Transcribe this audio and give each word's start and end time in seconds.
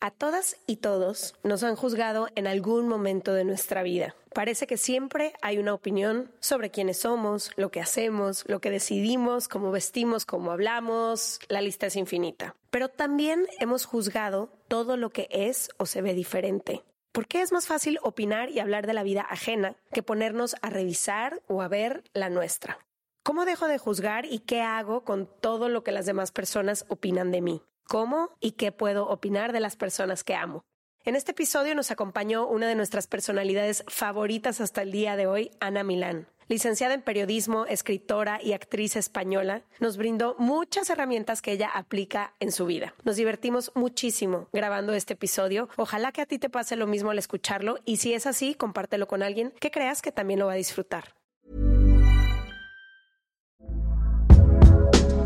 A 0.00 0.12
todas 0.12 0.56
y 0.68 0.76
todos 0.76 1.34
nos 1.42 1.64
han 1.64 1.74
juzgado 1.74 2.28
en 2.36 2.46
algún 2.46 2.86
momento 2.86 3.34
de 3.34 3.44
nuestra 3.44 3.82
vida. 3.82 4.14
Parece 4.32 4.68
que 4.68 4.76
siempre 4.76 5.32
hay 5.42 5.58
una 5.58 5.74
opinión 5.74 6.30
sobre 6.38 6.70
quiénes 6.70 7.00
somos, 7.00 7.50
lo 7.56 7.72
que 7.72 7.80
hacemos, 7.80 8.44
lo 8.46 8.60
que 8.60 8.70
decidimos, 8.70 9.48
cómo 9.48 9.72
vestimos, 9.72 10.24
cómo 10.24 10.52
hablamos, 10.52 11.40
la 11.48 11.62
lista 11.62 11.86
es 11.86 11.96
infinita. 11.96 12.54
Pero 12.70 12.88
también 12.88 13.48
hemos 13.58 13.86
juzgado 13.86 14.50
todo 14.68 14.96
lo 14.96 15.10
que 15.10 15.26
es 15.32 15.68
o 15.78 15.86
se 15.86 16.00
ve 16.00 16.14
diferente. 16.14 16.84
¿Por 17.10 17.26
qué 17.26 17.42
es 17.42 17.50
más 17.50 17.66
fácil 17.66 17.98
opinar 18.04 18.50
y 18.50 18.60
hablar 18.60 18.86
de 18.86 18.94
la 18.94 19.02
vida 19.02 19.22
ajena 19.22 19.74
que 19.92 20.04
ponernos 20.04 20.54
a 20.62 20.70
revisar 20.70 21.42
o 21.48 21.60
a 21.60 21.66
ver 21.66 22.04
la 22.12 22.30
nuestra? 22.30 22.78
¿Cómo 23.24 23.44
dejo 23.44 23.66
de 23.66 23.78
juzgar 23.78 24.26
y 24.26 24.38
qué 24.38 24.62
hago 24.62 25.02
con 25.02 25.28
todo 25.40 25.68
lo 25.68 25.82
que 25.82 25.90
las 25.90 26.06
demás 26.06 26.30
personas 26.30 26.84
opinan 26.88 27.32
de 27.32 27.40
mí? 27.40 27.62
Cómo 27.88 28.36
y 28.38 28.52
qué 28.52 28.70
puedo 28.70 29.08
opinar 29.08 29.52
de 29.52 29.60
las 29.60 29.74
personas 29.74 30.22
que 30.22 30.34
amo. 30.34 30.64
En 31.04 31.16
este 31.16 31.32
episodio 31.32 31.74
nos 31.74 31.90
acompañó 31.90 32.46
una 32.46 32.68
de 32.68 32.74
nuestras 32.74 33.06
personalidades 33.06 33.82
favoritas 33.88 34.60
hasta 34.60 34.82
el 34.82 34.92
día 34.92 35.16
de 35.16 35.26
hoy, 35.26 35.50
Ana 35.58 35.82
Milán. 35.82 36.28
Licenciada 36.48 36.94
en 36.94 37.02
periodismo, 37.02 37.66
escritora 37.66 38.40
y 38.42 38.52
actriz 38.52 38.96
española, 38.96 39.62
nos 39.80 39.96
brindó 39.96 40.34
muchas 40.38 40.88
herramientas 40.88 41.42
que 41.42 41.52
ella 41.52 41.70
aplica 41.74 42.34
en 42.40 42.52
su 42.52 42.66
vida. 42.66 42.94
Nos 43.04 43.16
divertimos 43.16 43.72
muchísimo 43.74 44.48
grabando 44.52 44.94
este 44.94 45.14
episodio. 45.14 45.68
Ojalá 45.76 46.12
que 46.12 46.22
a 46.22 46.26
ti 46.26 46.38
te 46.38 46.48
pase 46.50 46.76
lo 46.76 46.86
mismo 46.86 47.10
al 47.10 47.18
escucharlo 47.18 47.78
y 47.84 47.98
si 47.98 48.14
es 48.14 48.26
así, 48.26 48.54
compártelo 48.54 49.08
con 49.08 49.22
alguien 49.22 49.52
que 49.60 49.70
creas 49.70 50.00
que 50.00 50.12
también 50.12 50.40
lo 50.40 50.46
va 50.46 50.52
a 50.52 50.56
disfrutar. 50.56 51.17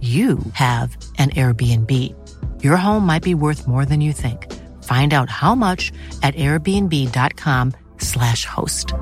you 0.00 0.38
have 0.52 0.94
an 1.18 1.30
Airbnb. 1.30 1.90
Your 2.62 2.76
home 2.76 3.06
might 3.06 3.22
be 3.22 3.34
worth 3.34 3.66
more 3.66 3.86
than 3.86 4.02
you 4.02 4.12
think. 4.12 4.52
Find 4.82 5.14
out 5.14 5.30
how 5.30 5.54
much 5.54 5.90
at 6.22 6.34
airbnb.com/slash 6.34 8.44
host. 8.44 8.92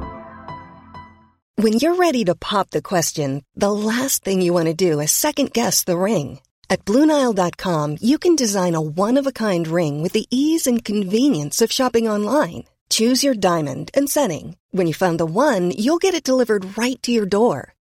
When 1.56 1.74
you're 1.74 1.94
ready 1.96 2.24
to 2.24 2.34
pop 2.34 2.70
the 2.70 2.82
question, 2.82 3.44
the 3.54 3.70
last 3.70 4.24
thing 4.24 4.42
you 4.42 4.52
want 4.52 4.66
to 4.66 4.74
do 4.74 4.98
is 5.00 5.12
second 5.12 5.52
guess 5.52 5.84
the 5.84 5.96
ring. 5.96 6.40
At 6.68 6.84
Bluenile.com, 6.84 7.98
you 8.00 8.18
can 8.18 8.34
design 8.34 8.74
a 8.74 8.80
one 8.80 9.16
of 9.16 9.26
a 9.28 9.32
kind 9.32 9.68
ring 9.68 10.02
with 10.02 10.12
the 10.12 10.26
ease 10.30 10.66
and 10.66 10.84
convenience 10.84 11.62
of 11.62 11.70
shopping 11.70 12.08
online. 12.08 12.64
Choose 12.90 13.22
your 13.22 13.34
diamond 13.34 13.92
and 13.94 14.10
setting. 14.10 14.56
When 14.72 14.88
you 14.88 14.94
find 14.94 15.20
the 15.20 15.26
one, 15.26 15.70
you'll 15.70 15.98
get 15.98 16.14
it 16.14 16.24
delivered 16.24 16.76
right 16.76 17.00
to 17.02 17.12
your 17.12 17.26
door. 17.26 17.74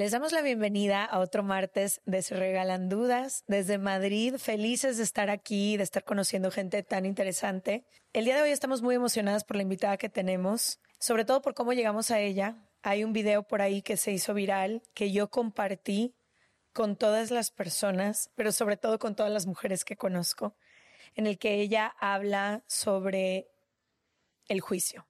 Les 0.00 0.12
damos 0.12 0.32
la 0.32 0.40
bienvenida 0.40 1.04
a 1.04 1.18
otro 1.18 1.42
martes 1.42 2.00
de 2.06 2.22
Se 2.22 2.34
Regalan 2.34 2.88
Dudas 2.88 3.44
desde 3.48 3.76
Madrid. 3.76 4.36
Felices 4.38 4.96
de 4.96 5.02
estar 5.02 5.28
aquí, 5.28 5.76
de 5.76 5.82
estar 5.82 6.04
conociendo 6.04 6.50
gente 6.50 6.82
tan 6.82 7.04
interesante. 7.04 7.84
El 8.14 8.24
día 8.24 8.36
de 8.36 8.40
hoy 8.40 8.50
estamos 8.50 8.80
muy 8.80 8.94
emocionadas 8.94 9.44
por 9.44 9.56
la 9.56 9.62
invitada 9.62 9.98
que 9.98 10.08
tenemos, 10.08 10.80
sobre 10.98 11.26
todo 11.26 11.42
por 11.42 11.52
cómo 11.52 11.74
llegamos 11.74 12.10
a 12.10 12.18
ella. 12.18 12.56
Hay 12.80 13.04
un 13.04 13.12
video 13.12 13.42
por 13.42 13.60
ahí 13.60 13.82
que 13.82 13.98
se 13.98 14.10
hizo 14.10 14.32
viral 14.32 14.80
que 14.94 15.12
yo 15.12 15.28
compartí 15.28 16.14
con 16.72 16.96
todas 16.96 17.30
las 17.30 17.50
personas, 17.50 18.30
pero 18.36 18.52
sobre 18.52 18.78
todo 18.78 18.98
con 18.98 19.14
todas 19.14 19.30
las 19.30 19.44
mujeres 19.44 19.84
que 19.84 19.98
conozco, 19.98 20.56
en 21.14 21.26
el 21.26 21.36
que 21.38 21.56
ella 21.56 21.94
habla 22.00 22.64
sobre 22.68 23.48
el 24.48 24.62
juicio, 24.62 25.06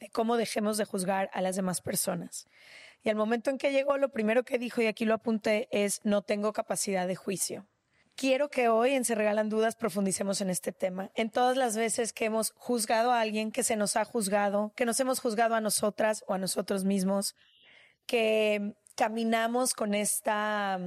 de 0.00 0.08
cómo 0.08 0.38
dejemos 0.38 0.78
de 0.78 0.86
juzgar 0.86 1.28
a 1.34 1.42
las 1.42 1.56
demás 1.56 1.82
personas. 1.82 2.48
Y 3.04 3.10
al 3.10 3.16
momento 3.16 3.50
en 3.50 3.58
que 3.58 3.70
llegó, 3.70 3.98
lo 3.98 4.08
primero 4.08 4.44
que 4.44 4.58
dijo, 4.58 4.80
y 4.80 4.86
aquí 4.86 5.04
lo 5.04 5.14
apunté, 5.14 5.68
es 5.70 6.00
no 6.04 6.22
tengo 6.22 6.54
capacidad 6.54 7.06
de 7.06 7.14
juicio. 7.14 7.66
Quiero 8.16 8.48
que 8.48 8.68
hoy 8.68 8.92
en 8.92 9.04
Se 9.04 9.14
Regalan 9.14 9.50
Dudas 9.50 9.76
profundicemos 9.76 10.40
en 10.40 10.48
este 10.48 10.72
tema. 10.72 11.10
En 11.14 11.30
todas 11.30 11.56
las 11.58 11.76
veces 11.76 12.14
que 12.14 12.24
hemos 12.24 12.52
juzgado 12.56 13.12
a 13.12 13.20
alguien, 13.20 13.52
que 13.52 13.62
se 13.62 13.76
nos 13.76 13.96
ha 13.96 14.04
juzgado, 14.04 14.72
que 14.74 14.86
nos 14.86 14.98
hemos 15.00 15.20
juzgado 15.20 15.54
a 15.54 15.60
nosotras 15.60 16.24
o 16.26 16.32
a 16.32 16.38
nosotros 16.38 16.84
mismos, 16.84 17.34
que 18.06 18.74
caminamos 18.94 19.74
con 19.74 19.94
esta, 19.94 20.78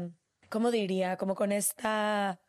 ¿cómo 0.50 0.72
diría? 0.72 1.18
Como 1.18 1.36
con 1.36 1.52
esta 1.52 2.40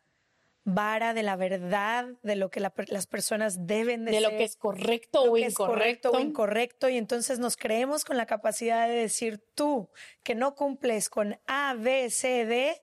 vara 0.75 1.15
de 1.15 1.23
la 1.23 1.37
verdad, 1.37 2.07
de 2.23 2.37
lo 2.37 2.51
que 2.51 2.61
las 2.61 3.07
personas 3.07 3.67
deben 3.67 4.05
de, 4.05 4.13
de 4.13 4.21
lo 4.21 4.31
que 4.31 4.45
es 4.45 4.57
correcto 4.57 5.23
o 5.23 5.37
incorrecto. 5.37 5.67
correcto 5.67 6.11
o 6.13 6.21
incorrecto. 6.21 6.89
Y 6.89 6.97
entonces 6.97 7.39
nos 7.39 7.57
creemos 7.57 8.05
con 8.05 8.17
la 8.17 8.27
capacidad 8.27 8.87
de 8.87 8.95
decir 8.95 9.39
tú 9.55 9.89
que 10.23 10.35
no 10.35 10.55
cumples 10.55 11.09
con 11.09 11.39
A, 11.47 11.75
B, 11.75 12.11
C, 12.11 12.45
D, 12.45 12.83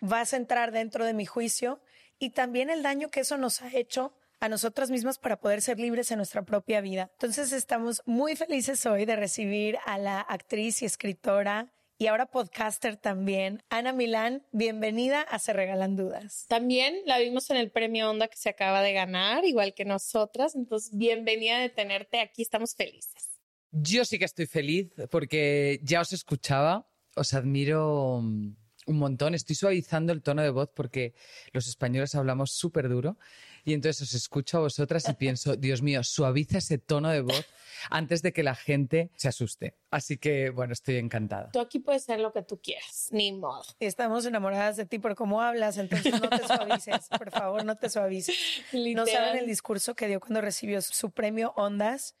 vas 0.00 0.32
a 0.32 0.36
entrar 0.36 0.72
dentro 0.72 1.04
de 1.04 1.14
mi 1.14 1.26
juicio. 1.26 1.80
Y 2.18 2.30
también 2.30 2.68
el 2.68 2.82
daño 2.82 3.10
que 3.10 3.20
eso 3.20 3.38
nos 3.38 3.62
ha 3.62 3.68
hecho 3.74 4.12
a 4.40 4.48
nosotras 4.48 4.90
mismas 4.90 5.18
para 5.18 5.40
poder 5.40 5.62
ser 5.62 5.78
libres 5.78 6.10
en 6.10 6.18
nuestra 6.18 6.42
propia 6.42 6.80
vida. 6.80 7.10
Entonces 7.12 7.52
estamos 7.52 8.02
muy 8.06 8.36
felices 8.36 8.84
hoy 8.86 9.04
de 9.04 9.16
recibir 9.16 9.78
a 9.84 9.98
la 9.98 10.20
actriz 10.20 10.82
y 10.82 10.84
escritora 10.84 11.72
y 11.98 12.06
ahora 12.06 12.26
podcaster 12.26 12.96
también. 12.96 13.62
Ana 13.70 13.92
Milán, 13.92 14.44
bienvenida 14.52 15.20
a 15.20 15.40
Se 15.40 15.52
Regalan 15.52 15.96
Dudas. 15.96 16.46
También 16.48 16.94
la 17.06 17.18
vimos 17.18 17.50
en 17.50 17.56
el 17.56 17.72
premio 17.72 18.08
Onda 18.08 18.28
que 18.28 18.36
se 18.36 18.48
acaba 18.48 18.82
de 18.82 18.92
ganar, 18.92 19.44
igual 19.44 19.74
que 19.74 19.84
nosotras. 19.84 20.54
Entonces, 20.54 20.96
bienvenida 20.96 21.58
de 21.58 21.68
tenerte 21.68 22.20
aquí, 22.20 22.42
estamos 22.42 22.76
felices. 22.76 23.40
Yo 23.72 24.04
sí 24.04 24.18
que 24.18 24.24
estoy 24.24 24.46
feliz 24.46 24.92
porque 25.10 25.80
ya 25.82 26.00
os 26.00 26.12
escuchaba, 26.12 26.88
os 27.16 27.34
admiro 27.34 28.20
mm, 28.22 28.56
un 28.86 28.98
montón. 28.98 29.34
Estoy 29.34 29.56
suavizando 29.56 30.12
el 30.12 30.22
tono 30.22 30.42
de 30.42 30.50
voz 30.50 30.70
porque 30.72 31.14
los 31.52 31.66
españoles 31.66 32.14
hablamos 32.14 32.52
súper 32.52 32.88
duro 32.88 33.18
y 33.68 33.74
entonces 33.74 34.00
os 34.08 34.14
escucho 34.14 34.56
a 34.56 34.60
vosotras 34.60 35.06
y 35.10 35.12
pienso, 35.12 35.54
Dios 35.56 35.82
mío, 35.82 36.02
suaviza 36.02 36.56
ese 36.56 36.78
tono 36.78 37.10
de 37.10 37.20
voz 37.20 37.46
antes 37.90 38.22
de 38.22 38.32
que 38.32 38.42
la 38.42 38.54
gente 38.54 39.10
se 39.14 39.28
asuste. 39.28 39.76
Así 39.90 40.16
que, 40.16 40.48
bueno, 40.48 40.72
estoy 40.72 40.96
encantada. 40.96 41.50
Tú 41.52 41.60
aquí 41.60 41.78
puedes 41.78 42.04
ser 42.04 42.18
lo 42.18 42.32
que 42.32 42.42
tú 42.42 42.58
quieras, 42.62 43.08
ni 43.10 43.30
modo. 43.30 43.62
Estamos 43.78 44.24
enamoradas 44.24 44.76
de 44.76 44.86
ti 44.86 44.98
por 44.98 45.14
cómo 45.14 45.42
hablas, 45.42 45.76
entonces 45.76 46.18
no 46.18 46.30
te 46.30 46.46
suavices, 46.46 47.08
por 47.10 47.30
favor, 47.30 47.64
no 47.64 47.76
te 47.76 47.90
suavices. 47.90 48.36
No 48.98 49.06
saben 49.06 49.36
el 49.36 49.46
discurso 49.46 49.94
que 49.94 50.08
dio 50.08 50.18
cuando 50.18 50.40
recibió 50.40 50.80
su 50.80 51.10
premio 51.10 51.52
Ondas. 51.56 52.16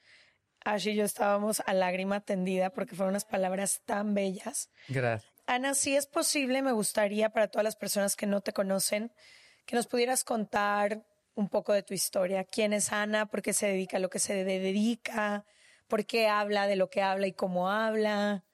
Ash 0.64 0.86
y 0.86 0.94
yo 0.94 1.04
estábamos 1.04 1.62
a 1.64 1.72
lágrima 1.72 2.20
tendida 2.20 2.70
porque 2.70 2.94
fueron 2.94 3.12
unas 3.12 3.24
palabras 3.24 3.80
tan 3.86 4.14
bellas. 4.14 4.70
Gracias. 4.88 5.32
Ana, 5.46 5.74
si 5.74 5.96
es 5.96 6.06
posible, 6.06 6.60
me 6.60 6.72
gustaría 6.72 7.30
para 7.30 7.48
todas 7.48 7.64
las 7.64 7.76
personas 7.76 8.16
que 8.16 8.26
no 8.26 8.42
te 8.42 8.52
conocen, 8.52 9.12
que 9.64 9.76
nos 9.76 9.86
pudieras 9.86 10.24
contar 10.24 11.04
un 11.38 11.48
poco 11.48 11.72
de 11.72 11.84
tu 11.84 11.94
historia. 11.94 12.44
¿Quién 12.44 12.72
es 12.72 12.92
Ana? 12.92 13.26
¿Por 13.26 13.42
qué 13.42 13.52
se 13.52 13.68
dedica 13.68 13.98
a 13.98 14.00
lo 14.00 14.10
que 14.10 14.18
se 14.18 14.44
dedica? 14.44 15.46
¿Por 15.86 16.04
qué 16.04 16.26
habla 16.26 16.66
de 16.66 16.76
lo 16.76 16.90
que 16.90 17.00
habla 17.00 17.28
y 17.28 17.32
cómo 17.32 17.70
habla? 17.70 18.44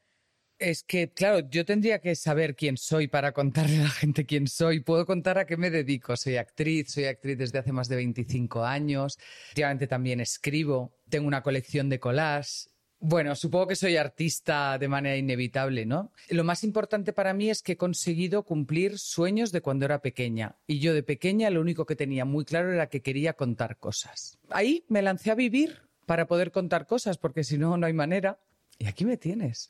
Es 0.58 0.84
que, 0.84 1.10
claro, 1.10 1.48
yo 1.48 1.64
tendría 1.64 1.98
que 1.98 2.14
saber 2.14 2.54
quién 2.54 2.76
soy 2.76 3.08
para 3.08 3.32
contarle 3.32 3.78
a 3.78 3.84
la 3.84 3.88
gente 3.88 4.26
quién 4.26 4.46
soy. 4.46 4.80
Puedo 4.80 5.06
contar 5.06 5.38
a 5.38 5.46
qué 5.46 5.56
me 5.56 5.70
dedico. 5.70 6.16
Soy 6.16 6.36
actriz, 6.36 6.92
soy 6.92 7.06
actriz 7.06 7.38
desde 7.38 7.58
hace 7.58 7.72
más 7.72 7.88
de 7.88 7.96
25 7.96 8.62
años. 8.64 9.18
Últimamente 9.50 9.86
también 9.86 10.20
escribo. 10.20 10.94
Tengo 11.08 11.26
una 11.26 11.42
colección 11.42 11.88
de 11.88 11.98
collages. 11.98 12.73
Bueno, 13.06 13.36
supongo 13.36 13.66
que 13.66 13.76
soy 13.76 13.98
artista 13.98 14.78
de 14.78 14.88
manera 14.88 15.14
inevitable, 15.14 15.84
¿no? 15.84 16.10
Lo 16.30 16.42
más 16.42 16.64
importante 16.64 17.12
para 17.12 17.34
mí 17.34 17.50
es 17.50 17.60
que 17.60 17.72
he 17.72 17.76
conseguido 17.76 18.44
cumplir 18.44 18.98
sueños 18.98 19.52
de 19.52 19.60
cuando 19.60 19.84
era 19.84 20.00
pequeña. 20.00 20.56
Y 20.66 20.78
yo 20.78 20.94
de 20.94 21.02
pequeña 21.02 21.50
lo 21.50 21.60
único 21.60 21.84
que 21.84 21.96
tenía 21.96 22.24
muy 22.24 22.46
claro 22.46 22.72
era 22.72 22.88
que 22.88 23.02
quería 23.02 23.34
contar 23.34 23.76
cosas. 23.76 24.38
Ahí 24.48 24.86
me 24.88 25.02
lancé 25.02 25.30
a 25.30 25.34
vivir 25.34 25.82
para 26.06 26.26
poder 26.26 26.50
contar 26.50 26.86
cosas, 26.86 27.18
porque 27.18 27.44
si 27.44 27.58
no, 27.58 27.76
no 27.76 27.84
hay 27.84 27.92
manera. 27.92 28.38
Y 28.78 28.86
aquí 28.86 29.04
me 29.04 29.18
tienes, 29.18 29.68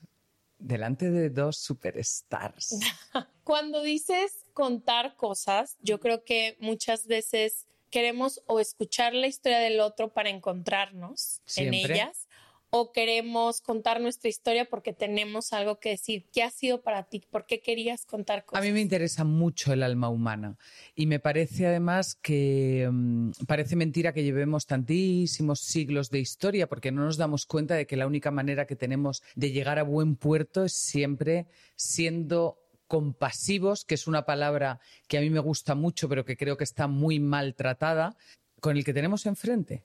delante 0.60 1.10
de 1.10 1.28
dos 1.28 1.58
superstars. 1.58 2.78
Cuando 3.42 3.82
dices 3.82 4.44
contar 4.52 5.16
cosas, 5.16 5.76
yo 5.80 5.98
creo 5.98 6.22
que 6.22 6.56
muchas 6.60 7.08
veces 7.08 7.66
queremos 7.90 8.44
o 8.46 8.60
escuchar 8.60 9.12
la 9.12 9.26
historia 9.26 9.58
del 9.58 9.80
otro 9.80 10.12
para 10.12 10.30
encontrarnos 10.30 11.40
en 11.56 11.74
ellas 11.74 12.28
o 12.76 12.90
queremos 12.90 13.60
contar 13.60 14.00
nuestra 14.00 14.28
historia 14.28 14.64
porque 14.64 14.92
tenemos 14.92 15.52
algo 15.52 15.78
que 15.78 15.90
decir. 15.90 16.26
¿Qué 16.32 16.42
ha 16.42 16.50
sido 16.50 16.82
para 16.82 17.04
ti? 17.04 17.22
¿Por 17.30 17.46
qué 17.46 17.60
querías 17.60 18.04
contar 18.04 18.40
A 18.40 18.42
cosas? 18.42 18.64
mí 18.64 18.72
me 18.72 18.80
interesa 18.80 19.22
mucho 19.22 19.72
el 19.72 19.84
alma 19.84 20.08
humana 20.08 20.58
y 20.96 21.06
me 21.06 21.20
parece 21.20 21.68
además 21.68 22.16
que 22.16 22.88
mm, 22.90 23.30
parece 23.46 23.76
mentira 23.76 24.12
que 24.12 24.24
llevemos 24.24 24.66
tantísimos 24.66 25.60
siglos 25.60 26.10
de 26.10 26.18
historia 26.18 26.68
porque 26.68 26.90
no 26.90 27.04
nos 27.04 27.16
damos 27.16 27.46
cuenta 27.46 27.76
de 27.76 27.86
que 27.86 27.96
la 27.96 28.08
única 28.08 28.32
manera 28.32 28.66
que 28.66 28.74
tenemos 28.74 29.22
de 29.36 29.52
llegar 29.52 29.78
a 29.78 29.84
buen 29.84 30.16
puerto 30.16 30.64
es 30.64 30.72
siempre 30.72 31.46
siendo 31.76 32.58
compasivos, 32.88 33.84
que 33.84 33.94
es 33.94 34.08
una 34.08 34.26
palabra 34.26 34.80
que 35.06 35.16
a 35.18 35.20
mí 35.20 35.30
me 35.30 35.38
gusta 35.38 35.76
mucho 35.76 36.08
pero 36.08 36.24
que 36.24 36.36
creo 36.36 36.56
que 36.56 36.64
está 36.64 36.88
muy 36.88 37.20
maltratada, 37.20 38.16
con 38.60 38.76
el 38.76 38.84
que 38.84 38.92
tenemos 38.92 39.26
enfrente. 39.26 39.84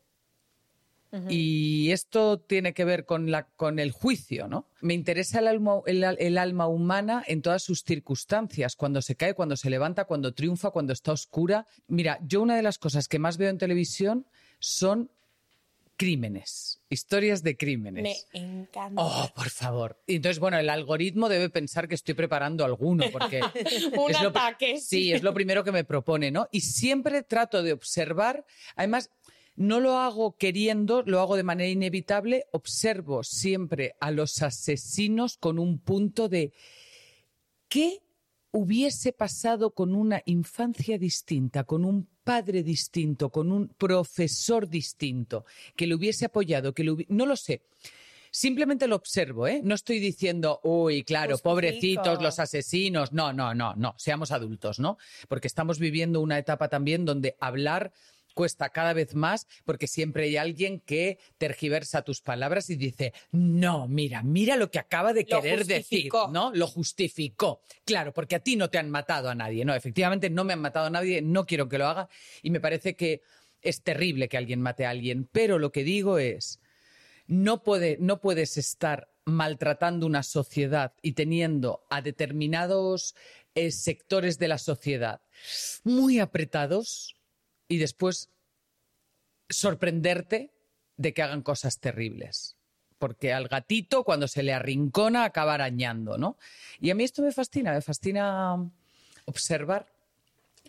Y 1.30 1.92
esto 1.92 2.40
tiene 2.40 2.74
que 2.74 2.86
ver 2.86 3.06
con, 3.06 3.32
la, 3.32 3.48
con 3.56 3.80
el 3.80 3.92
juicio, 3.92 4.48
¿no? 4.48 4.68
Me 4.82 4.94
interesa 4.94 5.40
el 5.40 5.48
alma, 5.48 5.82
el, 5.88 6.04
el 6.04 6.38
alma 6.38 6.68
humana 6.68 7.24
en 7.28 7.42
todas 7.42 7.64
sus 7.64 7.84
circunstancias, 7.84 8.76
cuando 8.76 9.02
se 9.02 9.16
cae, 9.16 9.34
cuando 9.34 9.58
se 9.58 9.70
levanta, 9.72 10.06
cuando 10.06 10.34
triunfa, 10.34 10.70
cuando 10.70 10.94
está 10.94 11.12
oscura. 11.12 11.66
Mira, 11.88 12.20
yo 12.22 12.42
una 12.42 12.56
de 12.56 12.62
las 12.62 12.78
cosas 12.78 13.08
que 13.08 13.18
más 13.18 13.38
veo 13.38 13.50
en 13.50 13.58
televisión 13.58 14.26
son 14.60 15.10
crímenes, 15.98 16.80
historias 16.90 17.44
de 17.44 17.58
crímenes. 17.58 18.26
Me 18.34 18.40
encanta. 18.40 19.02
Oh, 19.04 19.30
por 19.36 19.50
favor. 19.50 20.02
Y 20.08 20.16
entonces, 20.16 20.40
bueno, 20.40 20.58
el 20.58 20.70
algoritmo 20.70 21.28
debe 21.28 21.50
pensar 21.50 21.90
que 21.90 21.96
estoy 21.96 22.14
preparando 22.14 22.64
alguno, 22.64 23.04
porque 23.12 23.42
Un 23.98 24.12
es 24.12 24.22
lo 24.22 24.32
pri- 24.32 24.40
ataque. 24.40 24.80
Sí, 24.80 25.12
es 25.12 25.24
lo 25.24 25.34
primero 25.34 25.66
que 25.66 25.74
me 25.74 25.84
propone, 25.84 26.32
¿no? 26.32 26.48
Y 26.54 26.62
siempre 26.62 27.22
trato 27.24 27.64
de 27.64 27.74
observar, 27.74 28.46
además, 28.78 29.10
no 29.60 29.82
lo 29.82 29.98
hago 29.98 30.38
queriendo, 30.38 31.04
lo 31.06 31.20
hago 31.20 31.36
de 31.36 31.44
manera 31.44 31.70
inevitable, 31.70 32.46
observo 32.54 33.24
siempre 33.24 33.94
a 34.00 34.10
los 34.10 34.42
asesinos 34.42 35.38
con 35.38 35.60
un 35.60 35.80
punto 35.80 36.30
de 36.30 36.54
¿qué 37.68 38.00
hubiese 38.52 39.12
pasado 39.12 39.72
con 39.72 39.94
una 39.94 40.22
infancia 40.26 40.98
distinta, 40.98 41.66
con 41.66 41.84
un 41.84 42.08
padre 42.24 42.64
distinto, 42.64 43.30
con 43.30 43.52
un 43.52 43.68
profesor 43.68 44.68
distinto, 44.68 45.46
que 45.76 45.88
le 45.88 45.96
hubiese 45.96 46.26
apoyado, 46.26 46.74
que 46.74 46.86
le 46.86 46.92
hubi- 46.92 47.06
no 47.10 47.26
lo 47.26 47.36
sé. 47.36 47.62
Simplemente 48.32 48.88
lo 48.88 48.96
observo, 48.96 49.46
¿eh? 49.48 49.60
No 49.64 49.76
estoy 49.76 50.00
diciendo, 50.00 50.62
uy, 50.64 51.04
claro, 51.04 51.38
pobrecitos 51.40 52.22
los 52.22 52.40
asesinos. 52.40 53.12
No, 53.12 53.34
no, 53.34 53.54
no, 53.54 53.74
no, 53.76 53.96
seamos 53.98 54.32
adultos, 54.32 54.80
¿no? 54.80 54.98
Porque 55.28 55.48
estamos 55.48 55.80
viviendo 55.80 56.22
una 56.22 56.38
etapa 56.38 56.70
también 56.70 57.06
donde 57.06 57.36
hablar 57.40 57.92
cuesta 58.40 58.70
cada 58.70 58.94
vez 58.94 59.16
más 59.16 59.48
porque 59.66 59.86
siempre 59.86 60.24
hay 60.24 60.38
alguien 60.38 60.80
que 60.80 61.20
tergiversa 61.38 62.04
tus 62.04 62.22
palabras 62.22 62.70
y 62.70 62.78
dice, 62.78 63.12
no, 63.34 63.90
mira, 63.90 64.24
mira 64.24 64.56
lo 64.56 64.72
que 64.72 64.80
acaba 64.80 65.12
de 65.12 65.28
Lo 65.30 65.42
querer 65.42 65.66
decir. 65.66 66.10
¿no? 66.32 66.50
Lo 66.54 66.66
justificó. 66.66 67.62
Claro, 67.84 68.14
porque 68.14 68.38
a 68.38 68.40
ti 68.40 68.56
no 68.56 68.70
te 68.70 68.78
han 68.78 68.90
matado 68.90 69.30
a 69.30 69.36
nadie, 69.36 69.66
no, 69.66 69.76
efectivamente 69.76 70.30
no 70.30 70.46
me 70.46 70.54
han 70.54 70.62
matado 70.62 70.86
a 70.86 70.90
nadie, 70.90 71.22
no 71.22 71.46
quiero 71.46 71.68
que 71.68 71.80
lo 71.80 71.88
haga 71.88 72.08
y 72.42 72.50
me 72.50 72.62
parece 72.62 72.96
que 72.96 73.24
es 73.62 73.84
terrible 73.84 74.30
que 74.30 74.38
alguien 74.38 74.62
mate 74.62 74.86
a 74.86 74.92
alguien, 74.92 75.28
pero 75.30 75.60
lo 75.60 75.74
que 75.74 75.84
digo 75.84 76.18
es, 76.18 76.62
no, 77.28 77.62
puede, 77.62 77.98
no 78.00 78.22
puedes 78.22 78.56
estar 78.56 79.12
maltratando 79.26 80.06
una 80.06 80.24
sociedad 80.24 80.94
y 81.02 81.12
teniendo 81.12 81.86
a 81.90 82.02
determinados 82.02 83.16
eh, 83.54 83.72
sectores 83.72 84.40
de 84.40 84.48
la 84.48 84.60
sociedad 84.60 85.20
muy 85.84 86.20
apretados 86.20 87.19
y 87.70 87.78
después 87.78 88.30
sorprenderte 89.48 90.52
de 90.98 91.14
que 91.14 91.22
hagan 91.22 91.42
cosas 91.42 91.80
terribles. 91.80 92.58
Porque 92.98 93.32
al 93.32 93.48
gatito, 93.48 94.04
cuando 94.04 94.28
se 94.28 94.44
le 94.44 94.52
arrincona, 94.52 95.24
acaba 95.24 95.54
arañando, 95.54 96.18
¿no? 96.18 96.38
Y 96.82 96.90
a 96.90 96.96
mí 96.96 97.06
esto 97.06 97.22
me 97.22 97.32
fascina, 97.32 97.72
me 97.72 97.82
fascina 97.82 98.70
observar, 99.24 99.88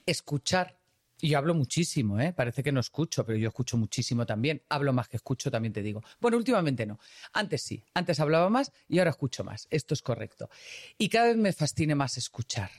escuchar. 0.07 0.79
Y 1.21 1.31
yo 1.31 1.39
hablo 1.39 1.55
muchísimo, 1.55 2.21
¿eh? 2.21 2.33
Parece 2.33 2.63
que 2.63 2.71
no 2.71 2.79
escucho, 2.79 3.27
pero 3.27 3.37
yo 3.37 3.49
escucho 3.49 3.77
muchísimo 3.77 4.25
también. 4.25 4.63
Hablo 4.69 4.93
más 4.93 5.09
que 5.09 5.17
escucho, 5.17 5.51
también 5.51 5.73
te 5.73 5.83
digo. 5.83 6.03
Bueno, 6.21 6.37
últimamente 6.37 6.87
no. 6.87 7.01
Antes 7.33 7.63
sí. 7.63 7.83
Antes 7.93 8.21
hablaba 8.21 8.49
más 8.49 8.73
y 8.89 9.01
ahora 9.01 9.11
escucho 9.11 9.43
más. 9.43 9.67
Esto 9.71 9.95
es 9.95 10.03
correcto. 10.03 10.49
Y 10.97 11.09
cada 11.09 11.27
vez 11.27 11.37
me 11.37 11.53
fascina 11.53 11.97
más 11.97 12.17
escuchar 12.17 12.71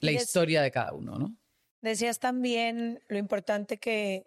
la 0.00 0.12
historia 0.12 0.62
de 0.62 0.70
cada 0.70 0.92
uno, 0.92 1.18
¿no? 1.18 1.36
Decías 1.82 2.18
también 2.18 3.02
lo 3.08 3.18
importante 3.18 3.78
que 3.78 4.26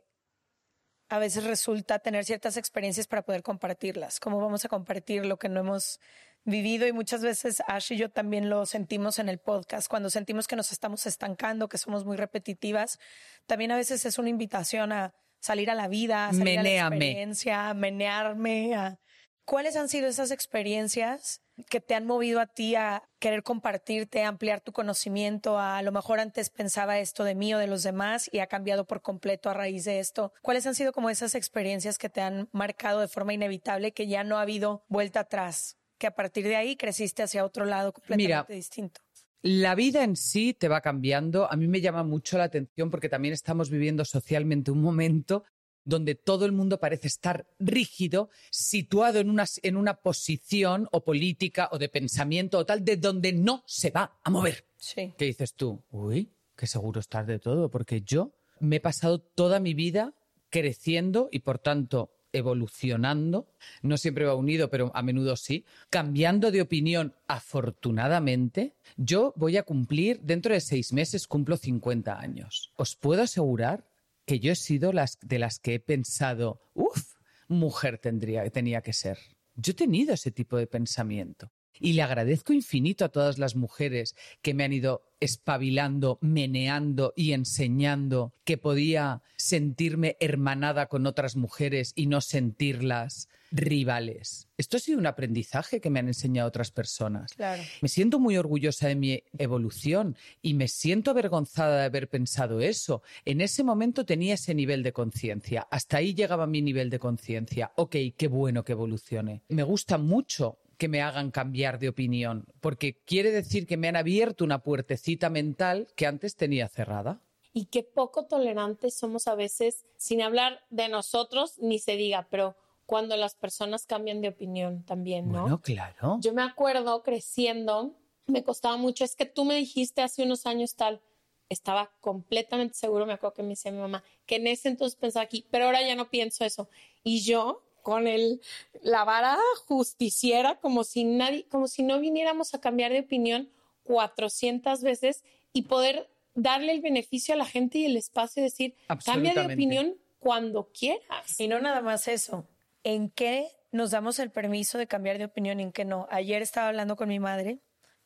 a 1.10 1.18
veces 1.20 1.44
resulta 1.44 2.00
tener 2.00 2.24
ciertas 2.26 2.56
experiencias 2.58 3.08
para 3.08 3.24
poder 3.24 3.42
compartirlas. 3.42 4.20
¿Cómo 4.20 4.40
vamos 4.40 4.64
a 4.66 4.70
compartir 4.70 5.26
lo 5.26 5.38
que 5.40 5.50
no 5.50 5.62
hemos 5.62 6.00
vivido? 6.46 6.86
Y 6.88 6.94
muchas 6.94 7.22
veces 7.24 7.64
Ash 7.68 7.92
y 7.92 7.98
yo 7.98 8.10
también 8.12 8.50
lo 8.50 8.66
sentimos 8.68 9.18
en 9.18 9.28
el 9.28 9.40
podcast. 9.40 9.88
Cuando 9.88 10.10
sentimos 10.12 10.48
que 10.48 10.56
nos 10.56 10.72
estamos 10.72 11.06
estancando, 11.08 11.68
que 11.68 11.80
somos 11.80 12.06
muy 12.06 12.16
repetitivas, 12.16 13.00
también 13.48 13.72
a 13.72 13.76
veces 13.78 14.06
es 14.06 14.20
una 14.20 14.30
invitación 14.30 14.92
a 14.92 15.14
salir 15.42 15.72
a 15.72 15.76
la 15.76 15.88
vida, 15.88 16.28
a 16.28 16.34
salir 16.34 16.60
a 16.60 16.64
la 16.64 16.70
experiencia, 17.00 17.70
a 17.70 17.74
menearme. 17.74 18.76
a- 18.76 19.00
¿Cuáles 19.46 19.76
han 19.78 19.90
sido 19.90 20.08
esas 20.08 20.30
experiencias 20.30 21.42
que 21.70 21.82
te 21.82 21.96
han 21.96 22.06
movido 22.06 22.40
a 22.40 22.48
ti 22.48 22.76
a 22.76 23.04
querer 23.20 23.44
compartirte, 23.44 24.24
a 24.24 24.28
ampliar 24.28 24.62
tu 24.62 24.72
conocimiento? 24.72 25.58
A, 25.58 25.78
a 25.78 25.82
lo 25.82 25.92
mejor 25.92 26.20
antes 26.20 26.50
pensaba 26.50 27.00
esto 27.00 27.24
de 27.24 27.36
mí 27.36 27.54
o 27.54 27.58
de 27.58 27.68
los 27.68 27.84
demás 27.84 28.30
y 28.32 28.40
ha 28.40 28.48
cambiado 28.48 28.86
por 28.86 29.02
completo 29.02 29.50
a 29.50 29.54
raíz 29.54 29.86
de 29.86 30.00
esto. 30.00 30.34
¿Cuáles 30.42 30.66
han 30.68 30.76
sido 30.76 30.92
como 30.92 31.10
esas 31.10 31.36
experiencias 31.36 31.98
que 31.98 32.10
te 32.10 32.22
han 32.22 32.50
marcado 32.52 33.00
de 33.00 33.08
forma 33.08 33.34
inevitable, 33.34 33.92
que 33.92 34.08
ya 34.08 34.24
no 34.24 34.38
ha 34.38 34.42
habido 34.42 34.84
vuelta 34.88 35.22
atrás? 35.22 35.78
Que 35.98 36.08
a 36.08 36.16
partir 36.16 36.46
de 36.46 36.56
ahí 36.56 36.76
creciste 36.76 37.24
hacia 37.24 37.44
otro 37.44 37.66
lado 37.66 37.92
completamente 37.94 38.24
Mira, 38.24 38.46
distinto. 38.48 39.02
La 39.42 39.74
vida 39.76 40.04
en 40.04 40.18
sí 40.18 40.54
te 40.54 40.68
va 40.68 40.82
cambiando. 40.82 41.50
A 41.50 41.56
mí 41.56 41.68
me 41.68 41.80
llama 41.80 42.04
mucho 42.04 42.38
la 42.38 42.46
atención 42.46 42.90
porque 42.90 43.08
también 43.08 43.34
estamos 43.34 43.70
viviendo 43.70 44.04
socialmente 44.04 44.72
un 44.72 44.82
momento 44.82 45.44
donde 45.90 46.16
todo 46.16 46.46
el 46.46 46.52
mundo 46.52 46.80
parece 46.80 47.08
estar 47.08 47.46
rígido, 47.60 48.30
situado 48.52 49.20
en 49.20 49.30
una, 49.30 49.46
en 49.64 49.76
una 49.76 49.96
posición 49.96 50.88
o 50.92 51.04
política 51.04 51.70
o 51.72 51.78
de 51.78 51.90
pensamiento 51.90 52.60
o 52.60 52.66
tal, 52.66 52.86
de 52.86 52.98
donde 52.98 53.34
no 53.34 53.64
se 53.66 53.90
va 53.90 54.20
a 54.24 54.30
mover. 54.30 54.66
Sí. 54.78 55.14
¿Qué 55.18 55.26
dices 55.26 55.54
tú? 55.56 55.82
Uy, 55.92 56.30
qué 56.56 56.68
seguro 56.68 57.00
estás 57.00 57.28
de 57.28 57.40
todo, 57.40 57.70
porque 57.70 58.02
yo 58.02 58.32
me 58.60 58.78
he 58.78 58.80
pasado 58.80 59.20
toda 59.20 59.60
mi 59.60 59.74
vida 59.74 60.14
creciendo 60.50 61.30
y 61.32 61.40
por 61.40 61.60
tanto 61.60 62.12
evolucionando, 62.32 63.48
no 63.82 63.98
siempre 63.98 64.26
va 64.26 64.36
unido, 64.36 64.70
pero 64.70 64.92
a 64.94 65.02
menudo 65.02 65.36
sí, 65.36 65.66
cambiando 65.90 66.52
de 66.52 66.62
opinión 66.62 67.16
afortunadamente, 67.28 68.74
yo 68.98 69.34
voy 69.36 69.58
a 69.58 69.64
cumplir, 69.64 70.20
dentro 70.22 70.54
de 70.54 70.62
seis 70.62 70.94
meses 70.94 71.28
cumplo 71.28 71.58
50 71.58 72.20
años. 72.20 72.72
Os 72.76 72.96
puedo 72.96 73.24
asegurar 73.24 73.84
que 74.30 74.40
yo 74.40 74.52
he 74.52 74.56
sido 74.56 74.94
las, 74.94 75.18
de 75.22 75.40
las 75.40 75.58
que 75.58 75.74
he 75.74 75.80
pensado, 75.80 76.62
uff, 76.76 77.16
mujer 77.48 77.98
tendría, 77.98 78.48
tenía 78.52 78.84
que 78.84 78.94
ser. 78.94 79.18
Yo 79.56 79.72
he 79.72 79.74
tenido 79.74 80.14
ese 80.14 80.30
tipo 80.30 80.56
de 80.56 80.68
pensamiento. 80.68 81.52
Y 81.80 81.94
le 81.94 82.02
agradezco 82.02 82.54
infinito 82.54 83.06
a 83.06 83.10
todas 83.10 83.38
las 83.38 83.56
mujeres 83.56 84.16
que 84.42 84.54
me 84.54 84.64
han 84.64 84.74
ido 84.74 85.04
espabilando, 85.20 86.18
meneando 86.22 87.14
y 87.16 87.34
enseñando 87.34 88.34
que 88.44 88.58
podía 88.58 89.22
sentirme 89.36 90.18
hermanada 90.20 90.88
con 90.88 91.06
otras 91.06 91.36
mujeres 91.36 91.94
y 91.96 92.08
no 92.08 92.22
sentirlas 92.22 93.28
rivales. 93.52 94.48
Esto 94.58 94.78
ha 94.78 94.80
sido 94.80 95.00
un 95.00 95.08
aprendizaje 95.08 95.82
que 95.82 95.90
me 95.90 96.00
han 96.00 96.08
enseñado 96.08 96.48
otras 96.48 96.72
personas. 96.72 97.34
Claro. 97.34 97.64
Me 97.82 97.90
siento 97.90 98.20
muy 98.20 98.38
orgullosa 98.38 98.88
de 98.88 98.96
mi 98.96 99.24
evolución 99.38 100.16
y 100.42 100.54
me 100.54 100.68
siento 100.68 101.12
avergonzada 101.12 101.80
de 101.80 101.86
haber 101.86 102.10
pensado 102.10 102.62
eso. 102.62 103.02
En 103.26 103.42
ese 103.42 103.64
momento 103.64 104.06
tenía 104.06 104.36
ese 104.36 104.54
nivel 104.54 104.84
de 104.84 104.94
conciencia. 104.94 105.68
Hasta 105.72 105.98
ahí 105.98 106.14
llegaba 106.14 106.48
mi 106.48 106.62
nivel 106.62 106.90
de 106.90 107.00
conciencia. 107.00 107.72
Ok, 107.76 107.96
qué 108.16 108.28
bueno 108.28 108.64
que 108.64 108.74
evolucione. 108.74 109.42
Me 109.50 109.64
gusta 109.64 109.98
mucho 109.98 110.60
que 110.80 110.88
me 110.88 111.02
hagan 111.02 111.30
cambiar 111.30 111.78
de 111.78 111.90
opinión, 111.90 112.46
porque 112.62 113.04
quiere 113.06 113.32
decir 113.32 113.68
que 113.68 113.78
me 113.78 113.90
han 113.90 113.98
abierto 113.98 114.46
una 114.46 114.64
puertecita 114.64 115.30
mental 115.30 115.88
que 115.96 116.08
antes 116.08 116.38
tenía 116.38 116.70
cerrada. 116.70 117.22
Y 117.54 117.66
qué 117.66 117.84
poco 117.84 118.26
tolerantes 118.26 118.96
somos 118.96 119.28
a 119.28 119.36
veces, 119.36 119.86
sin 119.98 120.22
hablar 120.22 120.62
de 120.70 120.88
nosotros, 120.88 121.60
ni 121.60 121.80
se 121.80 121.98
diga, 121.98 122.28
pero 122.32 122.56
cuando 122.86 123.18
las 123.18 123.36
personas 123.36 123.86
cambian 123.86 124.22
de 124.22 124.30
opinión 124.30 124.84
también, 124.86 125.32
¿no? 125.32 125.42
Bueno, 125.42 125.62
claro. 125.62 126.18
Yo 126.22 126.34
me 126.34 126.44
acuerdo 126.44 127.04
creciendo, 127.04 127.94
me 128.26 128.44
costaba 128.44 128.78
mucho, 128.78 129.04
es 129.04 129.18
que 129.18 129.26
tú 129.26 129.44
me 129.44 129.56
dijiste 129.56 130.02
hace 130.02 130.24
unos 130.24 130.46
años 130.46 130.76
tal, 130.76 131.02
estaba 131.50 131.92
completamente 132.00 132.76
seguro, 132.76 133.06
me 133.06 133.14
acuerdo 133.14 133.34
que 133.34 133.44
me 133.44 133.50
decía 133.50 133.72
mi 133.74 133.80
mamá, 133.80 134.02
que 134.26 134.38
en 134.38 134.48
ese 134.48 134.70
entonces 134.70 134.98
pensaba 134.98 135.24
aquí, 135.26 135.46
pero 135.52 135.66
ahora 135.66 135.86
ya 135.86 135.96
no 135.96 136.10
pienso 136.10 136.46
eso. 136.46 136.70
Y 137.04 137.22
yo 137.22 137.69
con 137.82 138.08
el, 138.08 138.42
la 138.82 139.04
vara 139.04 139.38
justiciera, 139.68 140.60
como 140.60 140.84
si 140.84 141.04
nadie, 141.04 141.46
como 141.50 141.68
si 141.68 141.84
no 141.84 142.00
viniéramos 142.00 142.54
a 142.54 142.62
cambiar 142.62 142.92
de 142.92 143.02
opinión 143.02 143.50
400 143.84 144.82
veces 144.82 145.24
y 145.54 145.64
poder 145.64 146.10
darle 146.36 146.72
el 146.72 146.82
beneficio 146.82 147.34
a 147.34 147.38
la 147.38 147.46
gente 147.46 147.80
y 147.80 147.86
el 147.86 147.98
espacio 147.98 148.42
y 148.42 148.44
decir, 148.46 148.76
cambia 149.06 149.34
de 149.34 149.54
opinión 149.54 149.96
cuando 150.20 150.70
quieras. 150.72 151.40
Y 151.40 151.48
no 151.48 151.60
nada 151.60 151.82
más 151.82 152.08
eso. 152.08 152.48
¿En 152.84 153.10
qué 153.10 153.48
nos 153.72 153.92
damos 153.92 154.20
el 154.20 154.32
permiso 154.32 154.78
de 154.78 154.88
cambiar 154.88 155.18
de 155.18 155.26
opinión 155.26 155.60
y 155.60 155.64
en 155.64 155.72
qué 155.72 155.86
no? 155.86 156.08
Ayer 156.12 156.42
estaba 156.42 156.68
hablando 156.68 156.96
con 156.96 157.10
mi 157.10 157.20
madre 157.20 157.60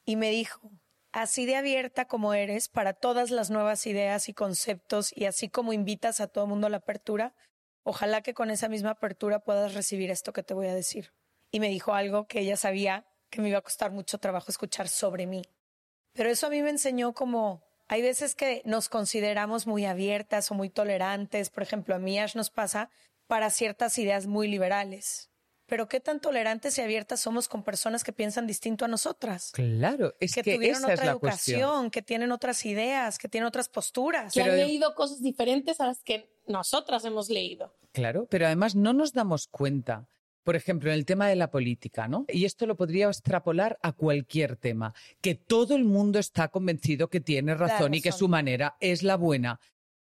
y 0.06 0.15
me 0.15 0.30
dijo, 0.30 0.72
así 1.12 1.46
de 1.46 1.56
abierta 1.56 2.06
como 2.06 2.34
eres 2.34 2.70
para 2.70 2.94
todas 2.94 3.32
las 3.32 3.50
nuevas 3.50 3.86
ideas 3.88 4.30
y 4.30 4.34
conceptos 4.34 5.15
y 5.15 5.25
así 5.25 5.50
como 5.50 5.74
invitas 5.74 6.20
a 6.20 6.27
todo 6.27 6.46
el 6.46 6.50
mundo 6.50 6.68
a 6.68 6.70
la 6.70 6.77
apertura, 6.77 7.34
ojalá 7.83 8.21
que 8.21 8.33
con 8.33 8.49
esa 8.49 8.69
misma 8.69 8.91
apertura 8.91 9.39
puedas 9.39 9.73
recibir 9.73 10.09
esto 10.11 10.33
que 10.33 10.43
te 10.43 10.53
voy 10.53 10.67
a 10.67 10.75
decir. 10.75 11.13
Y 11.51 11.59
me 11.59 11.69
dijo 11.69 11.93
algo 11.93 12.27
que 12.27 12.39
ella 12.39 12.57
sabía 12.57 13.05
que 13.29 13.41
me 13.41 13.49
iba 13.49 13.59
a 13.59 13.63
costar 13.63 13.91
mucho 13.91 14.17
trabajo 14.17 14.49
escuchar 14.49 14.87
sobre 14.87 15.27
mí. 15.27 15.43
Pero 16.13 16.29
eso 16.29 16.47
a 16.47 16.49
mí 16.49 16.61
me 16.61 16.69
enseñó 16.69 17.13
como 17.13 17.63
hay 17.87 18.01
veces 18.01 18.35
que 18.35 18.61
nos 18.65 18.89
consideramos 18.89 19.67
muy 19.67 19.85
abiertas 19.85 20.49
o 20.51 20.55
muy 20.55 20.69
tolerantes. 20.69 21.49
Por 21.49 21.63
ejemplo, 21.63 21.95
a 21.95 21.99
mí 21.99 22.17
Ash 22.19 22.35
nos 22.35 22.49
pasa 22.49 22.89
para 23.27 23.49
ciertas 23.49 23.97
ideas 23.97 24.27
muy 24.27 24.47
liberales. 24.47 25.29
Pero 25.74 25.88
qué 25.88 26.00
tan 26.00 26.20
tolerantes 26.20 26.77
y 26.77 26.82
abiertas 26.82 27.20
somos 27.20 27.48
con 27.48 27.63
personas 27.63 28.03
que 28.03 28.13
piensan 28.13 28.46
distinto 28.46 28.86
a 28.86 28.88
nosotras. 28.88 29.50
Claro, 29.53 30.13
es 30.20 30.36
que, 30.36 30.44
que, 30.44 30.53
tuvieron 30.53 30.84
esa 30.84 30.94
otra 30.94 31.03
es 31.03 31.12
la 31.13 31.15
cuestión. 31.15 31.62
educación, 31.62 31.89
que 31.89 32.03
tienen 32.03 32.32
otras 32.32 32.63
ideas, 32.68 33.18
que 33.18 33.27
tienen 33.27 33.48
otras 33.48 33.70
posturas. 33.70 34.32
que 34.32 34.42
Pero 34.42 34.51
han 34.53 34.60
de- 34.60 34.68
leído 34.68 34.94
cosas 34.94 35.24
diferentes 35.24 35.82
a 35.82 35.88
las 35.88 36.03
que 36.03 36.30
nosotras 36.46 37.03
hemos 37.06 37.27
leído. 37.32 37.75
Claro, 37.92 38.27
pero 38.30 38.46
además 38.46 38.75
no 38.75 38.94
nos 38.94 39.13
damos 39.13 39.48
cuenta. 39.48 40.08
Por 40.44 40.56
ejemplo, 40.56 40.92
en 40.92 40.96
el 40.96 41.06
tema 41.06 41.27
de 41.27 41.38
la 41.38 41.50
política, 41.50 42.08
¿no? 42.08 42.25
Y 42.27 42.46
esto 42.46 42.68
lo 42.68 42.75
podría 42.75 43.08
extrapolar 43.08 43.80
a 43.82 43.94
cualquier 43.94 44.58
tema, 44.58 44.94
que 45.22 45.34
todo 45.34 45.75
el 45.75 45.86
mundo 45.86 46.20
está 46.20 46.50
convencido 46.50 47.10
que 47.10 47.20
tiene 47.20 47.56
razón 47.56 47.96
y 47.96 48.01
que 48.01 48.12
su 48.12 48.27
manera 48.27 48.75
es 48.80 49.01
la 49.01 49.15
buena. 49.15 49.60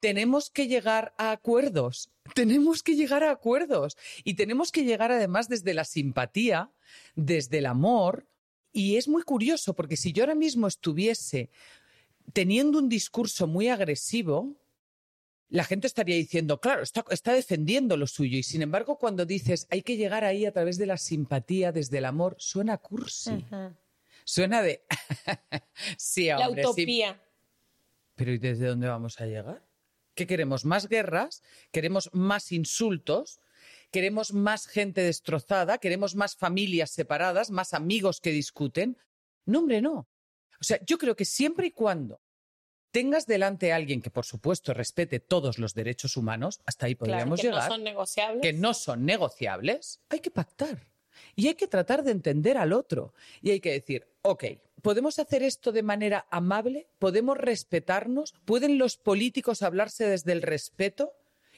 Tenemos 0.04 0.50
que 0.50 0.68
llegar 0.68 1.14
a 1.16 1.30
acuerdos, 1.30 2.10
tenemos 2.34 2.82
que 2.82 2.94
llegar 2.94 3.24
a 3.24 3.30
acuerdos 3.30 3.96
y 4.22 4.34
tenemos 4.34 4.70
que 4.70 4.84
llegar 4.84 5.10
además 5.10 5.48
desde 5.48 5.72
la 5.72 5.86
simpatía, 5.86 6.70
desde 7.14 7.56
el 7.56 7.64
amor. 7.64 8.26
Y 8.70 8.96
es 8.96 9.08
muy 9.08 9.22
curioso 9.22 9.72
porque 9.72 9.96
si 9.96 10.12
yo 10.12 10.24
ahora 10.24 10.34
mismo 10.34 10.66
estuviese 10.66 11.48
teniendo 12.34 12.80
un 12.80 12.90
discurso 12.90 13.46
muy 13.46 13.68
agresivo, 13.68 14.54
la 15.48 15.64
gente 15.64 15.86
estaría 15.86 16.16
diciendo, 16.16 16.60
claro, 16.60 16.82
está, 16.82 17.02
está 17.08 17.32
defendiendo 17.32 17.96
lo 17.96 18.06
suyo. 18.06 18.36
Y 18.36 18.42
sin 18.42 18.60
embargo, 18.60 18.98
cuando 18.98 19.24
dices 19.24 19.66
hay 19.70 19.80
que 19.80 19.96
llegar 19.96 20.22
ahí 20.22 20.44
a 20.44 20.52
través 20.52 20.76
de 20.76 20.84
la 20.84 20.98
simpatía, 20.98 21.72
desde 21.72 21.96
el 21.96 22.04
amor, 22.04 22.36
suena 22.38 22.76
cursi. 22.76 23.42
Suena 24.26 24.60
de. 24.60 24.84
sí, 25.96 26.26
La 26.26 26.46
hombre, 26.46 26.62
sí. 26.62 26.68
utopía. 26.68 27.18
Pero 28.16 28.32
¿y 28.32 28.38
desde 28.38 28.66
dónde 28.66 28.86
vamos 28.86 29.18
a 29.18 29.24
llegar? 29.24 29.62
¿Qué 30.14 30.26
queremos? 30.26 30.64
¿Más 30.64 30.88
guerras? 30.88 31.42
¿Queremos 31.72 32.10
más 32.12 32.52
insultos? 32.52 33.40
¿Queremos 33.90 34.32
más 34.32 34.66
gente 34.66 35.02
destrozada? 35.02 35.78
¿Queremos 35.78 36.14
más 36.14 36.36
familias 36.36 36.90
separadas? 36.90 37.50
¿Más 37.50 37.74
amigos 37.74 38.20
que 38.20 38.30
discuten? 38.30 38.96
No, 39.46 39.60
hombre, 39.60 39.80
no. 39.80 40.08
O 40.60 40.64
sea, 40.64 40.78
yo 40.86 40.98
creo 40.98 41.16
que 41.16 41.24
siempre 41.24 41.66
y 41.66 41.70
cuando 41.70 42.20
tengas 42.90 43.26
delante 43.26 43.72
a 43.72 43.76
alguien 43.76 44.00
que, 44.02 44.10
por 44.10 44.24
supuesto, 44.24 44.72
respete 44.72 45.18
todos 45.20 45.58
los 45.58 45.74
derechos 45.74 46.16
humanos, 46.16 46.60
hasta 46.64 46.86
ahí 46.86 46.94
Claro, 46.94 47.10
podríamos 47.10 47.40
que 47.40 47.46
llegar 47.48 47.68
no 47.68 47.74
son 47.74 47.84
negociables. 47.84 48.42
que 48.42 48.52
no 48.52 48.74
son 48.74 49.04
negociables, 49.04 50.00
hay 50.08 50.20
que 50.20 50.30
pactar. 50.30 50.86
Y 51.36 51.48
hay 51.48 51.54
que 51.54 51.68
tratar 51.68 52.02
de 52.02 52.12
entender 52.12 52.56
al 52.56 52.72
otro. 52.72 53.14
Y 53.42 53.50
hay 53.50 53.60
que 53.60 53.72
decir, 53.72 54.06
ok, 54.22 54.44
¿podemos 54.82 55.18
hacer 55.18 55.42
esto 55.42 55.72
de 55.72 55.82
manera 55.82 56.26
amable? 56.30 56.88
¿Podemos 56.98 57.38
respetarnos? 57.38 58.34
¿Pueden 58.44 58.78
los 58.78 58.96
políticos 58.96 59.62
hablarse 59.62 60.06
desde 60.06 60.32
el 60.32 60.42
respeto? 60.42 61.12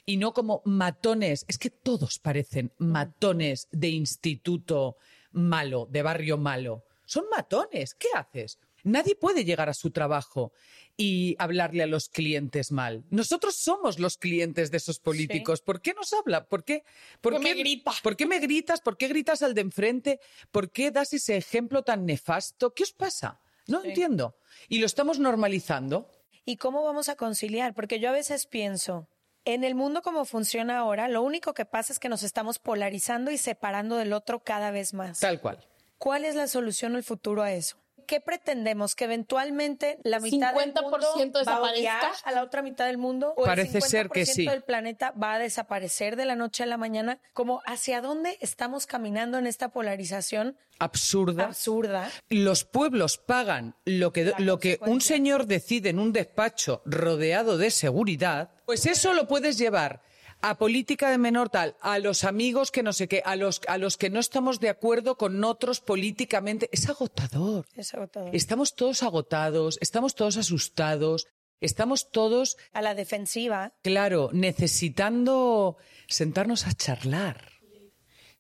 Y 0.04 0.18
no 0.18 0.32
como 0.32 0.62
matones. 0.64 1.44
Es 1.48 1.58
que 1.58 1.70
todos 1.70 2.18
parecen 2.18 2.72
matones 2.78 3.68
de 3.72 3.88
instituto 3.88 4.96
malo, 5.32 5.88
de 5.90 6.02
barrio 6.02 6.38
malo. 6.38 6.84
Son 7.04 7.24
matones. 7.30 7.94
¿Qué 7.94 8.08
haces? 8.14 8.58
Nadie 8.86 9.16
puede 9.16 9.44
llegar 9.44 9.68
a 9.68 9.74
su 9.74 9.90
trabajo 9.90 10.52
y 10.96 11.34
hablarle 11.40 11.82
a 11.82 11.86
los 11.88 12.08
clientes 12.08 12.70
mal. 12.70 13.04
Nosotros 13.10 13.56
somos 13.56 13.98
los 13.98 14.16
clientes 14.16 14.70
de 14.70 14.76
esos 14.76 15.00
políticos. 15.00 15.60
¿Por 15.60 15.80
qué 15.80 15.92
nos 15.92 16.12
habla? 16.12 16.46
¿Por 16.46 16.62
qué, 16.62 16.84
por 17.20 17.32
me 17.40 17.40
qué- 17.52 17.54
grita. 17.54 17.92
¿Por 18.02 18.16
qué 18.16 18.26
me 18.26 18.38
gritas? 18.38 18.80
¿Por 18.80 18.96
qué 18.96 19.08
gritas 19.08 19.42
al 19.42 19.54
de 19.54 19.62
enfrente? 19.62 20.20
¿Por 20.52 20.70
qué 20.70 20.92
das 20.92 21.12
ese 21.12 21.36
ejemplo 21.36 21.82
tan 21.82 22.06
nefasto? 22.06 22.72
¿Qué 22.74 22.84
os 22.84 22.92
pasa? 22.92 23.40
No 23.66 23.82
entiendo. 23.82 24.36
Y 24.68 24.78
lo 24.78 24.86
estamos 24.86 25.18
normalizando. 25.18 26.08
¿Y 26.44 26.56
cómo 26.56 26.84
vamos 26.84 27.08
a 27.08 27.16
conciliar? 27.16 27.74
Porque 27.74 27.98
yo 27.98 28.08
a 28.10 28.12
veces 28.12 28.46
pienso, 28.46 29.08
en 29.44 29.64
el 29.64 29.74
mundo 29.74 30.00
como 30.00 30.24
funciona 30.24 30.78
ahora, 30.78 31.08
lo 31.08 31.22
único 31.22 31.54
que 31.54 31.64
pasa 31.64 31.92
es 31.92 31.98
que 31.98 32.08
nos 32.08 32.22
estamos 32.22 32.60
polarizando 32.60 33.32
y 33.32 33.36
separando 33.38 33.96
del 33.96 34.12
otro 34.12 34.44
cada 34.44 34.70
vez 34.70 34.94
más. 34.94 35.18
Tal 35.18 35.40
cual. 35.40 35.58
¿Cuál 35.98 36.24
es 36.24 36.36
la 36.36 36.46
solución 36.46 36.94
o 36.94 36.98
el 36.98 37.02
futuro 37.02 37.42
a 37.42 37.52
eso? 37.52 37.76
¿Qué 38.06 38.20
pretendemos? 38.20 38.94
¿Que 38.94 39.04
eventualmente 39.04 39.98
la 40.02 40.20
mitad 40.20 40.54
del 40.54 40.72
50% 40.72 40.82
mundo 40.82 41.40
va 41.44 41.68
a 41.68 41.72
desaparezca? 41.72 42.12
a 42.24 42.32
la 42.32 42.42
otra 42.42 42.62
mitad 42.62 42.86
del 42.86 42.98
mundo? 42.98 43.34
¿O 43.36 43.44
Parece 43.44 43.78
el 43.78 43.84
50% 43.84 43.86
ser 43.88 44.08
que 44.10 44.26
sí. 44.26 44.46
del 44.46 44.62
planeta 44.62 45.12
va 45.20 45.34
a 45.34 45.38
desaparecer 45.38 46.16
de 46.16 46.24
la 46.24 46.36
noche 46.36 46.62
a 46.62 46.66
la 46.66 46.76
mañana? 46.76 47.18
¿Como 47.32 47.62
hacia 47.66 48.00
dónde 48.00 48.38
estamos 48.40 48.86
caminando 48.86 49.38
en 49.38 49.46
esta 49.46 49.68
polarización 49.70 50.56
Absurda. 50.78 51.46
absurda? 51.46 52.10
Los 52.28 52.64
pueblos 52.64 53.18
pagan 53.18 53.74
lo 53.84 54.12
que, 54.12 54.24
La 54.24 54.38
lo 54.38 54.58
que 54.58 54.78
un 54.82 55.00
señor 55.00 55.46
decide 55.46 55.90
en 55.90 55.98
un 55.98 56.12
despacho 56.12 56.82
rodeado 56.84 57.58
de 57.58 57.70
seguridad, 57.70 58.50
pues 58.64 58.86
eso 58.86 59.14
lo 59.14 59.26
puedes 59.26 59.58
llevar 59.58 60.02
a 60.50 60.58
política 60.58 61.10
de 61.10 61.18
menor 61.18 61.48
tal, 61.50 61.76
a 61.80 61.98
los 61.98 62.24
amigos 62.24 62.70
que 62.70 62.82
no 62.82 62.92
sé 62.92 63.08
qué, 63.08 63.22
a 63.24 63.36
los, 63.36 63.60
a 63.68 63.78
los 63.78 63.96
que 63.96 64.10
no 64.10 64.20
estamos 64.20 64.60
de 64.60 64.68
acuerdo 64.68 65.16
con 65.16 65.42
otros 65.44 65.80
políticamente. 65.80 66.68
Es 66.72 66.88
agotador. 66.88 67.66
Es 67.74 67.92
agotador. 67.94 68.34
Estamos 68.34 68.74
todos 68.74 69.02
agotados, 69.02 69.78
estamos 69.80 70.14
todos 70.14 70.36
asustados, 70.36 71.26
estamos 71.60 72.10
todos, 72.10 72.56
A 72.72 72.82
la 72.82 72.94
defensiva. 72.94 73.72
claro, 73.82 74.30
necesitando 74.32 75.76
sentarnos 76.08 76.66
a 76.66 76.72
charlar. 76.74 77.52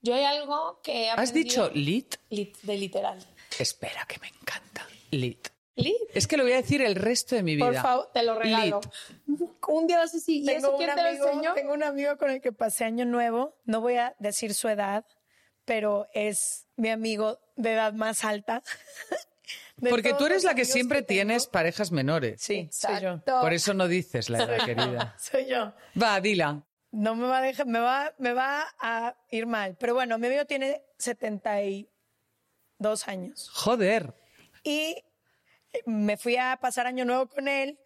Yo 0.02 0.14
hay 0.14 0.24
algo 0.24 0.80
que 0.84 1.04
he 1.06 1.10
¿Has 1.10 1.32
dicho 1.32 1.70
lit? 1.74 2.16
Lit- 2.30 2.56
de 2.62 2.76
literal. 2.76 3.18
Espera, 3.58 4.04
que 4.06 4.20
me 4.20 4.28
encanta. 4.28 4.86
Lit. 5.10 5.48
Lit. 5.76 5.94
Es 6.14 6.26
que 6.26 6.36
lo 6.36 6.42
voy 6.42 6.52
a 6.52 6.56
decir 6.56 6.82
el 6.82 6.94
resto 6.96 7.34
de 7.36 7.42
mi 7.42 7.54
vida. 7.56 7.66
Por 7.66 7.76
favor, 7.76 8.10
te 8.12 8.22
lo 8.22 8.34
regalo. 8.38 8.80
Un 9.68 9.86
día 9.86 9.98
vas 9.98 10.12
a 10.14 10.16
decir, 10.16 10.42
¿y 10.42 10.48
eso 10.50 10.66
Tengo 10.68 10.76
quién 10.78 10.90
un 10.90 10.96
te 10.96 11.02
lo 11.02 11.08
amigo- 11.08 11.28
enseñó? 11.28 11.54
Tengo 11.54 11.72
un 11.74 11.82
amigo 11.82 12.16
con 12.16 12.30
el 12.30 12.40
que 12.40 12.52
pasé 12.52 12.84
año 12.84 13.04
nuevo. 13.04 13.56
No 13.64 13.80
voy 13.80 13.96
a 13.96 14.14
decir 14.18 14.54
su 14.54 14.68
edad, 14.68 15.04
pero 15.64 16.06
es 16.14 16.66
mi 16.76 16.88
amigo 16.90 17.38
de 17.56 17.72
edad 17.74 17.92
más 17.92 18.24
alta. 18.24 18.62
De 19.76 19.90
Porque 19.90 20.14
tú 20.14 20.24
eres 20.26 20.42
la 20.42 20.54
que 20.54 20.64
siempre 20.64 21.02
tienes 21.02 21.46
parejas 21.46 21.92
menores. 21.92 22.40
Sí, 22.40 22.68
soy 22.72 23.00
yo. 23.00 23.20
Por 23.24 23.52
eso 23.52 23.74
no 23.74 23.86
dices 23.86 24.30
la 24.30 24.42
edad, 24.42 24.64
querida. 24.64 25.14
Soy 25.20 25.46
yo. 25.46 25.72
Va, 26.00 26.18
dila. 26.20 26.64
No 26.92 27.14
me 27.14 27.26
va 27.28 27.38
a 27.38 27.42
dejar, 27.42 27.66
me 27.66 27.78
va, 27.78 28.14
me 28.18 28.32
va 28.32 28.64
a 28.80 29.14
ir 29.30 29.46
mal. 29.46 29.76
Pero 29.78 29.92
bueno, 29.94 30.18
mi 30.18 30.28
amigo 30.28 30.46
tiene 30.46 30.82
72 30.98 31.88
años. 33.08 33.50
Joder. 33.52 34.14
Y 34.64 35.04
me 35.86 36.16
fui 36.16 36.36
a 36.36 36.58
pasar 36.60 36.86
año 36.86 37.04
nuevo 37.04 37.28
con 37.28 37.48
él 37.48 37.78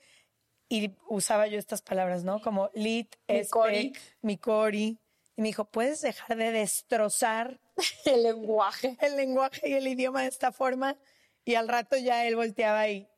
y 0.68 0.92
usaba 1.08 1.46
yo 1.48 1.58
estas 1.58 1.82
palabras, 1.82 2.22
¿no? 2.24 2.40
Como 2.40 2.70
lit, 2.74 3.16
Mi 3.28 3.44
cori. 3.46 3.76
spec, 3.88 4.00
mi 4.22 4.36
cori. 4.38 4.98
Y 5.36 5.42
me 5.42 5.48
dijo, 5.48 5.64
¿puedes 5.64 6.00
dejar 6.00 6.36
de 6.36 6.52
destrozar 6.52 7.60
El 8.04 8.22
lenguaje. 8.24 8.96
el 9.00 9.16
lenguaje 9.16 9.68
y 9.68 9.72
el 9.74 9.86
idioma 9.88 10.22
de 10.22 10.28
esta 10.28 10.52
forma? 10.52 10.96
Y 11.44 11.54
al 11.54 11.68
rato 11.68 11.96
ya 11.96 12.26
él 12.26 12.36
volteaba 12.36 12.88
y 12.88 13.08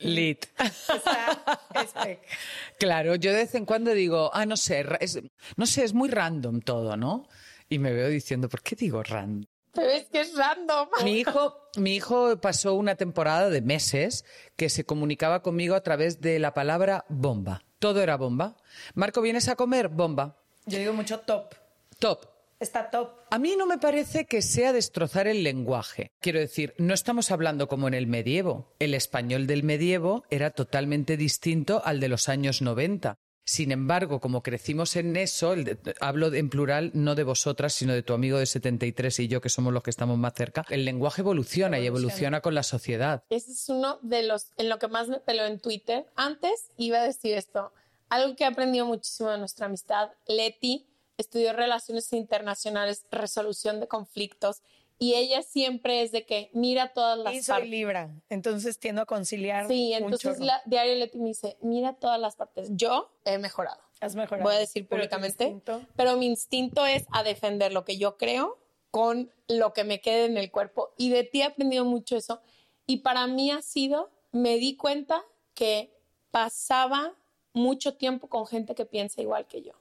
Lit. 0.00 0.46
Claro, 2.78 3.16
yo 3.16 3.32
de 3.32 3.38
vez 3.38 3.54
en 3.54 3.66
cuando 3.66 3.92
digo, 3.92 4.30
ah, 4.32 4.46
no 4.46 4.56
sé, 4.56 4.84
es, 5.00 5.20
no 5.56 5.66
sé, 5.66 5.84
es 5.84 5.92
muy 5.92 6.08
random 6.08 6.60
todo, 6.60 6.96
¿no? 6.96 7.28
Y 7.68 7.78
me 7.78 7.92
veo 7.92 8.08
diciendo, 8.08 8.48
¿por 8.48 8.62
qué 8.62 8.76
digo 8.76 9.02
random? 9.02 9.44
Pero 9.78 9.92
es 9.92 10.06
que 10.06 10.20
es 10.20 10.36
random. 10.36 10.88
Mi 11.04 11.20
hijo, 11.20 11.56
mi 11.76 11.94
hijo 11.94 12.36
pasó 12.40 12.74
una 12.74 12.96
temporada 12.96 13.48
de 13.48 13.62
meses 13.62 14.24
que 14.56 14.70
se 14.70 14.84
comunicaba 14.84 15.40
conmigo 15.40 15.76
a 15.76 15.82
través 15.82 16.20
de 16.20 16.40
la 16.40 16.52
palabra 16.52 17.04
bomba. 17.08 17.62
Todo 17.78 18.02
era 18.02 18.16
bomba. 18.16 18.56
Marco, 18.94 19.22
¿vienes 19.22 19.48
a 19.48 19.54
comer? 19.54 19.88
Bomba. 19.88 20.36
Yo 20.66 20.78
digo 20.78 20.92
mucho 20.92 21.20
top. 21.20 21.54
Top. 22.00 22.26
Está 22.58 22.90
top. 22.90 23.10
A 23.30 23.38
mí 23.38 23.54
no 23.56 23.66
me 23.66 23.78
parece 23.78 24.24
que 24.26 24.42
sea 24.42 24.72
destrozar 24.72 25.28
el 25.28 25.44
lenguaje. 25.44 26.10
Quiero 26.20 26.40
decir, 26.40 26.74
no 26.78 26.92
estamos 26.92 27.30
hablando 27.30 27.68
como 27.68 27.86
en 27.86 27.94
el 27.94 28.08
medievo. 28.08 28.74
El 28.80 28.94
español 28.94 29.46
del 29.46 29.62
medievo 29.62 30.24
era 30.28 30.50
totalmente 30.50 31.16
distinto 31.16 31.82
al 31.84 32.00
de 32.00 32.08
los 32.08 32.28
años 32.28 32.62
90. 32.62 33.16
Sin 33.48 33.72
embargo, 33.72 34.20
como 34.20 34.42
crecimos 34.42 34.94
en 34.96 35.16
eso, 35.16 35.54
el 35.54 35.78
hablo 36.00 36.34
en 36.34 36.50
plural 36.50 36.90
no 36.92 37.14
de 37.14 37.24
vosotras, 37.24 37.72
sino 37.72 37.94
de 37.94 38.02
tu 38.02 38.12
amigo 38.12 38.36
de 38.36 38.44
73 38.44 39.20
y 39.20 39.28
yo, 39.28 39.40
que 39.40 39.48
somos 39.48 39.72
los 39.72 39.82
que 39.82 39.88
estamos 39.88 40.18
más 40.18 40.34
cerca, 40.34 40.66
el 40.68 40.84
lenguaje 40.84 41.22
evoluciona, 41.22 41.80
y 41.80 41.86
evoluciona 41.86 42.42
con 42.42 42.54
la 42.54 42.62
sociedad. 42.62 43.24
Ese 43.30 43.52
es 43.52 43.70
uno 43.70 44.00
de 44.02 44.24
los 44.24 44.48
en 44.58 44.68
lo 44.68 44.78
que 44.78 44.88
más 44.88 45.08
me 45.08 45.18
peló 45.18 45.46
en 45.46 45.60
Twitter. 45.60 46.04
Antes 46.14 46.72
iba 46.76 46.98
a 46.98 47.04
decir 47.04 47.38
esto, 47.38 47.72
algo 48.10 48.36
que 48.36 48.44
he 48.44 48.46
aprendido 48.46 48.84
muchísimo 48.84 49.30
de 49.30 49.38
nuestra 49.38 49.64
amistad. 49.64 50.10
Leti 50.26 50.86
estudió 51.16 51.54
relaciones 51.54 52.12
internacionales, 52.12 53.06
resolución 53.10 53.80
de 53.80 53.88
conflictos 53.88 54.60
y 54.98 55.14
ella 55.14 55.42
siempre 55.42 56.02
es 56.02 56.10
de 56.12 56.26
que 56.26 56.50
mira 56.52 56.92
todas 56.92 57.18
las 57.18 57.34
Y 57.34 57.42
soy 57.42 57.52
partes. 57.54 57.70
Libra, 57.70 58.10
entonces 58.28 58.78
tiendo 58.78 59.02
a 59.02 59.06
conciliar. 59.06 59.68
Sí, 59.68 59.92
un 59.96 60.04
entonces 60.04 60.40
la, 60.40 60.60
diario 60.66 60.94
Leti 60.96 61.18
me 61.18 61.28
dice, 61.28 61.56
mira 61.60 61.94
todas 61.94 62.20
las 62.20 62.36
partes. 62.36 62.68
Yo 62.72 63.10
he 63.24 63.38
mejorado. 63.38 63.80
Has 64.00 64.14
mejorado. 64.14 64.44
voy 64.48 64.54
a 64.56 64.58
decir 64.58 64.86
Pero 64.88 65.00
públicamente, 65.00 65.44
instinto- 65.48 65.82
pero 65.96 66.16
mi 66.16 66.26
instinto 66.26 66.86
es 66.86 67.04
a 67.12 67.22
defender 67.22 67.72
lo 67.72 67.84
que 67.84 67.96
yo 67.98 68.16
creo 68.16 68.58
con 68.90 69.30
lo 69.48 69.72
que 69.72 69.84
me 69.84 70.00
quede 70.00 70.24
en 70.26 70.36
el 70.36 70.50
cuerpo. 70.50 70.94
Y 70.96 71.10
de 71.10 71.24
ti 71.24 71.40
he 71.42 71.44
aprendido 71.44 71.84
mucho 71.84 72.16
eso. 72.16 72.40
Y 72.86 72.98
para 72.98 73.26
mí 73.26 73.50
ha 73.50 73.60
sido, 73.60 74.10
me 74.32 74.56
di 74.56 74.76
cuenta 74.76 75.22
que 75.54 75.92
pasaba 76.30 77.14
mucho 77.52 77.94
tiempo 77.96 78.28
con 78.28 78.46
gente 78.46 78.74
que 78.74 78.86
piensa 78.86 79.20
igual 79.20 79.46
que 79.46 79.62
yo. 79.62 79.72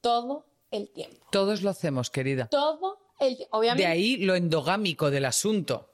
Todo 0.00 0.44
el 0.70 0.90
tiempo. 0.90 1.24
Todos 1.30 1.62
lo 1.62 1.70
hacemos, 1.70 2.10
querida. 2.10 2.48
Todo 2.48 2.98
el 3.20 3.36
tiempo. 3.36 3.56
Obviamente. 3.56 3.82
De 3.82 3.88
ahí 3.88 4.16
lo 4.16 4.34
endogámico 4.34 5.10
del 5.10 5.24
asunto. 5.24 5.90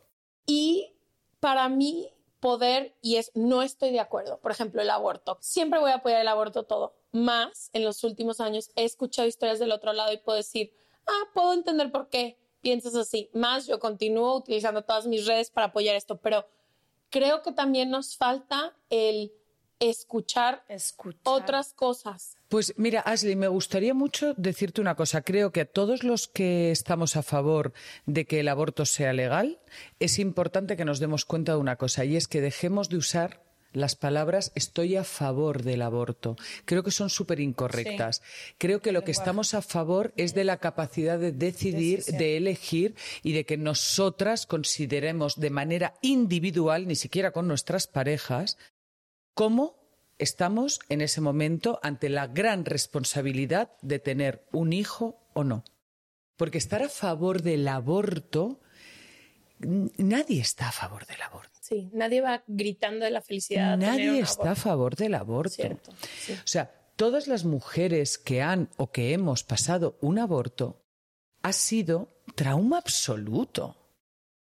Y 0.46 0.92
para 1.40 1.68
mí 1.68 2.08
poder, 2.40 2.96
y 3.00 3.16
es, 3.16 3.30
no 3.34 3.62
estoy 3.62 3.92
de 3.92 4.00
acuerdo, 4.00 4.40
por 4.40 4.50
ejemplo, 4.50 4.82
el 4.82 4.90
aborto. 4.90 5.38
Siempre 5.40 5.78
voy 5.78 5.92
a 5.92 5.96
apoyar 5.96 6.20
el 6.20 6.28
aborto 6.28 6.64
todo. 6.64 6.96
Más 7.12 7.70
en 7.72 7.84
los 7.84 8.02
últimos 8.02 8.40
años 8.40 8.70
he 8.74 8.84
escuchado 8.84 9.28
historias 9.28 9.60
del 9.60 9.70
otro 9.70 9.92
lado 9.92 10.12
y 10.12 10.18
puedo 10.18 10.36
decir, 10.36 10.74
ah, 11.06 11.30
puedo 11.34 11.52
entender 11.52 11.92
por 11.92 12.08
qué 12.08 12.38
piensas 12.60 12.96
así. 12.96 13.30
Más 13.32 13.66
yo 13.66 13.78
continúo 13.78 14.36
utilizando 14.36 14.82
todas 14.82 15.06
mis 15.06 15.26
redes 15.26 15.50
para 15.50 15.68
apoyar 15.68 15.94
esto, 15.94 16.16
pero 16.16 16.46
creo 17.10 17.42
que 17.42 17.52
también 17.52 17.90
nos 17.90 18.16
falta 18.16 18.76
el 18.90 19.32
escuchar 19.78 20.64
Escuchar. 20.68 21.20
otras 21.22 21.74
cosas. 21.74 22.36
Pues 22.52 22.74
mira, 22.76 23.00
Ashley, 23.00 23.34
me 23.34 23.48
gustaría 23.48 23.94
mucho 23.94 24.34
decirte 24.34 24.82
una 24.82 24.94
cosa. 24.94 25.22
Creo 25.22 25.52
que 25.52 25.62
a 25.62 25.64
todos 25.64 26.04
los 26.04 26.28
que 26.28 26.70
estamos 26.70 27.16
a 27.16 27.22
favor 27.22 27.72
de 28.04 28.26
que 28.26 28.40
el 28.40 28.48
aborto 28.48 28.84
sea 28.84 29.14
legal, 29.14 29.58
es 30.00 30.18
importante 30.18 30.76
que 30.76 30.84
nos 30.84 31.00
demos 31.00 31.24
cuenta 31.24 31.52
de 31.52 31.58
una 31.58 31.76
cosa, 31.76 32.04
y 32.04 32.14
es 32.14 32.28
que 32.28 32.42
dejemos 32.42 32.90
de 32.90 32.98
usar 32.98 33.42
las 33.72 33.96
palabras 33.96 34.52
estoy 34.54 34.96
a 34.96 35.04
favor 35.04 35.62
del 35.62 35.80
aborto. 35.80 36.36
Creo 36.66 36.82
que 36.82 36.90
son 36.90 37.08
súper 37.08 37.40
incorrectas. 37.40 38.20
Creo 38.58 38.82
que 38.82 38.92
lo 38.92 39.02
que 39.02 39.12
estamos 39.12 39.54
a 39.54 39.62
favor 39.62 40.12
es 40.18 40.34
de 40.34 40.44
la 40.44 40.58
capacidad 40.58 41.18
de 41.18 41.32
decidir, 41.32 42.00
Decisión. 42.00 42.18
de 42.18 42.36
elegir 42.36 42.94
y 43.22 43.32
de 43.32 43.46
que 43.46 43.56
nosotras 43.56 44.44
consideremos 44.44 45.40
de 45.40 45.48
manera 45.48 45.94
individual, 46.02 46.86
ni 46.86 46.96
siquiera 46.96 47.30
con 47.30 47.48
nuestras 47.48 47.86
parejas, 47.86 48.58
cómo 49.32 49.81
estamos 50.22 50.80
en 50.88 51.00
ese 51.00 51.20
momento 51.20 51.80
ante 51.82 52.08
la 52.08 52.26
gran 52.26 52.64
responsabilidad 52.64 53.72
de 53.82 53.98
tener 53.98 54.46
un 54.52 54.72
hijo 54.72 55.18
o 55.34 55.44
no. 55.44 55.64
Porque 56.36 56.58
estar 56.58 56.82
a 56.82 56.88
favor 56.88 57.42
del 57.42 57.66
aborto, 57.68 58.60
nadie 59.58 60.40
está 60.40 60.68
a 60.68 60.72
favor 60.72 61.06
del 61.06 61.22
aborto. 61.22 61.58
Sí, 61.60 61.90
nadie 61.92 62.20
va 62.20 62.42
gritando 62.46 63.04
de 63.04 63.10
la 63.10 63.20
felicidad. 63.20 63.76
Nadie 63.76 64.20
está 64.20 64.52
a 64.52 64.56
favor 64.56 64.96
del 64.96 65.14
aborto. 65.14 65.54
Cierto, 65.54 65.92
sí. 66.18 66.32
O 66.32 66.46
sea, 66.46 66.70
todas 66.96 67.26
las 67.26 67.44
mujeres 67.44 68.18
que 68.18 68.42
han 68.42 68.68
o 68.76 68.90
que 68.90 69.12
hemos 69.12 69.44
pasado 69.44 69.98
un 70.00 70.18
aborto 70.18 70.84
ha 71.42 71.52
sido 71.52 72.08
trauma 72.34 72.78
absoluto. 72.78 73.76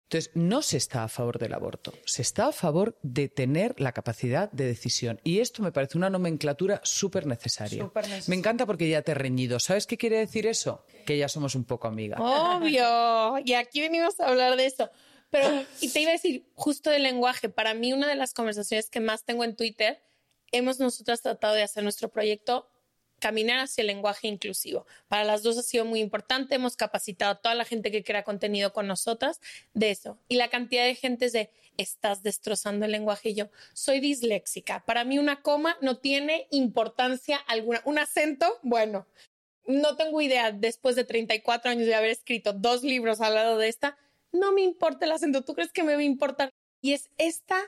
Entonces, 0.10 0.32
no 0.36 0.62
se 0.62 0.78
está 0.78 1.04
a 1.04 1.10
favor 1.10 1.38
del 1.38 1.54
aborto, 1.54 1.94
se 2.06 2.22
está 2.22 2.48
a 2.48 2.52
favor 2.54 2.98
de 3.04 3.28
tener 3.28 3.78
la 3.78 3.92
capacidad 3.92 4.50
de 4.54 4.66
decisión. 4.66 5.20
Y 5.26 5.40
esto 5.40 5.62
me 5.62 5.74
parece 5.74 5.98
una 5.98 6.10
nomenclatura 6.10 6.80
súper 6.86 7.26
necesaria. 7.26 7.84
Súper 7.84 8.06
necesaria. 8.06 8.30
Me 8.30 8.38
encanta 8.38 8.66
porque 8.66 8.88
ya 8.88 9.02
te 9.02 9.12
he 9.12 9.16
reñido. 9.16 9.60
¿Sabes 9.60 9.86
qué 9.86 9.98
quiere 9.98 10.20
decir 10.20 10.48
eso? 10.48 10.86
Que 11.06 11.18
ya 11.18 11.28
somos 11.28 11.56
un 11.56 11.66
poco 11.66 11.90
amigas. 11.90 12.22
Obvio. 12.22 13.38
Y 13.44 13.52
aquí 13.52 13.82
venimos 13.82 14.18
a 14.22 14.30
hablar 14.30 14.56
de 14.56 14.68
eso. 14.68 14.90
Pero, 15.30 15.66
y 15.82 15.90
te 15.90 16.00
iba 16.00 16.12
a 16.12 16.14
decir, 16.14 16.50
justo 16.54 16.90
del 16.90 17.04
lenguaje, 17.04 17.50
para 17.50 17.74
mí 17.74 17.92
una 17.92 18.08
de 18.08 18.16
las 18.16 18.34
conversaciones 18.34 18.90
que 18.90 19.02
más 19.02 19.26
tengo 19.26 19.44
en 19.44 19.58
Twitter, 19.58 20.02
hemos 20.54 20.80
nosotras 20.80 21.22
tratado 21.22 21.54
de 21.54 21.64
hacer 21.64 21.84
nuestro 21.84 22.08
proyecto 22.08 22.70
caminar 23.20 23.60
hacia 23.60 23.82
el 23.82 23.88
lenguaje 23.88 24.28
inclusivo. 24.28 24.86
Para 25.08 25.24
las 25.24 25.44
dos 25.44 25.58
ha 25.58 25.64
sido 25.64 25.86
muy 25.86 26.00
importante, 26.00 26.56
hemos 26.56 26.76
capacitado 26.76 27.32
a 27.32 27.42
toda 27.42 27.56
la 27.56 27.66
gente 27.66 27.92
que 27.92 28.04
crea 28.04 28.24
contenido 28.24 28.74
con 28.74 28.88
nosotras 28.88 29.42
de 29.74 29.92
eso. 29.92 30.18
Y 30.28 30.36
la 30.36 30.50
cantidad 30.50 30.86
de 30.86 30.96
gente 30.96 31.26
es 31.26 31.34
de, 31.34 31.50
estás 31.78 32.24
destrozando 32.24 32.86
el 32.86 32.92
lenguaje 32.92 33.30
y 33.30 33.36
yo, 33.36 33.50
soy 33.74 34.00
disléxica. 34.00 34.84
Para 34.86 35.04
mí 35.04 35.20
una 35.20 35.42
coma 35.42 35.78
no 35.82 35.98
tiene 35.98 36.48
importancia 36.52 37.38
alguna. 37.38 37.82
Un 37.86 38.00
acento, 38.00 38.60
bueno, 38.62 39.08
no 39.66 39.96
tengo 39.98 40.22
idea, 40.22 40.52
después 40.52 40.96
de 40.96 41.04
34 41.04 41.72
años 41.72 41.86
de 41.86 41.96
haber 41.96 42.12
escrito 42.12 42.54
dos 42.54 42.84
libros 42.84 43.22
al 43.22 43.36
lado 43.36 43.58
de 43.58 43.68
esta, 43.68 43.98
no 44.32 44.52
me 44.52 44.62
importa 44.62 45.06
el 45.06 45.12
acento, 45.12 45.44
¿tú 45.44 45.54
crees 45.54 45.72
que 45.72 45.84
me 45.84 45.94
va 45.94 46.00
a 46.00 46.04
importar? 46.04 46.50
Y 46.82 46.94
es 46.94 47.10
esta 47.18 47.60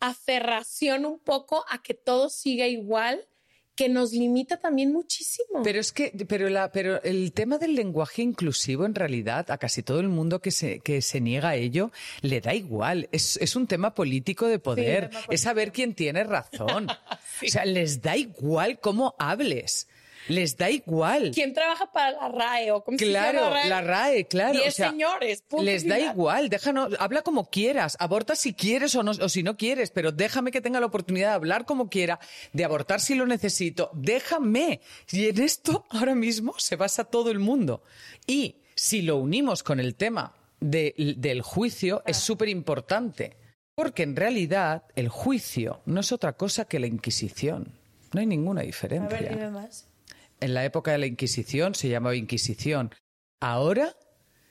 aferración 0.00 1.04
un 1.04 1.18
poco 1.18 1.64
a 1.68 1.82
que 1.82 1.94
todo 1.94 2.28
siga 2.28 2.66
igual 2.66 3.28
que 3.74 3.88
nos 3.88 4.12
limita 4.12 4.58
también 4.58 4.92
muchísimo. 4.92 5.62
Pero 5.64 5.80
es 5.80 5.92
que, 5.92 6.12
pero, 6.28 6.48
la, 6.48 6.72
pero 6.72 7.02
el 7.02 7.32
tema 7.32 7.58
del 7.58 7.74
lenguaje 7.74 8.22
inclusivo, 8.22 8.84
en 8.84 8.94
realidad, 8.94 9.50
a 9.50 9.58
casi 9.58 9.82
todo 9.82 10.00
el 10.00 10.08
mundo 10.08 10.40
que 10.40 10.50
se, 10.50 10.80
que 10.80 11.00
se 11.00 11.20
niega 11.20 11.50
a 11.50 11.56
ello, 11.56 11.90
le 12.20 12.40
da 12.40 12.54
igual. 12.54 13.08
Es, 13.12 13.36
es 13.38 13.56
un 13.56 13.66
tema 13.66 13.94
político 13.94 14.46
de 14.46 14.58
poder. 14.58 15.10
es 15.30 15.40
saber 15.42 15.72
quién 15.72 15.94
tiene 15.94 16.24
razón. 16.24 16.88
O 17.44 17.48
sea, 17.48 17.64
les 17.64 18.00
da 18.02 18.16
igual 18.16 18.78
cómo 18.78 19.16
hables. 19.18 19.88
Les 20.28 20.56
da 20.56 20.70
igual. 20.70 21.32
¿Quién 21.34 21.52
trabaja 21.52 21.90
para 21.90 22.12
la 22.12 22.28
RAE 22.28 22.70
o 22.72 22.84
cómo 22.84 22.96
se 22.98 23.06
Claro, 23.06 23.40
llama 23.40 23.64
la 23.66 23.80
RAE, 23.80 24.26
claro. 24.26 24.52
Diez 24.52 24.68
o 24.74 24.76
sea, 24.76 24.90
señores, 24.90 25.42
punto 25.42 25.64
les 25.64 25.86
da 25.86 25.98
igual, 25.98 26.48
déjanos, 26.48 26.94
habla 26.98 27.22
como 27.22 27.50
quieras, 27.50 27.96
aborta 28.00 28.36
si 28.36 28.54
quieres 28.54 28.94
o, 28.94 29.02
no, 29.02 29.10
o 29.12 29.28
si 29.28 29.42
no 29.42 29.56
quieres, 29.56 29.90
pero 29.90 30.12
déjame 30.12 30.50
que 30.52 30.60
tenga 30.60 30.80
la 30.80 30.86
oportunidad 30.86 31.28
de 31.30 31.34
hablar 31.34 31.64
como 31.64 31.88
quiera, 31.88 32.20
de 32.52 32.64
abortar 32.64 33.00
si 33.00 33.14
lo 33.14 33.26
necesito, 33.26 33.90
déjame. 33.94 34.80
Y 35.10 35.28
en 35.28 35.40
esto 35.42 35.86
ahora 35.90 36.14
mismo 36.14 36.54
se 36.58 36.76
basa 36.76 37.04
todo 37.04 37.30
el 37.30 37.38
mundo. 37.38 37.82
Y 38.26 38.56
si 38.74 39.02
lo 39.02 39.16
unimos 39.16 39.62
con 39.62 39.80
el 39.80 39.94
tema 39.96 40.34
de- 40.60 40.94
del 41.18 41.42
juicio, 41.42 42.02
es 42.06 42.16
súper 42.18 42.48
importante, 42.48 43.36
porque 43.74 44.02
en 44.04 44.14
realidad 44.14 44.84
el 44.94 45.08
juicio 45.08 45.80
no 45.86 46.00
es 46.00 46.12
otra 46.12 46.34
cosa 46.34 46.66
que 46.66 46.78
la 46.78 46.86
Inquisición. 46.86 47.72
No 48.12 48.20
hay 48.20 48.26
ninguna 48.26 48.60
A 48.60 48.64
diferencia. 48.64 49.18
ver, 49.18 49.30
dime 49.30 49.50
más. 49.50 49.86
En 50.42 50.54
la 50.54 50.64
época 50.64 50.90
de 50.90 50.98
la 50.98 51.06
Inquisición 51.06 51.76
se 51.76 51.88
llamaba 51.88 52.16
Inquisición. 52.16 52.92
Ahora 53.40 53.96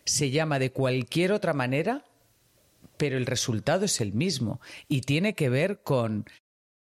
se 0.06 0.32
llama 0.32 0.58
de 0.58 0.72
cualquier 0.72 1.34
otra 1.34 1.52
manera, 1.52 2.06
pero 2.96 3.18
el 3.18 3.26
resultado 3.26 3.84
es 3.84 4.00
el 4.00 4.14
mismo. 4.14 4.62
Y 4.88 5.02
tiene 5.02 5.34
que 5.36 5.50
ver 5.50 5.82
con 5.84 6.24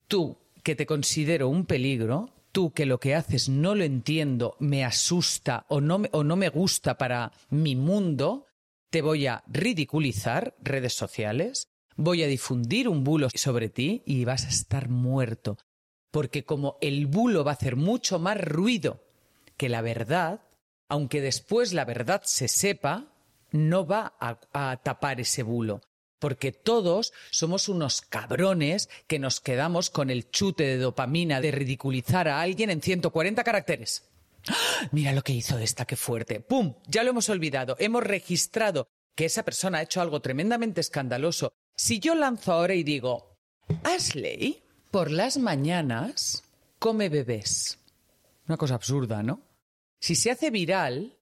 tú, 0.07 0.37
que 0.63 0.75
te 0.75 0.85
considero 0.85 1.49
un 1.49 1.65
peligro, 1.65 2.33
tú 2.53 2.71
que 2.71 2.85
lo 2.85 3.01
que 3.01 3.13
haces 3.13 3.49
no 3.49 3.75
lo 3.75 3.83
entiendo, 3.83 4.55
me 4.59 4.85
asusta 4.85 5.65
o 5.67 5.81
no 5.81 6.03
o 6.13 6.23
no 6.23 6.37
me 6.37 6.47
gusta 6.47 6.97
para 6.97 7.33
mi 7.49 7.75
mundo, 7.75 8.45
te 8.91 9.01
voy 9.01 9.27
a 9.27 9.43
ridiculizar, 9.45 10.55
redes 10.61 10.93
sociales, 10.93 11.67
voy 11.97 12.23
a 12.23 12.27
difundir 12.27 12.87
un 12.87 13.03
bulo 13.03 13.27
sobre 13.35 13.67
ti 13.67 14.03
y 14.05 14.23
vas 14.23 14.45
a 14.45 14.49
estar 14.49 14.87
muerto 14.87 15.57
porque 16.11 16.43
como 16.43 16.77
el 16.81 17.07
bulo 17.07 17.43
va 17.43 17.51
a 17.51 17.55
hacer 17.55 17.75
mucho 17.75 18.19
más 18.19 18.39
ruido 18.39 19.03
que 19.57 19.69
la 19.69 19.81
verdad, 19.81 20.41
aunque 20.87 21.21
después 21.21 21.73
la 21.73 21.85
verdad 21.85 22.21
se 22.25 22.47
sepa, 22.47 23.13
no 23.51 23.85
va 23.85 24.13
a, 24.19 24.77
tapar 24.83 25.19
ese 25.19 25.43
bulo. 25.43 25.81
Porque 26.19 26.51
todos 26.51 27.13
somos 27.31 27.67
unos 27.67 28.01
cabrones 28.01 28.89
que 29.07 29.17
nos 29.17 29.39
quedamos 29.39 29.89
con 29.89 30.09
el 30.09 30.29
chute 30.29 30.63
de 30.63 30.77
dopamina 30.77 31.41
de 31.41 31.51
ridiculizar 31.51 32.27
a 32.27 32.41
alguien 32.41 32.69
en 32.69 32.81
140 32.81 33.43
caracteres. 33.43 34.03
¡Ah! 34.47 34.89
Mira 34.91 35.13
lo 35.13 35.23
que 35.23 35.33
hizo 35.33 35.57
esta, 35.57 35.85
qué 35.85 35.95
fuerte. 35.95 36.39
¡Pum! 36.39 36.75
Ya 36.87 37.03
lo 37.03 37.09
hemos 37.09 37.29
olvidado. 37.29 37.75
Hemos 37.79 38.03
registrado 38.03 38.87
que 39.15 39.25
esa 39.25 39.43
persona 39.43 39.79
ha 39.79 39.83
hecho 39.83 40.01
algo 40.01 40.21
tremendamente 40.21 40.81
escandaloso, 40.81 41.53
si 41.75 41.99
yo 41.99 42.15
lanzo 42.15 42.53
ahora 42.53 42.73
y 42.75 42.83
digo, 42.83 43.37
Ashley, 43.83 44.63
por 44.91 45.09
las 45.11 45.37
mañanas 45.37 46.43
come 46.79 47.09
bebés. 47.09 47.79
Una 48.47 48.57
cosa 48.57 48.75
absurda, 48.75 49.23
¿no? 49.23 49.41
Si 49.99 50.15
se 50.15 50.31
hace 50.31 50.49
viral, 50.49 51.17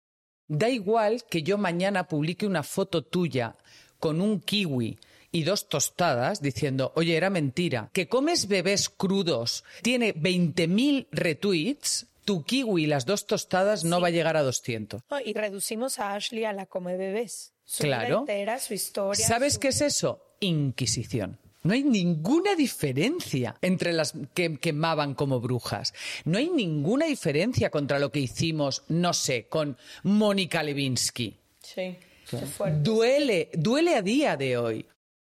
da 0.47 0.69
igual 0.69 1.23
que 1.29 1.43
yo 1.43 1.57
mañana 1.57 2.07
publique 2.07 2.47
una 2.47 2.63
foto 2.63 3.03
tuya 3.03 3.55
con 3.99 4.21
un 4.21 4.39
kiwi 4.39 4.97
y 5.31 5.43
dos 5.43 5.69
tostadas 5.69 6.41
diciendo, 6.41 6.91
oye, 6.95 7.15
era 7.15 7.29
mentira, 7.29 7.89
que 7.93 8.07
comes 8.07 8.47
bebés 8.47 8.89
crudos, 8.89 9.63
tiene 9.83 10.15
20.000 10.15 11.07
retweets, 11.11 12.07
tu 12.25 12.43
kiwi 12.43 12.83
y 12.83 12.87
las 12.87 13.05
dos 13.05 13.27
tostadas 13.27 13.83
no 13.83 14.01
va 14.01 14.07
a 14.07 14.11
llegar 14.11 14.37
a 14.37 14.43
200. 14.43 15.01
No, 15.11 15.19
y 15.19 15.33
reducimos 15.33 15.99
a 15.99 16.13
Ashley 16.15 16.45
a 16.45 16.53
la 16.53 16.65
come 16.65 16.95
bebés. 16.97 17.53
Su 17.65 17.83
Claro. 17.83 18.23
vida 18.23 18.33
entera, 18.33 18.59
su 18.59 18.73
historia. 18.73 19.27
¿Sabes 19.27 19.55
su- 19.55 19.59
qué 19.59 19.67
es 19.67 19.81
eso? 19.81 20.23
Inquisición. 20.39 21.37
No 21.61 21.73
hay 21.73 21.83
ninguna 21.83 22.55
diferencia 22.55 23.55
entre 23.61 23.91
las 23.91 24.13
que 24.33 24.57
quemaban 24.57 25.13
como 25.13 25.41
brujas. 25.41 25.93
No 26.23 26.37
hay 26.37 26.49
ninguna 26.49 27.05
diferencia 27.05 27.69
contra 27.69 27.99
lo 27.99 28.11
que 28.11 28.19
hicimos, 28.19 28.83
no 28.87 29.13
sé, 29.13 29.47
con 29.47 29.77
Mónica 30.03 30.63
Levinsky. 30.63 31.37
Sí, 31.61 31.97
qué 32.29 32.37
fuerte. 32.37 32.79
Duele, 32.81 33.49
duele 33.53 33.95
a 33.95 34.01
día 34.01 34.37
de 34.37 34.57
hoy. 34.57 34.85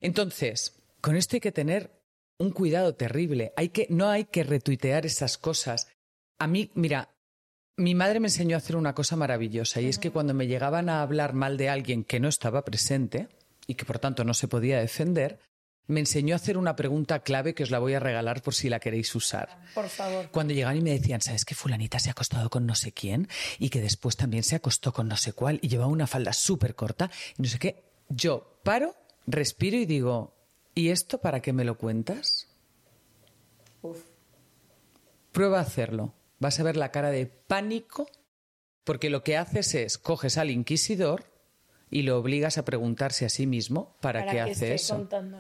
Entonces, 0.02 0.76
con 1.02 1.16
esto 1.16 1.38
hay 1.38 1.40
que 1.40 1.52
tener 1.52 1.92
un 2.38 2.52
cuidado 2.52 2.96
terrible. 2.96 3.54
Hay 3.56 3.70
que, 3.70 3.88
no 3.90 4.10
hay 4.10 4.26
que 4.26 4.44
retuitear 4.44 5.06
esas 5.06 5.38
cosas. 5.38 5.88
A 6.38 6.48
mí, 6.48 6.72
mira, 6.74 7.10
mi 7.78 7.96
madre 7.96 8.20
me 8.20 8.28
enseñó 8.28 8.56
a 8.56 8.60
hacer 8.60 8.76
una 8.76 8.94
cosa 8.94 9.16
maravillosa 9.16 9.80
y 9.80 9.88
es 9.88 10.00
que 10.00 10.12
cuando 10.12 10.34
me 10.34 10.48
llegaban 10.48 10.90
a 10.90 11.02
hablar 11.02 11.34
mal 11.34 11.56
de 11.56 11.70
alguien 11.70 12.04
que 12.04 12.20
no 12.20 12.28
estaba 12.28 12.66
presente 12.66 13.30
y 13.68 13.76
que 13.76 13.86
por 13.86 14.00
tanto 14.00 14.26
no 14.26 14.34
se 14.34 14.50
podía 14.50 14.80
defender, 14.80 15.40
me 15.90 16.00
enseñó 16.00 16.36
a 16.36 16.38
hacer 16.38 16.56
una 16.58 16.76
pregunta 16.76 17.20
clave 17.20 17.56
que 17.56 17.64
os 17.64 17.72
la 17.72 17.80
voy 17.80 17.96
a 17.96 18.00
regalar 18.00 18.44
por 18.44 18.54
si 18.54 18.70
la 18.70 18.80
queréis 18.80 19.14
usar. 19.16 19.60
Por 19.74 19.90
favor. 19.90 20.30
Cuando 20.30 20.54
llegaban 20.54 20.78
y 20.78 20.82
me 20.82 20.92
decían, 20.92 21.20
¿sabes 21.20 21.46
que 21.46 21.56
fulanita 21.56 21.98
se 21.98 22.10
ha 22.10 22.12
acostado 22.12 22.52
con 22.52 22.68
no 22.68 22.76
sé 22.76 22.92
quién? 22.92 23.28
Y 23.58 23.70
que 23.70 23.82
después 23.82 24.16
también 24.16 24.44
se 24.44 24.56
acostó 24.56 24.94
con 24.94 25.08
no 25.08 25.18
sé 25.18 25.34
cuál 25.34 25.58
y 25.64 25.68
llevaba 25.68 25.92
una 25.92 26.06
falda 26.06 26.32
súper 26.32 26.76
corta 26.76 27.10
y 27.38 27.42
no 27.42 27.50
sé 27.50 27.58
qué. 27.58 27.84
Yo 28.08 28.60
paro, 28.64 28.96
respiro 29.26 29.78
y 29.78 29.88
digo, 29.88 30.36
¿y 30.76 30.90
esto 30.90 31.20
para 31.20 31.42
qué 31.42 31.54
me 31.54 31.64
lo 31.64 31.76
cuentas? 31.78 32.48
Prueba 35.32 35.58
a 35.58 35.62
hacerlo. 35.64 36.14
Vas 36.38 36.60
a 36.60 36.64
ver 36.64 36.78
la 36.78 36.92
cara 36.92 37.10
de 37.10 37.26
pánico 37.26 38.08
porque 38.84 39.10
lo 39.10 39.24
que 39.24 39.38
haces 39.38 39.74
es 39.74 39.98
coges 39.98 40.38
al 40.38 40.52
inquisidor 40.52 41.26
y 41.90 42.04
lo 42.04 42.20
obligas 42.20 42.60
a 42.60 42.66
preguntarse 42.66 43.26
a 43.26 43.30
sí 43.30 43.48
mismo 43.48 43.98
para, 44.02 44.20
¿Para 44.20 44.32
qué 44.32 44.38
qué 44.38 44.42
hace 44.42 44.52
estoy 44.52 44.72
eso. 44.76 44.96
contando? 44.96 45.40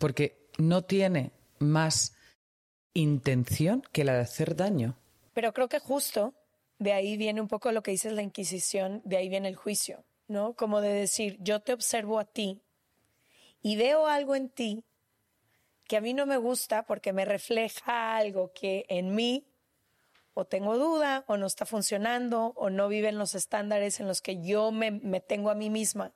Porque 0.00 0.48
no 0.58 0.82
tiene 0.82 1.30
más 1.58 2.16
intención 2.94 3.82
que 3.92 4.02
la 4.02 4.14
de 4.14 4.20
hacer 4.20 4.56
daño. 4.56 4.96
Pero 5.34 5.52
creo 5.52 5.68
que 5.68 5.78
justo 5.78 6.34
de 6.78 6.94
ahí 6.94 7.18
viene 7.18 7.42
un 7.42 7.48
poco 7.48 7.70
lo 7.70 7.82
que 7.82 7.90
dices 7.90 8.14
la 8.14 8.22
Inquisición, 8.22 9.02
de 9.04 9.18
ahí 9.18 9.28
viene 9.28 9.48
el 9.48 9.56
juicio, 9.56 10.02
¿no? 10.26 10.54
Como 10.54 10.80
de 10.80 10.88
decir, 10.88 11.36
yo 11.40 11.60
te 11.60 11.74
observo 11.74 12.18
a 12.18 12.24
ti 12.24 12.62
y 13.60 13.76
veo 13.76 14.06
algo 14.06 14.34
en 14.34 14.48
ti 14.48 14.82
que 15.86 15.98
a 15.98 16.00
mí 16.00 16.14
no 16.14 16.24
me 16.24 16.38
gusta 16.38 16.86
porque 16.86 17.12
me 17.12 17.26
refleja 17.26 18.16
algo 18.16 18.52
que 18.54 18.86
en 18.88 19.14
mí 19.14 19.46
o 20.32 20.46
tengo 20.46 20.78
duda 20.78 21.24
o 21.26 21.36
no 21.36 21.46
está 21.46 21.66
funcionando 21.66 22.54
o 22.56 22.70
no 22.70 22.88
vive 22.88 23.10
en 23.10 23.18
los 23.18 23.34
estándares 23.34 24.00
en 24.00 24.08
los 24.08 24.22
que 24.22 24.40
yo 24.40 24.72
me 24.72 25.20
tengo 25.20 25.50
a 25.50 25.54
mí 25.54 25.68
misma. 25.68 26.14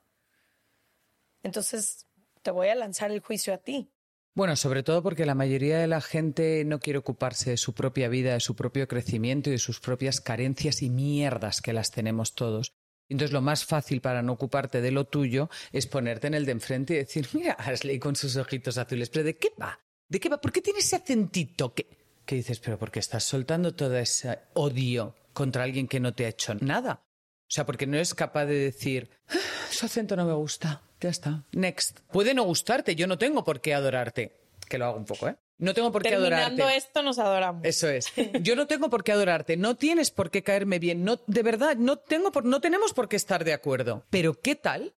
Entonces 1.42 2.06
te 2.44 2.52
voy 2.52 2.68
a 2.68 2.76
lanzar 2.76 3.11
el 3.11 3.18
juicio 3.18 3.52
a 3.52 3.59
ti. 3.59 3.90
Bueno, 4.37 4.54
sobre 4.57 4.83
todo 4.83 5.02
porque 5.02 5.26
la 5.26 5.35
mayoría 5.35 5.78
de 5.78 5.87
la 5.87 6.00
gente 6.00 6.64
no 6.64 6.78
quiere 6.78 6.98
ocuparse 6.98 7.50
de 7.50 7.57
su 7.57 7.72
propia 7.72 8.09
vida, 8.09 8.35
de 8.35 8.40
su 8.40 8.54
propio 8.54 8.87
crecimiento 8.87 9.48
y 9.48 9.52
de 9.52 9.59
sus 9.59 9.80
propias 9.80 10.20
carencias 10.20 10.83
y 10.83 10.90
mierdas 10.90 11.61
que 11.61 11.72
las 11.72 11.90
tenemos 11.90 12.35
todos. 12.35 12.72
Entonces 13.09 13.33
lo 13.33 13.42
más 13.42 13.64
fácil 13.64 14.00
para 14.00 14.22
no 14.22 14.33
ocuparte 14.33 14.80
de 14.80 14.90
lo 14.90 15.04
tuyo 15.07 15.50
es 15.72 15.87
ponerte 15.87 16.26
en 16.26 16.35
el 16.35 16.46
de 16.46 16.52
enfrente 16.52 16.94
y 16.94 16.98
decir, 16.98 17.28
mira, 17.33 17.52
Ashley 17.59 17.98
con 17.98 18.16
sus 18.16 18.37
ojitos 18.37 18.76
azules, 18.78 19.11
pero 19.11 19.24
¿de 19.24 19.37
qué 19.37 19.50
va? 19.61 19.78
¿De 20.09 20.20
qué 20.20 20.28
va? 20.28 20.40
¿Por 20.40 20.52
qué 20.52 20.61
tiene 20.61 20.80
ese 20.80 20.96
acentito? 20.96 21.74
que 21.74 21.87
¿Qué 22.26 22.37
dices? 22.37 22.59
Pero 22.59 22.78
porque 22.78 23.00
estás 23.00 23.22
soltando 23.24 23.74
todo 23.74 23.96
ese 23.98 24.38
odio 24.54 25.14
contra 25.33 25.62
alguien 25.62 25.87
que 25.87 26.00
no 26.00 26.14
te 26.14 26.24
ha 26.24 26.30
hecho 26.30 26.54
nada. 26.54 27.04
O 27.42 27.50
sea, 27.54 27.66
porque 27.66 27.87
no 27.87 27.96
eres 27.96 28.14
capaz 28.14 28.46
de 28.46 28.59
decir, 28.59 29.11
"Ah, 29.28 29.35
su 29.70 29.87
acento 29.87 30.16
no 30.16 30.24
me 30.24 30.33
gusta, 30.33 30.83
ya 31.04 31.10
está, 31.10 31.44
next. 31.52 32.00
Puede 32.10 32.32
no 32.32 32.44
gustarte, 32.44 32.96
yo 32.96 33.06
no 33.06 33.18
tengo 33.18 33.44
por 33.44 33.60
qué 33.60 33.74
adorarte. 33.74 34.40
Que 34.66 34.78
lo 34.78 34.86
hago 34.86 34.96
un 34.96 35.04
poco, 35.04 35.28
¿eh? 35.28 35.36
No 35.58 35.74
tengo 35.74 35.92
por 35.92 36.02
qué 36.02 36.08
Terminando 36.08 36.62
adorarte. 36.62 36.76
esto, 36.78 37.02
nos 37.02 37.18
adoramos. 37.18 37.62
Eso 37.62 37.88
es. 37.88 38.06
Yo 38.42 38.56
no 38.56 38.66
tengo 38.66 38.88
por 38.88 39.04
qué 39.04 39.12
adorarte, 39.12 39.58
no 39.58 39.76
tienes 39.76 40.10
por 40.10 40.30
qué 40.30 40.42
caerme 40.42 40.78
bien, 40.78 41.04
no, 41.04 41.20
de 41.26 41.42
verdad, 41.42 41.76
no, 41.76 41.98
tengo 41.98 42.32
por, 42.32 42.46
no 42.46 42.62
tenemos 42.62 42.94
por 42.94 43.08
qué 43.08 43.16
estar 43.16 43.44
de 43.44 43.52
acuerdo. 43.52 44.04
Pero 44.08 44.40
¿qué 44.40 44.56
tal 44.56 44.94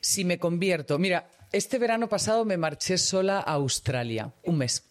si 0.00 0.24
me 0.24 0.38
convierto? 0.38 0.98
Mira, 0.98 1.30
este 1.52 1.78
verano 1.78 2.08
pasado 2.08 2.46
me 2.46 2.56
marché 2.56 2.96
sola 2.96 3.38
a 3.38 3.52
Australia, 3.52 4.32
un 4.44 4.56
mes. 4.58 4.90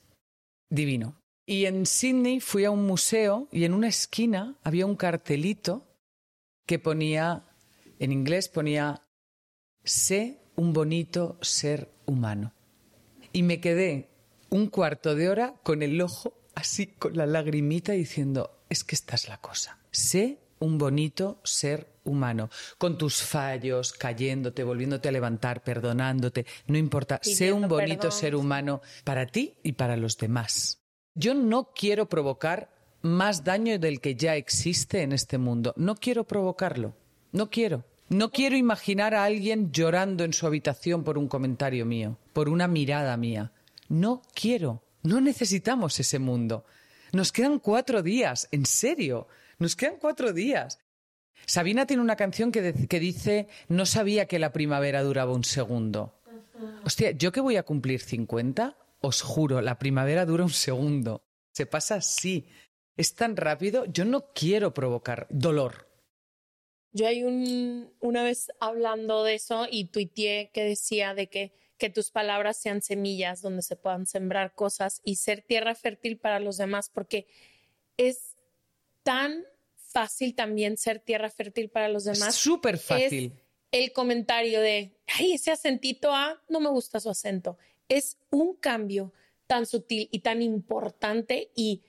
Divino. 0.70 1.20
Y 1.48 1.66
en 1.66 1.88
Sydney 1.88 2.40
fui 2.40 2.64
a 2.64 2.72
un 2.72 2.86
museo 2.86 3.48
y 3.52 3.66
en 3.66 3.74
una 3.74 3.88
esquina 3.88 4.56
había 4.64 4.86
un 4.86 4.96
cartelito 4.96 5.88
que 6.68 6.78
ponía, 6.78 7.44
en 7.98 8.12
inglés 8.12 8.48
ponía, 8.48 9.02
sé 9.84 10.43
un 10.56 10.74
bonito 10.74 11.38
ser 11.42 11.90
humano. 12.06 12.54
Y 13.32 13.44
me 13.44 13.60
quedé 13.60 14.10
un 14.50 14.68
cuarto 14.68 15.16
de 15.16 15.30
hora 15.30 15.56
con 15.64 15.82
el 15.82 16.00
ojo 16.02 16.34
así, 16.56 16.88
con 16.88 17.18
la 17.18 17.26
lagrimita, 17.26 17.94
diciendo, 17.94 18.60
es 18.70 18.84
que 18.84 18.96
esta 18.96 19.16
es 19.16 19.28
la 19.28 19.40
cosa. 19.40 19.80
Sé 19.92 20.40
un 20.60 20.78
bonito 20.78 21.40
ser 21.44 21.88
humano, 22.06 22.50
con 22.78 22.98
tus 22.98 23.22
fallos, 23.22 23.94
cayéndote, 23.94 24.64
volviéndote 24.64 25.10
a 25.10 25.12
levantar, 25.12 25.64
perdonándote, 25.64 26.46
no 26.68 26.78
importa, 26.78 27.20
sé 27.22 27.52
un 27.52 27.68
bonito 27.68 28.04
perdón. 28.04 28.20
ser 28.20 28.36
humano 28.36 28.82
para 29.04 29.26
ti 29.26 29.56
y 29.64 29.74
para 29.74 29.98
los 29.98 30.18
demás. 30.18 30.82
Yo 31.16 31.34
no 31.34 31.72
quiero 31.74 32.08
provocar 32.08 32.74
más 33.02 33.44
daño 33.44 33.78
del 33.78 34.00
que 34.00 34.16
ya 34.16 34.36
existe 34.36 35.02
en 35.02 35.12
este 35.12 35.38
mundo. 35.38 35.74
No 35.78 35.96
quiero 35.96 36.24
provocarlo. 36.24 36.96
No 37.32 37.50
quiero. 37.50 37.84
No 38.14 38.30
quiero 38.30 38.56
imaginar 38.56 39.16
a 39.16 39.24
alguien 39.24 39.72
llorando 39.72 40.24
en 40.24 40.34
su 40.34 40.46
habitación 40.46 41.04
por 41.04 41.18
un 41.18 41.28
comentario 41.28 41.84
mío, 41.84 42.20
por 42.32 42.48
una 42.48 42.68
mirada 42.68 43.18
mía. 43.18 43.52
No 43.90 44.22
quiero. 44.36 44.84
No 45.02 45.20
necesitamos 45.20 46.00
ese 46.00 46.20
mundo. 46.20 46.64
Nos 47.12 47.32
quedan 47.32 47.58
cuatro 47.58 48.04
días, 48.04 48.48
en 48.52 48.68
serio. 48.68 49.28
Nos 49.58 49.76
quedan 49.76 49.96
cuatro 50.00 50.32
días. 50.32 50.78
Sabina 51.48 51.88
tiene 51.88 52.04
una 52.04 52.16
canción 52.16 52.52
que, 52.52 52.72
dice, 53.00 53.48
no 53.68 53.88
sabía 53.88 54.28
que 54.28 54.38
la 54.38 54.54
primavera 54.54 55.02
duraba 55.02 55.34
un 55.34 55.44
segundo. 55.44 56.22
Hostia, 56.86 57.12
yo 57.12 57.32
que 57.32 57.42
voy 57.42 57.58
a 57.58 57.64
cumplir 57.64 58.00
50, 58.00 58.78
os 59.02 59.24
juro, 59.24 59.60
la 59.60 59.80
primavera 59.80 60.26
dura 60.28 60.44
un 60.44 60.52
segundo. 60.52 61.24
Se 61.52 61.66
pasa 61.66 61.96
así. 61.96 62.48
Es 62.96 63.16
tan 63.16 63.36
rápido, 63.36 63.86
yo 63.86 64.06
no 64.06 64.26
quiero 64.36 64.72
provocar 64.72 65.26
dolor. 65.32 65.93
Yo 66.94 67.08
hay 67.08 67.24
un, 67.24 67.92
una 68.00 68.24
vez 68.24 68.52
hablando 68.60 69.24
de 69.24 69.34
eso 69.36 69.68
y 69.70 69.86
tuiteé 69.86 70.52
que 70.54 70.64
decía 70.64 71.14
de 71.14 71.28
que, 71.28 71.52
que 71.78 71.90
tus 71.90 72.12
palabras 72.12 72.58
sean 72.58 72.82
semillas 72.82 73.42
donde 73.42 73.64
se 73.64 73.76
puedan 73.76 74.06
sembrar 74.06 74.54
cosas 74.54 75.02
y 75.04 75.16
ser 75.16 75.42
tierra 75.42 75.74
fértil 75.76 76.18
para 76.18 76.40
los 76.40 76.58
demás, 76.58 76.90
porque 76.90 77.28
es 77.98 78.38
tan 79.02 79.44
fácil 79.76 80.36
también 80.36 80.78
ser 80.78 81.00
tierra 81.00 81.30
fértil 81.30 81.70
para 81.70 81.90
los 81.90 82.04
demás. 82.04 82.30
Es 82.30 82.36
súper 82.36 82.78
fácil. 82.78 83.34
Es 83.72 83.84
el 83.84 83.92
comentario 83.92 84.62
de, 84.62 84.96
ay, 85.08 85.34
ese 85.34 85.52
acentito 85.52 86.14
A, 86.14 86.42
no 86.48 86.60
me 86.60 86.70
gusta 86.70 87.00
su 87.00 87.10
acento. 87.10 87.58
Es 87.90 88.18
un 88.30 88.56
cambio 88.56 89.14
tan 89.48 89.66
sutil 89.66 90.10
y 90.12 90.20
tan 90.20 90.42
importante 90.42 91.52
y 91.56 91.82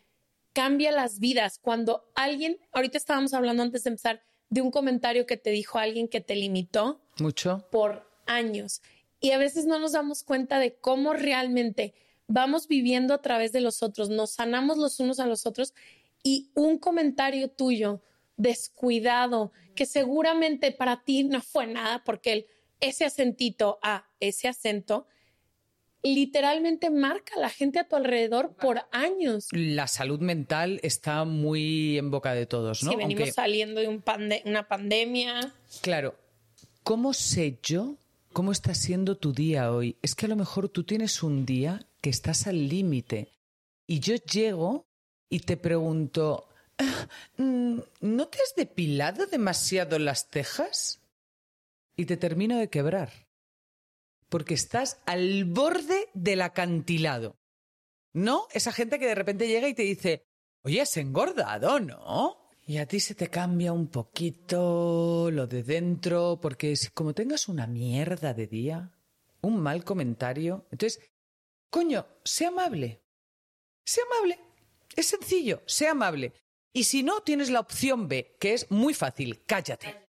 cambia 0.55 0.93
las 0.93 1.19
vidas. 1.19 1.59
Cuando 1.59 2.11
alguien, 2.14 2.59
ahorita 2.73 2.97
estábamos 2.97 3.35
hablando 3.35 3.62
antes 3.62 3.85
de 3.85 3.90
empezar, 3.90 4.23
de 4.55 4.62
un 4.62 4.71
comentario 4.71 5.27
que 5.27 5.37
te 5.37 5.51
dijo 5.51 5.79
alguien 5.79 6.07
que 6.07 6.21
te 6.21 6.37
limitó 6.37 7.01
Mucho. 7.19 7.67
por 7.73 8.09
años. 8.25 8.83
Y 9.19 9.33
a 9.33 9.38
veces 9.38 9.67
no 9.67 9.81
nos 9.81 9.93
damos 9.93 10.23
cuenta 10.23 10.61
de 10.61 10.77
cómo 10.77 11.12
realmente 11.12 11.93
vamos 12.29 12.69
viviendo 12.69 13.14
a 13.14 13.21
través 13.21 13.51
de 13.51 13.61
los 13.61 13.83
otros, 13.83 14.11
nos 14.11 14.31
sanamos 14.31 14.79
los 14.79 15.01
unos 15.01 15.19
a 15.19 15.27
los 15.27 15.45
otros 15.45 15.75
y 16.23 16.51
un 16.55 16.79
comentario 16.79 17.51
tuyo 17.51 18.01
descuidado, 18.37 19.51
que 19.75 19.87
seguramente 19.87 20.71
para 20.71 21.03
ti 21.03 21.25
no 21.25 21.40
fue 21.43 21.67
nada 21.67 22.05
porque 22.05 22.33
el, 22.33 22.47
ese 22.79 23.05
acentito 23.05 23.81
a 23.83 24.07
ese 24.21 24.47
acento 24.47 25.09
literalmente 26.05 26.90
marca 26.90 27.35
a 27.37 27.40
la 27.40 27.49
gente 27.49 27.79
a 27.81 27.88
tu 27.88 27.97
alrededor 27.97 28.55
por 28.55 28.83
años. 28.93 29.49
La 29.53 29.87
salud 29.88 30.21
mental 30.21 30.79
está 30.83 31.25
muy 31.25 31.99
en 31.99 32.11
boca 32.11 32.35
de 32.35 32.47
todos, 32.47 32.83
¿no? 32.85 32.90
Si 32.90 32.97
venimos 32.97 33.21
Aunque- 33.23 33.33
saliendo 33.33 33.81
de 33.81 33.88
un 33.88 34.03
pande- 34.03 34.43
una 34.45 34.69
pandemia, 34.69 35.53
Claro, 35.81 36.14
¿cómo 36.83 37.12
sé 37.14 37.59
yo 37.62 37.97
cómo 38.33 38.53
está 38.53 38.75
siendo 38.75 39.17
tu 39.17 39.33
día 39.33 39.73
hoy? 39.73 39.97
Es 40.03 40.14
que 40.14 40.27
a 40.27 40.29
lo 40.29 40.37
mejor 40.37 40.69
tú 40.69 40.85
tienes 40.85 41.23
un 41.23 41.47
día 41.47 41.87
que 42.01 42.11
estás 42.11 42.47
al 42.47 42.69
límite 42.69 43.33
y 43.87 44.01
yo 44.01 44.14
llego 44.17 44.87
y 45.31 45.40
te 45.40 45.57
pregunto, 45.57 46.49
"Ah, 46.79 47.09
mm, 47.38 47.79
¿no 48.03 48.29
te 48.29 48.38
has 48.43 48.55
depilado 48.55 49.27
demasiado 49.27 49.99
las 49.99 50.29
cejas? 50.31 51.01
Y 51.97 52.05
te 52.07 52.17
termino 52.17 52.59
de 52.59 52.69
quebrar. 52.69 53.11
Porque 54.35 54.55
estás 54.55 55.01
al 55.07 55.44
borde 55.44 56.09
del 56.12 56.42
acantilado. 56.42 57.37
¿No? 58.12 58.49
Esa 58.51 58.73
gente 58.73 58.99
que 58.99 59.07
de 59.07 59.14
repente 59.14 59.47
llega 59.47 59.68
y 59.68 59.75
te 59.75 59.85
dice, 59.85 60.25
oye, 60.64 60.81
has 60.81 60.97
engordado, 60.97 61.79
¿no? 61.79 62.49
Y 62.66 62.79
a 62.79 62.87
ti 62.87 62.99
se 62.99 63.14
te 63.14 63.29
cambia 63.29 63.73
un 63.73 63.87
poquito 63.87 65.31
lo 65.31 65.47
de 65.47 65.62
dentro, 65.62 66.40
porque 66.42 66.75
si 66.75 66.88
como 66.88 67.14
tengas 67.14 67.47
una 67.47 67.68
mierda 67.68 68.35
de 68.35 68.49
día, 68.49 68.90
un 69.40 69.61
mal 69.61 69.85
comentario, 69.85 70.66
entonces, 70.73 71.01
coño, 71.70 72.05
sé 72.25 72.47
amable. 72.47 73.05
Sé 73.87 74.01
amable. 74.11 74.40
Es 74.97 75.07
sencillo, 75.07 75.62
sé 75.64 75.87
amable. 75.87 76.33
Y 76.73 76.83
si 76.83 77.05
no, 77.05 77.20
tienes 77.20 77.51
la 77.51 77.61
opción 77.61 78.09
B, 78.09 78.37
que 78.40 78.55
es 78.55 78.68
muy 78.68 78.94
fácil, 78.94 79.44
cállate. 79.47 80.09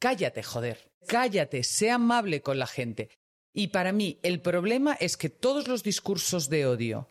Cállate, 0.00 0.42
joder. 0.42 0.90
Cállate, 1.06 1.62
sé 1.62 1.92
amable 1.92 2.42
con 2.42 2.58
la 2.58 2.66
gente. 2.66 3.10
Y 3.56 3.68
para 3.68 3.92
mí, 3.92 4.18
el 4.24 4.40
problema 4.40 4.94
es 4.94 5.16
que 5.16 5.30
todos 5.30 5.68
los 5.68 5.82
discursos 5.84 6.48
de 6.50 6.66
odio 6.66 7.08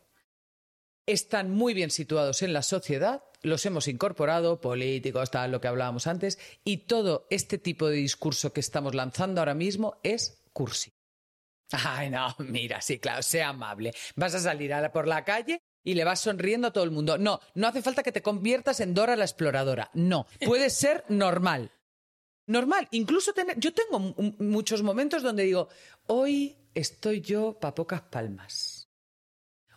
están 1.06 1.50
muy 1.50 1.74
bien 1.74 1.90
situados 1.90 2.42
en 2.42 2.52
la 2.52 2.62
sociedad, 2.62 3.24
los 3.42 3.64
hemos 3.66 3.88
incorporado, 3.88 4.60
políticos, 4.60 5.30
tal, 5.30 5.50
lo 5.52 5.60
que 5.60 5.68
hablábamos 5.68 6.06
antes, 6.06 6.38
y 6.64 6.78
todo 6.86 7.26
este 7.30 7.58
tipo 7.58 7.88
de 7.88 7.96
discurso 7.96 8.52
que 8.52 8.60
estamos 8.60 8.94
lanzando 8.94 9.40
ahora 9.40 9.54
mismo 9.54 9.98
es 10.02 10.42
cursi. 10.52 10.92
Ay, 11.72 12.10
no, 12.10 12.34
mira, 12.38 12.80
sí, 12.80 12.98
claro, 12.98 13.22
sea 13.22 13.48
amable. 13.48 13.92
Vas 14.16 14.34
a 14.34 14.40
salir 14.40 14.72
a 14.74 14.80
la- 14.80 14.92
por 14.92 15.08
la 15.08 15.24
calle 15.24 15.60
y 15.82 15.94
le 15.94 16.04
vas 16.04 16.20
sonriendo 16.20 16.68
a 16.68 16.72
todo 16.72 16.84
el 16.84 16.90
mundo. 16.90 17.18
No, 17.18 17.40
no 17.54 17.68
hace 17.68 17.82
falta 17.82 18.02
que 18.02 18.12
te 18.12 18.22
conviertas 18.22 18.80
en 18.80 18.94
Dora 18.94 19.16
la 19.16 19.24
exploradora. 19.24 19.90
No, 19.94 20.26
puede 20.44 20.70
ser 20.70 21.04
normal. 21.08 21.70
Normal, 22.46 22.88
incluso 22.90 23.32
tener. 23.32 23.58
Yo 23.58 23.72
tengo 23.72 23.98
mu- 23.98 24.14
mu- 24.16 24.34
muchos 24.38 24.82
momentos 24.82 25.22
donde 25.22 25.44
digo, 25.44 25.68
hoy 26.06 26.56
estoy 26.74 27.20
yo 27.20 27.58
pa' 27.58 27.74
pocas 27.74 28.02
palmas. 28.02 28.88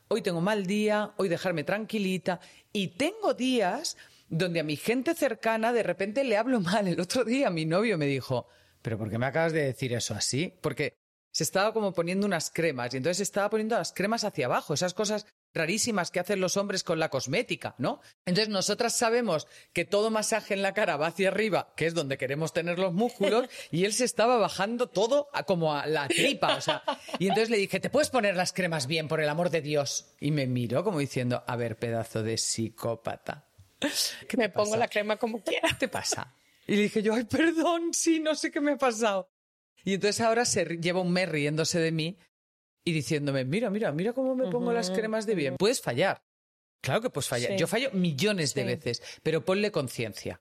Hoy 0.10 0.21
tengo 0.21 0.41
mal 0.41 0.65
día, 0.65 1.13
hoy 1.17 1.30
dejarme 1.30 1.63
tranquilita. 1.63 2.39
Y 2.73 2.89
tengo 2.89 3.34
días 3.34 3.97
donde 4.30 4.60
a 4.60 4.63
mi 4.63 4.75
gente 4.75 5.13
cercana 5.15 5.71
de 5.73 5.84
repente 5.84 6.23
le 6.23 6.38
hablo 6.38 6.60
mal. 6.62 6.88
El 6.88 6.99
otro 6.99 7.23
día 7.23 7.49
mi 7.49 7.65
novio 7.65 7.97
me 7.97 8.06
dijo, 8.06 8.47
¿pero 8.82 8.97
por 8.97 9.10
qué 9.10 9.17
me 9.17 9.25
acabas 9.25 9.53
de 9.53 9.63
decir 9.63 9.93
eso 9.93 10.13
así? 10.13 10.53
Porque 10.62 10.93
se 11.32 11.43
estaba 11.43 11.71
como 11.73 11.93
poniendo 11.93 12.25
unas 12.25 12.49
cremas 12.51 12.93
y 12.93 12.97
entonces 12.97 13.17
se 13.17 13.23
estaba 13.23 13.49
poniendo 13.49 13.77
las 13.77 13.93
cremas 13.93 14.23
hacia 14.23 14.47
abajo, 14.47 14.73
esas 14.73 14.93
cosas 14.93 15.25
rarísimas 15.58 16.12
que 16.12 16.20
hacen 16.20 16.39
los 16.39 16.56
hombres 16.56 16.84
con 16.84 17.00
la 17.00 17.10
cosmética, 17.10 17.76
¿no? 17.78 18.00
Entonces 18.26 18.50
nosotras 18.50 18.96
sabemos 18.96 19.48
que 19.74 19.84
todo 19.84 20.10
masaje 20.12 20.54
en 20.54 20.62
la 20.62 20.74
cara 20.74 20.96
va 20.98 21.08
hacia 21.08 21.28
arriba, 21.28 21.74
que 21.76 21.86
es 21.88 21.93
donde 21.93 22.17
queremos 22.17 22.54
tener 22.54 22.80
los 22.80 22.93
músculos, 22.93 23.50
y 23.72 23.86
él 23.86 23.93
se 23.93 24.06
estaba 24.06 24.38
bajando 24.38 24.88
todo 24.88 25.28
a- 25.34 25.43
como 25.43 25.74
a 25.76 25.86
la 25.88 26.08
tripa, 26.08 26.56
o 26.56 26.62
sea, 26.62 26.84
y 27.20 27.28
entonces 27.28 27.50
le 27.50 27.58
dije, 27.58 27.80
¿te 27.80 27.89
puedes 27.89 28.10
poner 28.10 28.36
las 28.36 28.54
cremas 28.54 28.88
bien, 28.88 29.08
por 29.08 29.20
el 29.20 29.28
amor 29.30 29.50
de 29.50 29.62
Dios? 29.62 30.13
Y 30.20 30.32
me 30.32 30.48
miró 30.48 30.84
como 30.84 31.00
diciendo, 31.00 31.43
a 31.48 31.56
ver, 31.56 31.78
pedazo 31.78 32.24
de 32.24 32.38
psicópata. 32.38 33.46
¿Qué 34.28 34.38
Me 34.38 34.50
pongo 34.50 34.76
la 34.76 34.88
crema 34.88 35.17
como 35.17 35.43
quiera. 35.43 35.67
¿Qué 35.70 35.76
te 35.76 35.88
pasa? 35.88 36.34
Y 36.70 36.76
le 36.76 36.82
dije 36.82 37.02
yo, 37.02 37.13
ay, 37.13 37.24
perdón, 37.24 37.93
sí, 37.93 38.20
no 38.20 38.36
sé 38.36 38.52
qué 38.52 38.60
me 38.60 38.74
ha 38.74 38.78
pasado. 38.78 39.30
Y 39.86 39.93
entonces 39.93 40.20
ahora 40.20 40.43
se 40.43 40.65
lleva 40.65 41.00
un 41.00 41.13
mes 41.13 41.30
riéndose 41.30 41.80
de 41.80 41.93
mí 41.93 42.17
y 42.88 42.93
diciéndome, 42.93 43.43
mira, 43.43 43.69
mira, 43.69 43.91
mira 43.91 44.13
cómo 44.13 44.34
me 44.36 44.50
pongo 44.50 44.71
las 44.71 44.89
cremas 44.91 45.26
de 45.26 45.36
bien. 45.36 45.56
Puedes 45.58 45.82
fallar. 45.82 46.21
Claro 46.82 47.02
que 47.02 47.10
puedes 47.10 47.28
fallar. 47.28 47.52
Sí. 47.52 47.58
Yo 47.58 47.67
fallo 47.67 47.89
millones 47.91 48.54
de 48.54 48.62
Sí. 48.62 48.67
veces, 48.67 49.02
pero 49.23 49.43
ponle 49.43 49.71
conciencia. 49.71 50.39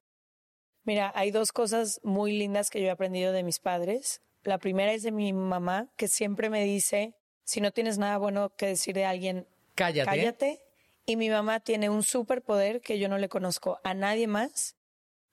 Mira, 0.85 1.11
hay 1.17 1.33
dos 1.33 1.51
cosas 1.51 1.99
muy 2.05 2.39
lindas 2.39 2.71
que 2.71 2.81
yo 2.81 2.87
he 2.87 2.91
aprendido 2.91 3.33
de 3.33 3.43
mis 3.43 3.59
padres. 3.59 4.21
La 4.45 4.59
primera 4.59 4.93
es 4.93 5.03
de 5.03 5.11
mi 5.11 5.33
mamá, 5.33 5.89
que 5.97 6.07
siempre 6.07 6.49
me 6.51 6.63
dice, 6.63 7.15
si 7.45 7.61
no 7.61 7.73
tienes 7.73 7.99
nada 7.99 8.17
bueno 8.19 8.51
que 8.57 8.67
decir 8.67 8.95
de 8.95 9.05
alguien, 9.05 9.49
Cállate. 9.75 10.09
cállate. 10.09 10.61
Y 11.05 11.17
mi 11.17 11.29
mamá 11.31 11.59
tiene 11.61 11.91
un 11.91 12.03
superpoder 12.05 12.81
que 12.81 12.99
yo 13.01 13.09
no 13.09 13.19
le 13.19 13.29
conozco 13.29 13.81
a 13.83 13.95
nadie 13.95 14.29
más, 14.29 14.77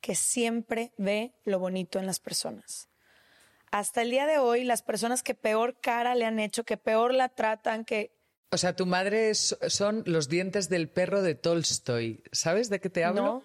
que 0.02 0.15
siempre 0.15 0.91
ve 0.97 1.34
lo 1.45 1.60
bonito 1.60 1.99
en 1.99 2.08
las 2.08 2.19
personas. 2.19 2.89
Hasta 3.73 4.03
el 4.03 4.12
día 4.12 4.27
de 4.27 4.38
hoy, 4.38 4.63
las 4.65 4.83
personas 4.83 5.23
que 5.23 5.33
peor 5.33 5.79
cara 5.81 6.13
le 6.13 6.25
han 6.25 6.39
hecho, 6.39 6.63
que 6.63 6.77
peor 6.77 7.12
la 7.12 7.29
tratan, 7.29 7.86
que 7.86 8.15
O 8.51 8.57
sea, 8.57 8.75
tu 8.75 8.86
madre 8.86 9.31
es- 9.31 9.57
son 9.67 10.03
los 10.05 10.29
dientes 10.29 10.69
del 10.69 10.88
perro 10.91 11.23
de 11.23 11.33
Tolstoy. 11.33 12.23
¿Sabes 12.31 12.69
de 12.69 12.79
qué 12.79 12.91
te 12.91 13.03
hablo? 13.03 13.23
no, 13.23 13.43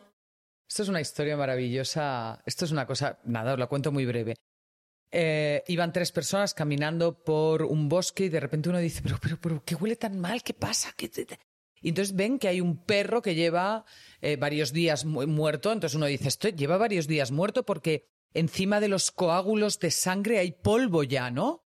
Esto 0.69 0.83
es 0.83 0.91
una 0.91 1.01
historia 1.01 1.35
maravillosa. 1.39 2.43
Esto 2.45 2.67
es 2.67 2.73
una 2.73 2.87
cosa, 2.87 3.19
nada, 3.25 3.55
os 3.55 3.59
la 3.59 3.69
cuento 3.69 3.91
muy 3.91 4.05
breve. 4.05 4.35
Eh, 5.11 5.65
iban 5.69 5.95
tres 5.95 6.13
personas 6.13 6.53
caminando 6.53 7.25
por 7.25 7.63
un 7.63 7.89
bosque 7.89 8.25
y 8.27 8.29
de 8.29 8.39
repente 8.41 8.69
uno 8.69 8.77
dice, 8.81 9.01
pero, 9.03 9.17
pero, 9.23 9.39
pero, 9.41 9.65
¿qué 9.65 9.75
huele 9.77 9.97
tan 9.97 10.21
mal? 10.21 10.43
¿Qué 10.43 10.53
pasa? 10.53 10.93
¿Qué 10.95 11.09
te- 11.09 11.25
te-?". 11.25 11.39
Y 11.81 11.89
entonces 11.89 12.15
ven 12.15 12.39
que 12.39 12.49
hay 12.49 12.61
un 12.61 12.77
perro 12.85 13.23
que 13.23 13.35
lleva 13.35 13.87
eh, 14.21 14.37
varios 14.37 14.75
días 14.75 15.07
mu- 15.07 15.27
muerto. 15.27 15.73
Entonces 15.73 15.97
uno 15.97 16.05
dice, 16.05 16.29
esto 16.29 16.51
lleva 16.51 16.77
varios 16.77 17.07
días 17.07 17.31
muerto 17.31 17.63
porque 17.65 18.05
encima 18.35 18.81
de 18.81 18.89
los 18.89 19.11
coágulos 19.11 19.79
de 19.79 19.91
sangre 19.91 20.39
hay 20.39 20.53
polvo 20.53 21.03
ya, 21.03 21.31
¿no? 21.31 21.65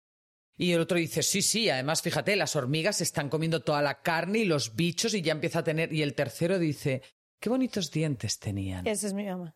Y 0.57 0.73
el 0.73 0.81
otro 0.81 0.97
dice, 0.97 1.23
sí, 1.23 1.41
sí, 1.41 1.69
además 1.69 2.01
fíjate, 2.01 2.35
las 2.35 2.55
hormigas 2.55 2.99
están 2.99 3.29
comiendo 3.29 3.61
toda 3.61 3.81
la 3.81 4.01
carne 4.01 4.39
y 4.39 4.45
los 4.45 4.75
bichos 4.75 5.13
y 5.13 5.21
ya 5.21 5.31
empieza 5.31 5.59
a 5.59 5.63
tener... 5.63 5.93
Y 5.93 6.01
el 6.01 6.15
tercero 6.15 6.59
dice, 6.59 7.01
qué 7.39 7.49
bonitos 7.49 7.91
dientes 7.91 8.39
tenían. 8.39 8.85
esa 8.85 9.07
es 9.07 9.13
mi 9.13 9.25
mamá. 9.25 9.55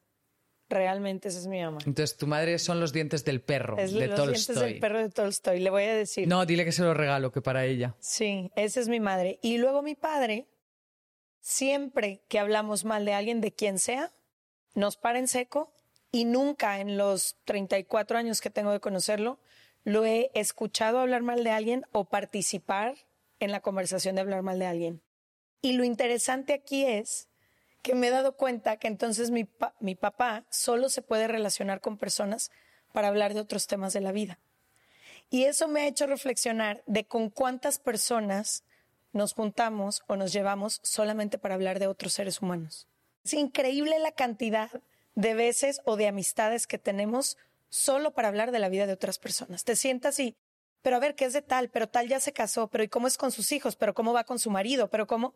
Realmente 0.69 1.27
esa 1.27 1.39
es 1.39 1.47
mi 1.47 1.61
mamá. 1.61 1.79
Entonces, 1.85 2.15
tu 2.15 2.25
madre 2.25 2.57
son 2.57 2.79
los 2.79 2.93
dientes 2.93 3.25
del 3.25 3.41
perro, 3.41 3.77
Es 3.77 3.91
de 3.91 4.07
los 4.07 4.15
Tolstoy. 4.15 4.33
dientes 4.55 4.59
del 4.59 4.79
perro 4.79 4.99
de 4.99 5.09
Tolstoy, 5.09 5.59
le 5.59 5.69
voy 5.69 5.83
a 5.83 5.93
decir. 5.93 6.25
No, 6.27 6.45
dile 6.45 6.63
que 6.63 6.71
se 6.71 6.83
lo 6.83 6.93
regalo, 6.93 7.33
que 7.33 7.41
para 7.41 7.65
ella. 7.65 7.97
Sí, 7.99 8.49
esa 8.55 8.79
es 8.79 8.87
mi 8.87 9.01
madre. 9.01 9.39
Y 9.43 9.57
luego 9.57 9.81
mi 9.81 9.95
padre, 9.95 10.47
siempre 11.41 12.23
que 12.29 12.39
hablamos 12.39 12.85
mal 12.85 13.03
de 13.03 13.13
alguien, 13.13 13.41
de 13.41 13.53
quien 13.53 13.77
sea, 13.77 14.13
nos 14.73 14.95
para 14.95 15.19
en 15.19 15.27
seco 15.27 15.73
y 16.13 16.23
nunca 16.23 16.79
en 16.79 16.95
los 16.97 17.35
34 17.43 18.17
años 18.17 18.39
que 18.39 18.49
tengo 18.51 18.71
de 18.71 18.79
conocerlo 18.79 19.39
lo 19.83 20.05
he 20.05 20.31
escuchado 20.33 20.99
hablar 20.99 21.23
mal 21.23 21.43
de 21.43 21.49
alguien 21.51 21.85
o 21.91 22.05
participar 22.05 22.95
en 23.39 23.51
la 23.51 23.59
conversación 23.59 24.15
de 24.15 24.21
hablar 24.21 24.43
mal 24.43 24.59
de 24.59 24.67
alguien. 24.67 25.01
Y 25.61 25.73
lo 25.73 25.83
interesante 25.83 26.53
aquí 26.53 26.85
es 26.85 27.27
que 27.81 27.95
me 27.95 28.07
he 28.07 28.11
dado 28.11 28.37
cuenta 28.37 28.77
que 28.77 28.87
entonces 28.87 29.31
mi, 29.31 29.43
pa- 29.43 29.73
mi 29.81 29.95
papá 29.95 30.45
solo 30.49 30.87
se 30.87 31.01
puede 31.01 31.27
relacionar 31.27 31.81
con 31.81 31.97
personas 31.97 32.51
para 32.93 33.09
hablar 33.09 33.33
de 33.33 33.41
otros 33.41 33.67
temas 33.67 33.91
de 33.91 34.01
la 34.01 34.11
vida. 34.13 34.39
Y 35.29 35.45
eso 35.45 35.67
me 35.67 35.81
ha 35.81 35.87
hecho 35.87 36.05
reflexionar 36.05 36.83
de 36.85 37.05
con 37.05 37.29
cuántas 37.29 37.79
personas 37.79 38.63
nos 39.13 39.33
juntamos 39.33 40.03
o 40.07 40.15
nos 40.15 40.31
llevamos 40.31 40.79
solamente 40.83 41.37
para 41.37 41.55
hablar 41.55 41.79
de 41.79 41.87
otros 41.87 42.13
seres 42.13 42.41
humanos. 42.41 42.87
Es 43.25 43.33
increíble 43.33 43.97
la 43.99 44.11
cantidad 44.11 44.69
de 45.15 45.33
veces 45.33 45.81
o 45.85 45.95
de 45.95 46.07
amistades 46.07 46.67
que 46.67 46.77
tenemos 46.77 47.37
solo 47.69 48.13
para 48.13 48.27
hablar 48.27 48.51
de 48.51 48.59
la 48.59 48.69
vida 48.69 48.85
de 48.85 48.93
otras 48.93 49.19
personas. 49.19 49.63
Te 49.63 49.75
sientas 49.75 50.19
y, 50.19 50.35
pero 50.81 50.95
a 50.95 50.99
ver, 50.99 51.15
¿qué 51.15 51.25
es 51.25 51.33
de 51.33 51.41
tal? 51.41 51.69
Pero 51.69 51.89
tal 51.89 52.07
ya 52.07 52.19
se 52.19 52.33
casó, 52.33 52.67
pero 52.67 52.83
¿y 52.83 52.87
cómo 52.87 53.07
es 53.07 53.17
con 53.17 53.31
sus 53.31 53.51
hijos? 53.51 53.75
¿Pero 53.75 53.93
cómo 53.93 54.13
va 54.13 54.23
con 54.23 54.39
su 54.39 54.49
marido? 54.51 54.89
¿Pero 54.89 55.07
cómo? 55.07 55.33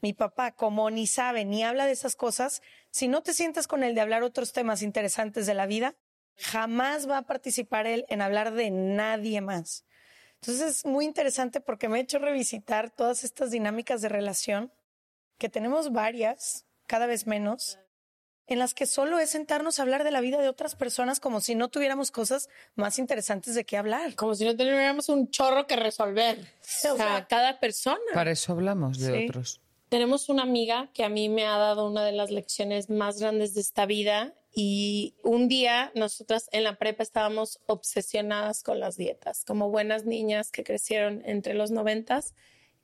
Mi 0.00 0.12
papá, 0.12 0.52
como 0.52 0.90
ni 0.90 1.06
sabe 1.06 1.44
ni 1.44 1.62
habla 1.62 1.86
de 1.86 1.92
esas 1.92 2.16
cosas, 2.16 2.62
si 2.90 3.06
no 3.06 3.22
te 3.22 3.34
sientas 3.34 3.68
con 3.68 3.84
él 3.84 3.94
de 3.94 4.00
hablar 4.00 4.24
otros 4.24 4.52
temas 4.52 4.82
interesantes 4.82 5.46
de 5.46 5.54
la 5.54 5.66
vida, 5.66 5.94
jamás 6.36 7.08
va 7.08 7.18
a 7.18 7.22
participar 7.22 7.86
él 7.86 8.04
en 8.08 8.20
hablar 8.20 8.52
de 8.52 8.70
nadie 8.70 9.40
más. 9.40 9.84
Entonces 10.40 10.78
es 10.78 10.84
muy 10.84 11.04
interesante 11.04 11.60
porque 11.60 11.88
me 11.88 11.98
ha 11.98 12.02
hecho 12.02 12.18
revisitar 12.18 12.90
todas 12.90 13.22
estas 13.22 13.52
dinámicas 13.52 14.02
de 14.02 14.08
relación, 14.08 14.72
que 15.38 15.48
tenemos 15.48 15.92
varias, 15.92 16.66
cada 16.88 17.06
vez 17.06 17.28
menos, 17.28 17.78
en 18.46 18.58
las 18.58 18.74
que 18.74 18.86
solo 18.86 19.18
es 19.18 19.30
sentarnos 19.30 19.78
a 19.78 19.82
hablar 19.82 20.04
de 20.04 20.10
la 20.10 20.20
vida 20.20 20.40
de 20.40 20.48
otras 20.48 20.74
personas 20.74 21.20
como 21.20 21.40
si 21.40 21.54
no 21.54 21.68
tuviéramos 21.68 22.10
cosas 22.10 22.48
más 22.74 22.98
interesantes 22.98 23.54
de 23.54 23.64
qué 23.64 23.76
hablar. 23.76 24.14
Como 24.14 24.34
si 24.34 24.44
no 24.44 24.56
tuviéramos 24.56 25.08
un 25.08 25.30
chorro 25.30 25.66
que 25.66 25.76
resolver. 25.76 26.38
O 26.92 26.96
sea, 26.96 27.26
cada 27.28 27.60
persona. 27.60 27.98
Para 28.14 28.32
eso 28.32 28.52
hablamos 28.52 28.98
de 28.98 29.12
Sí. 29.18 29.24
otros. 29.28 29.60
Tenemos 29.88 30.28
una 30.30 30.42
amiga 30.42 30.90
que 30.94 31.04
a 31.04 31.08
mí 31.10 31.28
me 31.28 31.44
ha 31.46 31.58
dado 31.58 31.86
una 31.86 32.04
de 32.04 32.12
las 32.12 32.30
lecciones 32.30 32.88
más 32.88 33.20
grandes 33.20 33.52
de 33.54 33.60
esta 33.60 33.84
vida 33.84 34.34
y 34.54 35.14
un 35.22 35.48
día 35.48 35.92
nosotras 35.94 36.48
en 36.52 36.64
la 36.64 36.76
prepa 36.78 37.02
estábamos 37.02 37.60
obsesionadas 37.66 38.62
con 38.62 38.80
las 38.80 38.96
dietas, 38.96 39.44
como 39.44 39.68
buenas 39.70 40.04
niñas 40.06 40.50
que 40.50 40.64
crecieron 40.64 41.22
entre 41.26 41.52
los 41.54 41.70
noventas 41.70 42.34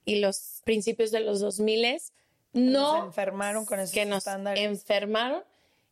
y 0.05 0.17
los 0.21 0.61
principios 0.65 1.11
de 1.11 1.21
los 1.21 1.41
dos 1.41 1.61
miles. 1.61 2.13
Nos 2.59 2.99
No 2.99 3.05
enfermaron 3.07 3.65
con 3.65 3.79
esos 3.79 3.95
que 3.95 4.05
nos 4.05 4.19
estándares. 4.19 4.65
enfermaron 4.65 5.43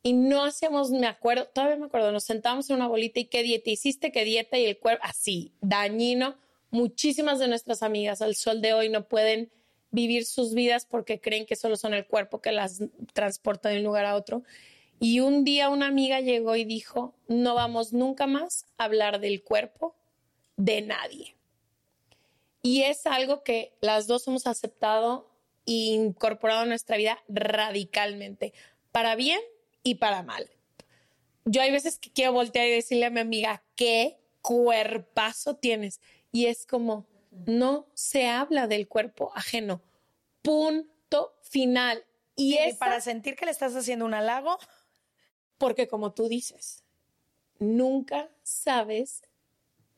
y 0.03 0.13
no 0.13 0.45
hacíamos, 0.45 0.91
me 0.91 1.07
acuerdo, 1.07 1.47
todavía 1.47 1.77
me 1.77 1.87
acuerdo, 1.87 2.13
nos 2.13 2.25
sentábamos 2.25 2.71
en 2.71 2.77
una 2.77 2.87
bolita 2.87 3.21
y 3.21 3.25
qué 3.25 3.43
dieta 3.43 3.71
hiciste, 3.71 4.13
qué 4.13 4.25
dieta 4.25 4.59
y 4.59 4.65
el 4.65 4.79
cuerpo, 4.79 5.03
así, 5.05 5.53
dañino. 5.61 6.37
Muchísimas 6.71 7.39
de 7.39 7.49
nuestras 7.49 7.83
amigas 7.83 8.23
al 8.23 8.35
sol 8.35 8.61
de 8.61 8.73
hoy 8.73 8.89
no 8.89 9.09
pueden 9.09 9.51
vivir 9.91 10.27
sus 10.27 10.55
vidas 10.55 10.87
porque 10.87 11.21
creen 11.21 11.47
que 11.47 11.57
solo 11.57 11.77
son 11.77 11.95
el 11.95 12.07
cuerpo 12.07 12.41
que 12.41 12.53
las 12.53 12.83
transporta 13.15 13.69
de 13.69 13.79
un 13.79 13.85
lugar 13.85 14.05
a 14.05 14.15
otro. 14.15 14.43
Y 15.01 15.21
un 15.21 15.45
día 15.45 15.69
una 15.71 15.89
amiga 15.89 16.21
llegó 16.21 16.57
y 16.57 16.65
dijo, 16.65 17.15
no 17.29 17.55
vamos 17.55 17.93
nunca 17.93 18.27
más 18.27 18.67
a 18.79 18.85
hablar 18.85 19.21
del 19.21 19.43
cuerpo 19.43 19.95
de 20.57 20.83
nadie. 20.83 21.35
Y 22.63 22.83
es 22.83 23.07
algo 23.07 23.43
que 23.43 23.73
las 23.81 24.07
dos 24.07 24.27
hemos 24.29 24.47
aceptado 24.47 25.29
incorporado 25.67 26.63
a 26.63 26.67
nuestra 26.67 26.97
vida 26.97 27.23
radicalmente, 27.29 28.55
para 28.93 29.15
bien 29.17 29.41
y 29.83 29.97
para 29.97 30.23
mal. 30.23 30.49
Yo 31.45 31.61
hay 31.63 31.71
veces 31.71 31.99
que 31.99 32.11
quiero 32.11 32.33
voltear 32.33 32.67
y 32.67 32.73
decirle 32.73 33.07
a 33.07 33.11
mi 33.11 33.21
amiga, 33.21 33.63
¿qué 33.75 34.17
cuerpazo 34.41 35.57
tienes? 35.57 36.01
Y 36.33 36.47
es 36.47 36.67
como, 36.67 37.07
no 37.31 37.87
se 37.95 38.27
habla 38.27 38.67
del 38.67 38.89
cuerpo 38.89 39.33
ajeno. 39.35 39.83
Punto 40.43 41.37
final. 41.43 42.05
Y, 42.35 42.57
es 42.57 42.77
para 42.77 43.01
sentir 43.01 43.37
que 43.37 43.45
le 43.45 43.51
estás 43.51 43.75
haciendo 43.75 44.05
un 44.05 44.15
halago. 44.15 44.59
Porque 45.59 45.89
como 45.89 46.13
tú 46.13 46.29
dices, 46.29 46.85
nunca 47.59 48.29
sabes 48.43 49.23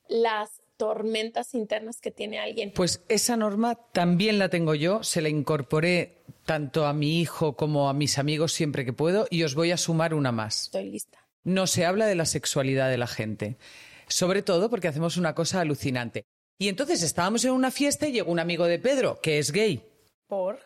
las 0.07 0.63
tormentas 0.79 1.55
internas 1.55 2.01
que 2.01 2.11
tiene 2.11 2.39
alguien. 2.39 2.73
Pues 2.75 3.05
esa 3.09 3.37
norma 3.37 3.75
también 3.75 4.39
la 4.39 4.49
tengo 4.49 4.75
yo, 4.75 5.03
se 5.03 5.21
la 5.21 5.29
incorporé 5.29 6.23
tanto 6.47 6.87
a 6.87 6.95
mi 6.95 7.21
hijo 7.21 7.57
como 7.57 7.91
a 7.91 7.93
mis 7.93 8.17
amigos 8.17 8.53
siempre 8.53 8.87
que 8.87 8.95
puedo 8.95 9.27
y 9.29 9.43
os 9.43 9.55
voy 9.55 9.73
a 9.73 9.77
sumar 9.77 10.15
una 10.15 10.33
más. 10.33 10.63
Estoy 10.63 10.91
lista. 10.91 11.19
No 11.45 11.67
se 11.67 11.85
habla 11.85 12.07
de 12.07 12.15
la 12.15 12.25
sexualidad 12.25 12.89
de 12.89 12.97
la 12.97 13.07
gente, 13.07 13.59
sobre 14.07 14.43
todo 14.43 14.71
porque 14.71 14.89
hacemos 14.89 15.17
una 15.17 15.35
cosa 15.35 15.61
alucinante. 15.61 16.25
Y 16.59 16.69
entonces 16.69 17.03
estábamos 17.03 17.45
en 17.45 17.53
una 17.53 17.71
fiesta 17.71 18.09
y 18.09 18.13
llegó 18.13 18.33
un 18.33 18.41
amigo 18.41 18.65
de 18.65 18.79
Pedro, 18.79 19.21
que 19.21 19.39
es 19.39 19.53
gay. 19.53 19.85
¿Por? 20.27 20.59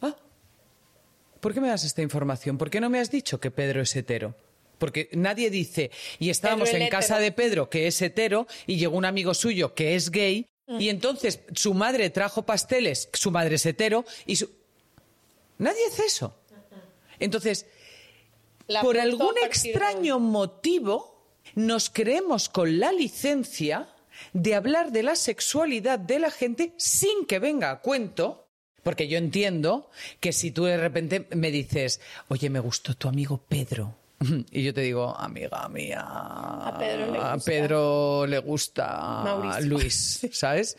Ah, 0.00 0.16
¿por 1.40 1.54
qué 1.54 1.60
me 1.60 1.68
das 1.68 1.84
esta 1.84 2.02
información? 2.02 2.58
¿Por 2.58 2.70
qué 2.70 2.80
no 2.80 2.90
me 2.90 3.00
has 3.00 3.10
dicho 3.10 3.40
que 3.40 3.50
Pedro 3.50 3.82
es 3.82 3.94
hetero? 3.94 4.34
Porque 4.78 5.08
nadie 5.12 5.50
dice, 5.50 5.90
y 6.18 6.30
estábamos 6.30 6.70
en 6.70 6.88
casa 6.88 7.18
de 7.18 7.32
Pedro, 7.32 7.70
que 7.70 7.86
es 7.86 8.00
hetero, 8.02 8.46
y 8.66 8.76
llegó 8.76 8.96
un 8.96 9.04
amigo 9.04 9.34
suyo 9.34 9.74
que 9.74 9.94
es 9.94 10.10
gay, 10.10 10.46
Mm. 10.66 10.80
y 10.80 10.88
entonces 10.88 11.40
su 11.54 11.74
madre 11.74 12.08
trajo 12.10 12.46
pasteles, 12.46 13.08
su 13.12 13.30
madre 13.30 13.56
es 13.56 13.66
hetero, 13.66 14.04
y 14.26 14.36
su... 14.36 14.50
Nadie 15.58 15.86
hace 15.88 16.06
eso. 16.06 16.38
Entonces, 17.18 17.66
La 18.66 18.80
por 18.82 18.98
algún 18.98 19.34
de 19.34 19.42
extraño 19.42 20.18
motivo, 20.18 21.28
nos 21.54 21.90
creemos 21.90 22.48
con 22.48 22.80
la 22.80 22.92
licencia 22.92 23.88
de 24.32 24.54
hablar 24.54 24.90
de 24.90 25.02
la 25.02 25.16
sexualidad 25.16 25.98
de 25.98 26.18
la 26.18 26.30
gente 26.30 26.72
sin 26.76 27.26
que 27.26 27.38
venga 27.38 27.70
a 27.70 27.80
cuento. 27.80 28.48
Porque 28.82 29.06
yo 29.06 29.18
entiendo 29.18 29.90
que 30.20 30.32
si 30.32 30.50
tú 30.50 30.64
de 30.64 30.76
repente 30.76 31.26
me 31.30 31.50
dices, 31.50 32.00
oye, 32.28 32.50
me 32.50 32.60
gustó 32.60 32.94
tu 32.94 33.08
amigo 33.08 33.38
Pedro. 33.48 33.96
Y 34.50 34.62
yo 34.62 34.72
te 34.74 34.80
digo, 34.82 35.16
amiga 35.18 35.68
mía, 35.68 36.00
a 36.02 36.76
Pedro 36.78 37.06
le 37.06 37.18
gusta. 37.18 37.44
Pedro 37.44 38.26
le 38.26 38.38
gusta. 38.38 39.60
Luis, 39.62 40.26
¿sabes? 40.32 40.76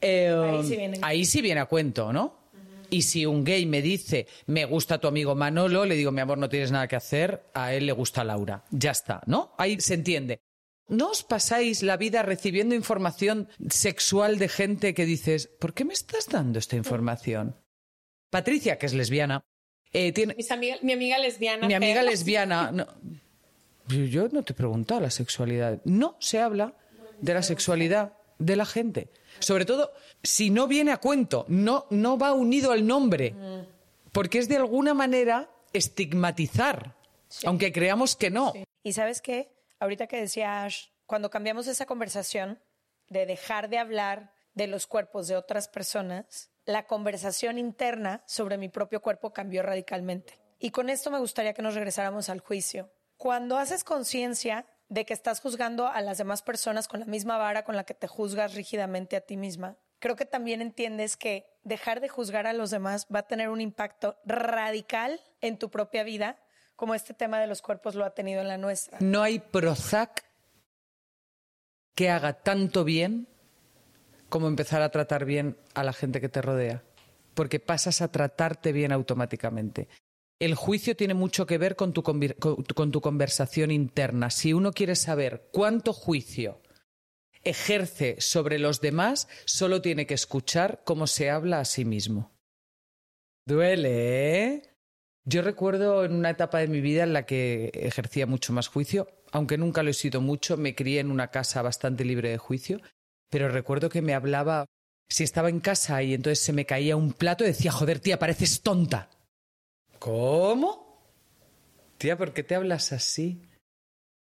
Eh, 0.00 0.28
Ahí 0.30 0.64
sí 0.64 0.76
viene. 0.76 0.98
ahí 1.02 1.24
sí 1.24 1.42
viene 1.42 1.60
a 1.60 1.66
cuento, 1.66 2.12
¿no? 2.12 2.44
Y 2.90 3.02
si 3.02 3.26
un 3.26 3.42
gay 3.44 3.66
me 3.66 3.82
dice, 3.82 4.26
me 4.46 4.66
gusta 4.66 4.98
tu 4.98 5.08
amigo 5.08 5.34
Manolo, 5.34 5.84
le 5.84 5.94
digo, 5.96 6.12
mi 6.12 6.20
amor, 6.20 6.38
no 6.38 6.48
tienes 6.48 6.70
nada 6.70 6.86
que 6.86 6.96
hacer, 6.96 7.50
a 7.54 7.72
él 7.72 7.86
le 7.86 7.92
gusta 7.92 8.22
Laura. 8.22 8.62
Ya 8.70 8.92
está, 8.92 9.22
¿no? 9.26 9.54
Ahí 9.58 9.80
se 9.80 9.94
entiende. 9.94 10.40
¿No 10.86 11.10
os 11.10 11.22
pasáis 11.24 11.82
la 11.82 11.96
vida 11.96 12.22
recibiendo 12.22 12.74
información 12.74 13.48
sexual 13.70 14.38
de 14.38 14.48
gente 14.48 14.92
que 14.94 15.06
dices, 15.06 15.48
¿por 15.58 15.72
qué 15.72 15.84
me 15.84 15.94
estás 15.94 16.28
dando 16.28 16.58
esta 16.58 16.76
información? 16.76 17.56
Patricia, 18.30 18.78
que 18.78 18.86
es 18.86 18.92
lesbiana, 18.94 19.44
eh, 19.94 20.12
tiene, 20.12 20.34
Mis 20.34 20.50
amigas- 20.50 20.82
mi 20.82 20.92
amiga 20.92 21.18
lesbiana. 21.18 21.66
mi 21.66 21.72
amiga 21.74 22.00
pero- 22.00 22.10
lesbiana. 22.10 22.70
no- 22.72 22.86
yo, 23.88 24.28
no 24.28 24.42
te 24.42 24.52
he 24.52 24.56
preguntado 24.56 25.00
la 25.00 25.10
sexualidad. 25.10 25.80
No 25.84 26.16
se 26.18 26.40
habla 26.40 26.74
de 27.20 27.32
la 27.34 27.42
sexualidad 27.42 28.12
de 28.38 28.56
la 28.56 28.66
gente. 28.66 29.08
Sobre 29.38 29.64
todo 29.64 29.92
si 30.22 30.50
no 30.50 30.66
viene 30.66 30.90
a 30.92 30.96
cuento, 30.98 31.44
no, 31.48 31.86
no 31.90 32.16
va 32.18 32.32
unido 32.32 32.72
al 32.72 32.86
nombre. 32.86 33.34
Porque 34.12 34.38
es 34.38 34.48
de 34.48 34.56
alguna 34.56 34.94
manera 34.94 35.50
estigmatizar, 35.72 36.94
aunque 37.44 37.72
creamos 37.72 38.16
que 38.16 38.30
no. 38.30 38.52
Y 38.82 38.92
sabes 38.92 39.20
qué, 39.20 39.50
ahorita 39.80 40.06
que 40.06 40.20
decía 40.20 40.64
Ash, 40.64 40.86
cuando 41.06 41.30
cambiamos 41.30 41.66
esa 41.66 41.86
conversación 41.86 42.58
de 43.08 43.26
dejar 43.26 43.68
de 43.68 43.78
hablar 43.78 44.32
de 44.54 44.66
los 44.66 44.86
cuerpos 44.86 45.26
de 45.28 45.36
otras 45.36 45.68
personas, 45.68 46.50
la 46.66 46.86
conversación 46.86 47.58
interna 47.58 48.22
sobre 48.26 48.58
mi 48.58 48.68
propio 48.68 49.02
cuerpo 49.02 49.32
cambió 49.32 49.62
radicalmente. 49.62 50.38
Y 50.58 50.70
con 50.70 50.88
esto 50.88 51.10
me 51.10 51.18
gustaría 51.18 51.52
que 51.52 51.62
nos 51.62 51.74
regresáramos 51.74 52.28
al 52.28 52.40
juicio. 52.40 52.90
Cuando 53.16 53.58
haces 53.58 53.84
conciencia 53.84 54.66
de 54.88 55.04
que 55.04 55.14
estás 55.14 55.40
juzgando 55.40 55.88
a 55.88 56.00
las 56.00 56.18
demás 56.18 56.42
personas 56.42 56.88
con 56.88 57.00
la 57.00 57.06
misma 57.06 57.36
vara 57.36 57.64
con 57.64 57.76
la 57.76 57.84
que 57.84 57.94
te 57.94 58.06
juzgas 58.06 58.54
rígidamente 58.54 59.16
a 59.16 59.20
ti 59.20 59.36
misma, 59.36 59.76
creo 59.98 60.16
que 60.16 60.26
también 60.26 60.60
entiendes 60.60 61.16
que 61.16 61.46
dejar 61.62 62.00
de 62.00 62.08
juzgar 62.08 62.46
a 62.46 62.52
los 62.52 62.70
demás 62.70 63.06
va 63.14 63.20
a 63.20 63.26
tener 63.26 63.48
un 63.48 63.60
impacto 63.60 64.16
radical 64.24 65.20
en 65.40 65.58
tu 65.58 65.70
propia 65.70 66.04
vida, 66.04 66.38
como 66.76 66.94
este 66.94 67.14
tema 67.14 67.38
de 67.40 67.46
los 67.46 67.62
cuerpos 67.62 67.94
lo 67.94 68.04
ha 68.04 68.14
tenido 68.14 68.40
en 68.40 68.48
la 68.48 68.58
nuestra. 68.58 68.98
No 69.00 69.22
hay 69.22 69.38
Prozac 69.38 70.24
que 71.94 72.10
haga 72.10 72.32
tanto 72.42 72.84
bien 72.84 73.28
como 74.34 74.48
empezar 74.48 74.82
a 74.82 74.90
tratar 74.90 75.24
bien 75.26 75.56
a 75.74 75.84
la 75.84 75.92
gente 75.92 76.20
que 76.20 76.28
te 76.28 76.42
rodea, 76.42 76.82
porque 77.34 77.60
pasas 77.60 78.02
a 78.02 78.10
tratarte 78.10 78.72
bien 78.72 78.90
automáticamente. 78.90 79.86
El 80.40 80.56
juicio 80.56 80.96
tiene 80.96 81.14
mucho 81.14 81.46
que 81.46 81.56
ver 81.56 81.76
con 81.76 81.92
tu, 81.92 82.02
con 82.02 82.90
tu 82.90 83.00
conversación 83.00 83.70
interna. 83.70 84.30
Si 84.30 84.52
uno 84.52 84.72
quiere 84.72 84.96
saber 84.96 85.50
cuánto 85.52 85.92
juicio 85.92 86.60
ejerce 87.44 88.16
sobre 88.18 88.58
los 88.58 88.80
demás, 88.80 89.28
solo 89.44 89.80
tiene 89.80 90.04
que 90.04 90.14
escuchar 90.14 90.82
cómo 90.84 91.06
se 91.06 91.30
habla 91.30 91.60
a 91.60 91.64
sí 91.64 91.84
mismo. 91.84 92.32
Duele, 93.46 94.42
¿eh? 94.42 94.62
Yo 95.24 95.42
recuerdo 95.42 96.04
en 96.04 96.12
una 96.12 96.30
etapa 96.30 96.58
de 96.58 96.66
mi 96.66 96.80
vida 96.80 97.04
en 97.04 97.12
la 97.12 97.24
que 97.24 97.70
ejercía 97.72 98.26
mucho 98.26 98.52
más 98.52 98.66
juicio, 98.66 99.06
aunque 99.30 99.58
nunca 99.58 99.84
lo 99.84 99.90
he 99.90 99.94
sido 99.94 100.20
mucho, 100.20 100.56
me 100.56 100.74
crié 100.74 100.98
en 100.98 101.12
una 101.12 101.30
casa 101.30 101.62
bastante 101.62 102.04
libre 102.04 102.30
de 102.30 102.38
juicio, 102.38 102.80
pero 103.34 103.48
recuerdo 103.48 103.88
que 103.88 104.00
me 104.00 104.14
hablaba, 104.14 104.66
si 105.08 105.24
estaba 105.24 105.48
en 105.48 105.58
casa 105.58 106.00
y 106.04 106.14
entonces 106.14 106.38
se 106.38 106.52
me 106.52 106.66
caía 106.66 106.94
un 106.94 107.12
plato, 107.12 107.42
decía, 107.42 107.72
joder, 107.72 107.98
tía, 107.98 108.16
pareces 108.16 108.62
tonta. 108.62 109.10
¿Cómo? 109.98 111.02
Tía, 111.98 112.16
¿por 112.16 112.32
qué 112.32 112.44
te 112.44 112.54
hablas 112.54 112.92
así? 112.92 113.42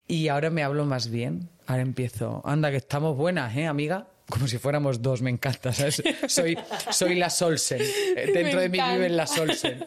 Y 0.06 0.28
ahora 0.28 0.50
me 0.50 0.62
hablo 0.62 0.84
más 0.84 1.08
bien. 1.08 1.48
Ahora 1.66 1.80
empiezo, 1.80 2.42
anda, 2.44 2.70
que 2.70 2.76
estamos 2.76 3.16
buenas, 3.16 3.56
¿eh, 3.56 3.66
amiga? 3.66 4.08
Como 4.28 4.46
si 4.46 4.58
fuéramos 4.58 5.00
dos, 5.00 5.22
me 5.22 5.30
encanta, 5.30 5.72
¿sabes? 5.72 6.02
Soy, 6.26 6.58
soy 6.90 7.14
la 7.14 7.30
Solsen. 7.30 7.80
Eh, 7.80 8.30
Dentro 8.34 8.60
de 8.60 8.68
mí 8.68 8.78
viven 8.78 9.16
la 9.16 9.26
Solsen. 9.26 9.84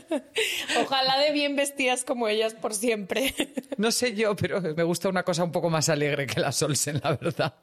Ojalá 0.84 1.20
de 1.20 1.32
bien 1.32 1.56
vestidas 1.56 2.04
como 2.04 2.28
ellas 2.28 2.54
por 2.56 2.74
siempre. 2.74 3.36
No 3.78 3.92
sé 3.92 4.16
yo, 4.16 4.36
pero 4.36 4.60
me 4.62 4.84
gusta 4.84 5.10
una 5.10 5.24
cosa 5.24 5.44
un 5.44 5.52
poco 5.52 5.70
más 5.70 5.90
alegre 5.90 6.26
que 6.26 6.40
la 6.40 6.52
Solsen, 6.52 7.00
la 7.04 7.16
verdad. 7.18 7.54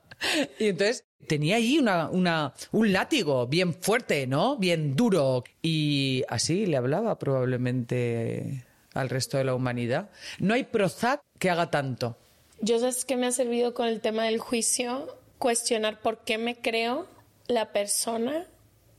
Y 0.59 0.69
entonces 0.69 1.05
tenía 1.27 1.57
ahí 1.57 1.79
una, 1.79 2.09
una- 2.11 2.55
un 2.73 2.93
látigo 2.93 3.47
bien 3.49 3.75
fuerte, 3.75 4.27
¿no? 4.29 4.57
Bien 4.57 4.95
duro. 4.95 5.43
Y 5.63 6.23
así 6.29 6.65
le 6.67 6.77
hablaba 6.77 7.19
probablemente 7.19 8.65
al 8.95 9.09
resto 9.09 9.37
de 9.37 9.45
la 9.45 9.55
humanidad. 9.55 10.11
No 10.39 10.55
hay 10.55 10.65
Prozac 10.65 11.23
que 11.39 11.51
haga 11.51 11.71
tanto. 11.71 12.17
Yo 12.61 12.79
sabes 12.79 13.05
que 13.05 13.17
me 13.17 13.27
ha 13.27 13.33
servido 13.33 13.75
con 13.75 13.87
el 13.89 14.01
tema 14.01 14.25
del 14.25 14.39
juicio 14.39 15.17
cuestionar 15.39 16.01
por 16.01 16.25
qué 16.25 16.39
me 16.39 16.61
creo 16.61 17.07
la 17.47 17.73
persona 17.73 18.47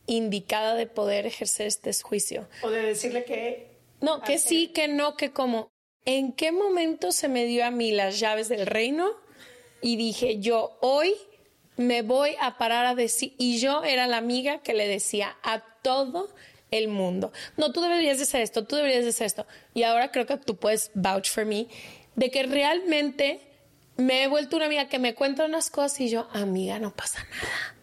indicada 0.08 0.76
de 0.76 0.88
poder 0.88 1.26
ejercer 1.26 1.68
este 1.68 1.92
juicio. 2.02 2.48
O 2.64 2.70
de 2.70 2.82
decirle 2.82 3.24
que 3.26 3.78
No, 4.02 4.22
que 4.22 4.40
sí, 4.40 4.70
que 4.70 4.88
no, 4.88 5.16
que 5.16 5.32
cómo. 5.32 5.72
¿En 6.06 6.32
qué 6.34 6.52
momento 6.52 7.12
se 7.12 7.28
me 7.28 7.46
dio 7.46 7.66
a 7.66 7.72
mí 7.72 7.92
las 7.92 8.20
llaves 8.20 8.50
del 8.50 8.66
reino? 8.66 9.12
Y 9.82 9.98
dije, 9.98 10.40
yo 10.40 10.78
hoy 10.82 11.14
me 11.78 12.02
voy 12.02 12.36
a 12.42 12.58
parar 12.58 12.86
a 12.86 12.96
decir, 12.96 13.36
y 13.38 13.60
yo 13.60 13.84
era 13.84 14.08
la 14.08 14.18
amiga 14.18 14.62
que 14.62 14.74
le 14.74 14.88
decía 14.88 15.38
a 15.44 15.64
todo 15.82 16.30
el 16.72 16.88
mundo, 16.88 17.32
no, 17.58 17.72
tú 17.72 17.82
deberías 17.82 18.18
de 18.18 18.24
hacer 18.24 18.42
esto, 18.42 18.66
tú 18.66 18.76
deberías 18.76 19.04
de 19.04 19.10
hacer 19.10 19.28
esto. 19.28 19.48
Y 19.74 19.84
ahora 19.84 20.12
creo 20.12 20.26
que 20.26 20.38
tú 20.38 20.58
puedes 20.58 20.92
vouch 20.94 21.30
for 21.30 21.46
me, 21.46 21.68
de 22.16 22.32
que 22.32 22.44
realmente 22.44 23.40
me 24.00 24.24
he 24.24 24.28
vuelto 24.28 24.56
una 24.56 24.66
amiga 24.66 24.88
que 24.88 25.00
me 25.00 25.14
cuenta 25.14 25.46
unas 25.46 25.70
cosas 25.70 26.00
y 26.02 26.10
yo, 26.10 26.28
amiga, 26.32 26.80
no 26.80 26.96
pasa 26.96 27.24
nada. 27.30 27.76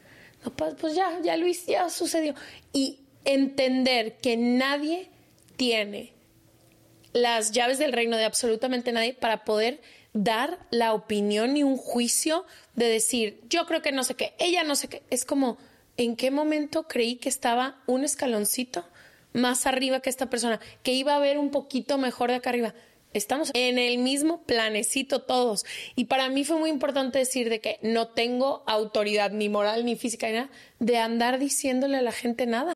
No 0.45 0.57
pasa, 0.57 0.77
pues 0.77 0.95
ya, 0.95 1.21
ya 1.23 1.37
hice, 1.37 1.73
ya 1.73 1.91
sucedió. 1.91 2.35
Y 2.73 3.01
entender 3.25 4.17
que 4.19 4.37
nadie 4.37 5.11
tiene 5.57 6.15
las 7.13 7.53
llaves 7.53 7.79
del 7.79 7.93
reino 7.93 8.17
de 8.17 8.25
absolutamente 8.25 8.93
nadie 8.93 9.15
para 9.15 9.45
poder 9.45 9.81
dar 10.13 10.59
la 10.71 10.95
opinión 10.95 11.57
y 11.57 11.63
un 11.63 11.77
juicio 11.77 12.47
de 12.75 12.87
decir, 12.87 13.41
yo 13.49 13.67
creo 13.67 13.83
que 13.83 13.93
no 13.93 14.05
sé 14.05 14.15
qué, 14.15 14.35
ella 14.39 14.65
no 14.65 14.77
sé 14.77 14.89
qué. 14.89 15.03
Es 15.11 15.25
como, 15.25 15.59
¿en 15.97 16.17
qué 16.17 16.31
momento 16.31 16.89
creí 16.89 17.17
que 17.17 17.29
estaba 17.29 17.83
un 17.87 18.05
escaloncito 18.05 18.87
más 19.33 19.67
arriba 19.67 20.01
que 20.01 20.09
esta 20.09 20.31
persona, 20.31 20.61
que 20.83 20.93
iba 20.93 21.15
a 21.15 21.19
ver 21.19 21.37
un 21.39 21.51
poquito 21.51 21.99
mejor 21.99 22.31
de 22.31 22.37
acá 22.37 22.51
arriba? 22.51 22.75
Estamos 23.17 23.51
en 23.55 23.79
el 23.79 23.97
mismo 23.97 24.43
planecito 24.43 25.23
todos. 25.23 25.65
Y 25.95 26.05
para 26.05 26.29
mí 26.29 26.45
fue 26.45 26.59
muy 26.59 26.69
importante 26.69 27.19
decir 27.19 27.49
de 27.49 27.63
que 27.63 27.79
no 27.81 28.09
tengo 28.09 28.63
autoridad 28.67 29.31
ni 29.31 29.49
moral 29.49 29.87
ni 29.87 29.97
física 29.97 30.27
ni 30.27 30.35
nada 30.35 30.51
de 30.81 30.99
andar 30.99 31.39
diciéndole 31.39 31.97
a 31.97 32.03
la 32.03 32.13
gente 32.13 32.45
nada. 32.45 32.75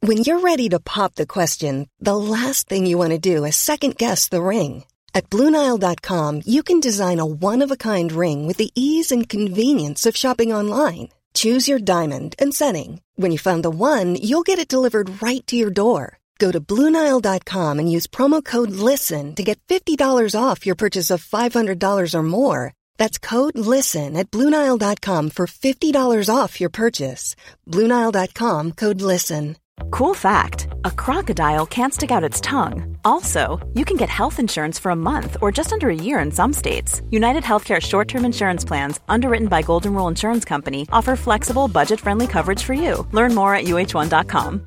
When 0.00 0.18
you're 0.18 0.40
ready 0.40 0.70
to 0.70 0.80
pop 0.80 1.16
the 1.16 1.26
question, 1.26 1.88
the 2.00 2.16
last 2.16 2.66
thing 2.68 2.86
you 2.86 2.96
want 2.96 3.12
to 3.12 3.18
do 3.18 3.44
is 3.44 3.56
second 3.56 3.96
guess 3.96 4.30
the 4.30 4.40
ring. 4.40 4.84
At 5.14 5.28
Bluenile.com, 5.28 6.42
you 6.46 6.62
can 6.62 6.80
design 6.80 7.18
a 7.18 7.26
one 7.26 7.60
of 7.60 7.70
a 7.70 7.76
kind 7.76 8.10
ring 8.10 8.46
with 8.46 8.56
the 8.56 8.70
ease 8.74 9.12
and 9.12 9.28
convenience 9.28 10.06
of 10.06 10.16
shopping 10.16 10.50
online. 10.50 11.10
Choose 11.34 11.68
your 11.68 11.78
diamond 11.78 12.36
and 12.38 12.54
setting. 12.54 13.02
When 13.16 13.32
you 13.32 13.38
find 13.38 13.62
the 13.62 13.70
one, 13.70 14.16
you'll 14.16 14.46
get 14.46 14.58
it 14.58 14.68
delivered 14.68 15.20
right 15.20 15.46
to 15.48 15.56
your 15.56 15.70
door. 15.70 16.17
Go 16.38 16.52
to 16.52 16.60
Bluenile.com 16.60 17.78
and 17.78 17.90
use 17.90 18.06
promo 18.06 18.44
code 18.44 18.70
LISTEN 18.70 19.34
to 19.34 19.42
get 19.42 19.58
$50 19.66 20.34
off 20.40 20.66
your 20.66 20.76
purchase 20.76 21.10
of 21.10 21.24
$500 21.24 22.14
or 22.14 22.22
more. 22.22 22.74
That's 22.96 23.18
code 23.18 23.58
LISTEN 23.58 24.16
at 24.16 24.30
Bluenile.com 24.30 25.30
for 25.30 25.46
$50 25.46 26.34
off 26.34 26.60
your 26.60 26.70
purchase. 26.70 27.34
Bluenile.com 27.66 28.72
code 28.72 29.00
LISTEN. 29.00 29.56
Cool 29.90 30.14
fact 30.14 30.66
a 30.84 30.90
crocodile 30.90 31.66
can't 31.66 31.94
stick 31.94 32.10
out 32.10 32.24
its 32.24 32.40
tongue. 32.40 32.96
Also, 33.04 33.58
you 33.74 33.84
can 33.84 33.96
get 33.96 34.08
health 34.08 34.38
insurance 34.38 34.78
for 34.78 34.90
a 34.90 34.96
month 34.96 35.36
or 35.40 35.52
just 35.52 35.72
under 35.72 35.88
a 35.88 35.94
year 35.94 36.18
in 36.18 36.30
some 36.30 36.52
states. 36.52 37.00
United 37.10 37.42
Healthcare 37.42 37.80
short 37.80 38.08
term 38.08 38.24
insurance 38.24 38.64
plans, 38.64 39.00
underwritten 39.08 39.48
by 39.48 39.62
Golden 39.62 39.94
Rule 39.94 40.08
Insurance 40.08 40.44
Company, 40.44 40.86
offer 40.92 41.16
flexible, 41.16 41.68
budget 41.68 42.00
friendly 42.00 42.26
coverage 42.26 42.62
for 42.62 42.74
you. 42.74 43.06
Learn 43.12 43.34
more 43.34 43.54
at 43.54 43.64
uh1.com. 43.64 44.66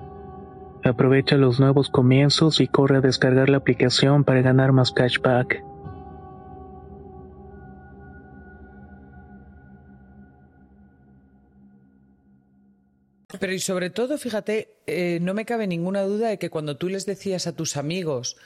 Aprovecha 0.83 1.37
los 1.37 1.59
nuevos 1.59 1.89
comienzos 1.89 2.59
y 2.59 2.67
corre 2.67 2.97
a 2.97 3.01
descargar 3.01 3.49
la 3.49 3.57
aplicación 3.57 4.23
para 4.23 4.41
ganar 4.41 4.71
más 4.71 4.91
cashback. 4.91 5.63
Pero 13.39 13.53
y 13.53 13.59
sobre 13.59 13.89
todo, 13.89 14.17
fíjate, 14.17 14.75
eh, 14.87 15.19
no 15.21 15.33
me 15.33 15.45
cabe 15.45 15.65
ninguna 15.65 16.01
duda 16.03 16.29
de 16.29 16.37
que 16.37 16.49
cuando 16.49 16.77
tú 16.77 16.89
les 16.89 17.05
decías 17.05 17.47
a 17.47 17.55
tus 17.55 17.77
amigos 17.77 18.37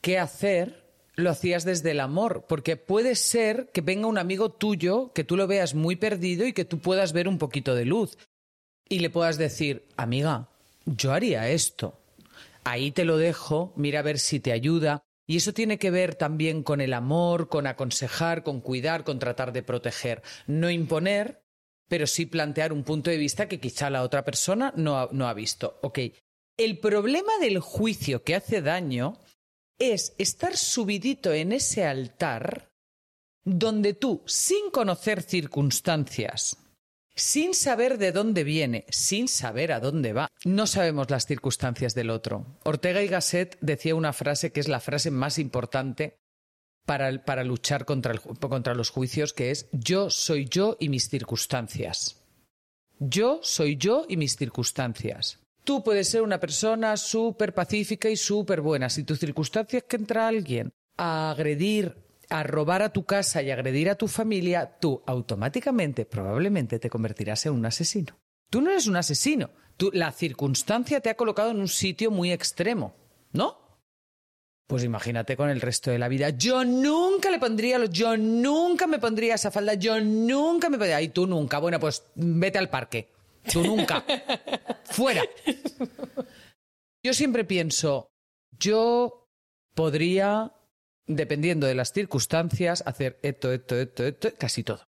qué 0.00 0.18
hacer, 0.18 0.84
lo 1.16 1.30
hacías 1.30 1.64
desde 1.64 1.90
el 1.90 2.00
amor, 2.00 2.44
porque 2.48 2.76
puede 2.76 3.14
ser 3.14 3.70
que 3.72 3.80
venga 3.80 4.06
un 4.06 4.18
amigo 4.18 4.50
tuyo, 4.50 5.12
que 5.12 5.24
tú 5.24 5.36
lo 5.36 5.46
veas 5.46 5.74
muy 5.74 5.96
perdido 5.96 6.46
y 6.46 6.52
que 6.52 6.64
tú 6.64 6.78
puedas 6.78 7.12
ver 7.12 7.28
un 7.28 7.38
poquito 7.38 7.74
de 7.74 7.86
luz. 7.86 8.16
Y 8.88 9.00
le 9.00 9.10
puedas 9.10 9.36
decir, 9.36 9.84
amiga, 9.96 10.48
yo 10.96 11.12
haría 11.12 11.48
esto. 11.48 12.00
Ahí 12.64 12.90
te 12.90 13.04
lo 13.04 13.16
dejo, 13.16 13.72
mira 13.76 14.00
a 14.00 14.02
ver 14.02 14.18
si 14.18 14.40
te 14.40 14.52
ayuda. 14.52 15.02
Y 15.26 15.36
eso 15.36 15.52
tiene 15.52 15.78
que 15.78 15.90
ver 15.90 16.14
también 16.14 16.62
con 16.62 16.80
el 16.80 16.94
amor, 16.94 17.48
con 17.48 17.66
aconsejar, 17.66 18.42
con 18.42 18.60
cuidar, 18.60 19.04
con 19.04 19.18
tratar 19.18 19.52
de 19.52 19.62
proteger. 19.62 20.22
No 20.46 20.70
imponer, 20.70 21.42
pero 21.88 22.06
sí 22.06 22.26
plantear 22.26 22.72
un 22.72 22.82
punto 22.82 23.10
de 23.10 23.18
vista 23.18 23.48
que 23.48 23.60
quizá 23.60 23.90
la 23.90 24.02
otra 24.02 24.24
persona 24.24 24.72
no 24.76 24.98
ha, 24.98 25.08
no 25.12 25.28
ha 25.28 25.34
visto. 25.34 25.80
El 26.56 26.78
problema 26.78 27.32
del 27.40 27.60
juicio 27.60 28.22
que 28.24 28.34
hace 28.34 28.62
daño 28.62 29.18
es 29.78 30.14
estar 30.18 30.56
subidito 30.56 31.32
en 31.32 31.52
ese 31.52 31.84
altar 31.84 32.70
donde 33.44 33.94
tú, 33.94 34.22
sin 34.26 34.70
conocer 34.70 35.22
circunstancias, 35.22 36.58
sin 37.18 37.52
saber 37.52 37.98
de 37.98 38.12
dónde 38.12 38.44
viene, 38.44 38.86
sin 38.90 39.28
saber 39.28 39.72
a 39.72 39.80
dónde 39.80 40.12
va. 40.12 40.28
No 40.44 40.66
sabemos 40.66 41.10
las 41.10 41.26
circunstancias 41.26 41.94
del 41.94 42.10
otro. 42.10 42.58
Ortega 42.64 43.02
y 43.02 43.08
Gasset 43.08 43.58
decía 43.60 43.94
una 43.94 44.12
frase 44.12 44.52
que 44.52 44.60
es 44.60 44.68
la 44.68 44.80
frase 44.80 45.10
más 45.10 45.38
importante 45.38 46.16
para, 46.86 47.24
para 47.24 47.44
luchar 47.44 47.84
contra, 47.84 48.16
contra 48.16 48.74
los 48.74 48.90
juicios, 48.90 49.32
que 49.32 49.50
es 49.50 49.66
yo 49.72 50.10
soy 50.10 50.46
yo 50.48 50.76
y 50.78 50.88
mis 50.88 51.08
circunstancias. 51.08 52.22
Yo 53.00 53.40
soy 53.42 53.76
yo 53.76 54.06
y 54.08 54.16
mis 54.16 54.36
circunstancias. 54.36 55.40
Tú 55.64 55.82
puedes 55.82 56.08
ser 56.08 56.22
una 56.22 56.40
persona 56.40 56.96
súper 56.96 57.52
pacífica 57.52 58.08
y 58.08 58.16
súper 58.16 58.60
buena. 58.60 58.88
Si 58.88 59.02
tu 59.02 59.16
circunstancia 59.16 59.78
es 59.78 59.84
que 59.84 59.96
entra 59.96 60.28
alguien 60.28 60.72
a 60.96 61.32
agredir 61.32 62.07
a 62.28 62.42
robar 62.42 62.82
a 62.82 62.92
tu 62.92 63.04
casa 63.04 63.42
y 63.42 63.50
agredir 63.50 63.90
a 63.90 63.94
tu 63.96 64.08
familia, 64.08 64.78
tú 64.80 65.02
automáticamente, 65.06 66.04
probablemente, 66.04 66.78
te 66.78 66.90
convertirás 66.90 67.46
en 67.46 67.54
un 67.54 67.66
asesino. 67.66 68.18
Tú 68.50 68.60
no 68.60 68.70
eres 68.70 68.86
un 68.86 68.96
asesino. 68.96 69.50
Tú, 69.76 69.90
la 69.92 70.12
circunstancia 70.12 71.00
te 71.00 71.10
ha 71.10 71.16
colocado 71.16 71.50
en 71.50 71.60
un 71.60 71.68
sitio 71.68 72.10
muy 72.10 72.32
extremo, 72.32 72.94
¿no? 73.32 73.68
Pues 74.66 74.84
imagínate 74.84 75.36
con 75.36 75.48
el 75.48 75.62
resto 75.62 75.90
de 75.90 75.98
la 75.98 76.08
vida. 76.08 76.28
Yo 76.30 76.64
nunca 76.64 77.30
le 77.30 77.38
pondría 77.38 77.78
los, 77.78 77.90
yo 77.90 78.16
nunca 78.18 78.86
me 78.86 78.98
pondría 78.98 79.34
esa 79.34 79.50
falda, 79.50 79.74
yo 79.74 79.98
nunca 80.00 80.68
me 80.68 80.76
pondría. 80.76 81.00
Y 81.00 81.08
tú 81.08 81.26
nunca. 81.26 81.58
Bueno, 81.58 81.80
pues 81.80 82.04
vete 82.14 82.58
al 82.58 82.68
parque. 82.68 83.08
Tú 83.50 83.62
nunca. 83.62 84.04
Fuera. 84.84 85.22
Yo 87.02 87.14
siempre 87.14 87.44
pienso, 87.44 88.10
yo 88.58 89.30
podría 89.74 90.52
dependiendo 91.08 91.66
de 91.66 91.74
las 91.74 91.92
circunstancias, 91.92 92.84
hacer 92.86 93.18
esto, 93.22 93.52
esto, 93.52 93.76
esto, 93.76 94.04
esto, 94.04 94.28
casi 94.38 94.62
todo. 94.62 94.84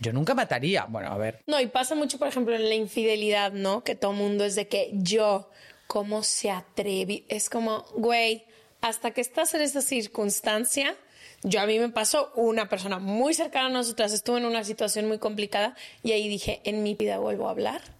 Yo 0.00 0.12
nunca 0.12 0.34
mataría. 0.34 0.86
Bueno, 0.86 1.12
a 1.12 1.18
ver. 1.18 1.42
No, 1.46 1.60
y 1.60 1.66
pasa 1.66 1.94
mucho, 1.94 2.18
por 2.18 2.26
ejemplo, 2.26 2.56
en 2.56 2.68
la 2.68 2.74
infidelidad, 2.74 3.52
¿no? 3.52 3.84
Que 3.84 3.94
todo 3.94 4.12
mundo 4.12 4.44
es 4.44 4.54
de 4.54 4.66
que 4.66 4.90
yo, 4.94 5.50
¿cómo 5.86 6.22
se 6.22 6.50
atreve? 6.50 7.24
Es 7.28 7.50
como, 7.50 7.84
güey, 7.94 8.44
hasta 8.80 9.10
que 9.10 9.20
estás 9.20 9.52
en 9.54 9.60
esa 9.60 9.82
circunstancia, 9.82 10.96
yo 11.42 11.60
a 11.60 11.66
mí 11.66 11.78
me 11.78 11.90
pasó 11.90 12.32
una 12.34 12.68
persona 12.68 12.98
muy 12.98 13.34
cercana 13.34 13.66
a 13.66 13.70
nosotras, 13.70 14.12
estuvo 14.12 14.38
en 14.38 14.46
una 14.46 14.64
situación 14.64 15.06
muy 15.06 15.18
complicada 15.18 15.76
y 16.02 16.12
ahí 16.12 16.28
dije, 16.28 16.62
en 16.64 16.82
mi 16.82 16.94
vida 16.94 17.18
vuelvo 17.18 17.48
a 17.48 17.50
hablar 17.50 17.99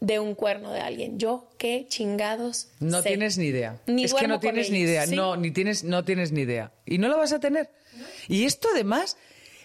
de 0.00 0.18
un 0.18 0.34
cuerno 0.34 0.72
de 0.72 0.80
alguien. 0.80 1.18
Yo, 1.18 1.48
qué 1.58 1.86
chingados. 1.88 2.68
No 2.80 3.02
sé. 3.02 3.10
tienes 3.10 3.38
ni 3.38 3.46
idea. 3.46 3.80
Ni 3.86 4.04
es 4.04 4.14
que 4.14 4.28
no 4.28 4.40
tienes 4.40 4.70
ni 4.70 4.80
idea. 4.80 5.06
Sí. 5.06 5.16
No, 5.16 5.36
ni 5.36 5.50
tienes, 5.50 5.84
no 5.84 6.04
tienes 6.04 6.32
ni 6.32 6.42
idea. 6.42 6.72
Y 6.84 6.98
no 6.98 7.08
la 7.08 7.16
vas 7.16 7.32
a 7.32 7.40
tener. 7.40 7.70
Y 8.28 8.44
esto 8.44 8.68
además, 8.72 9.16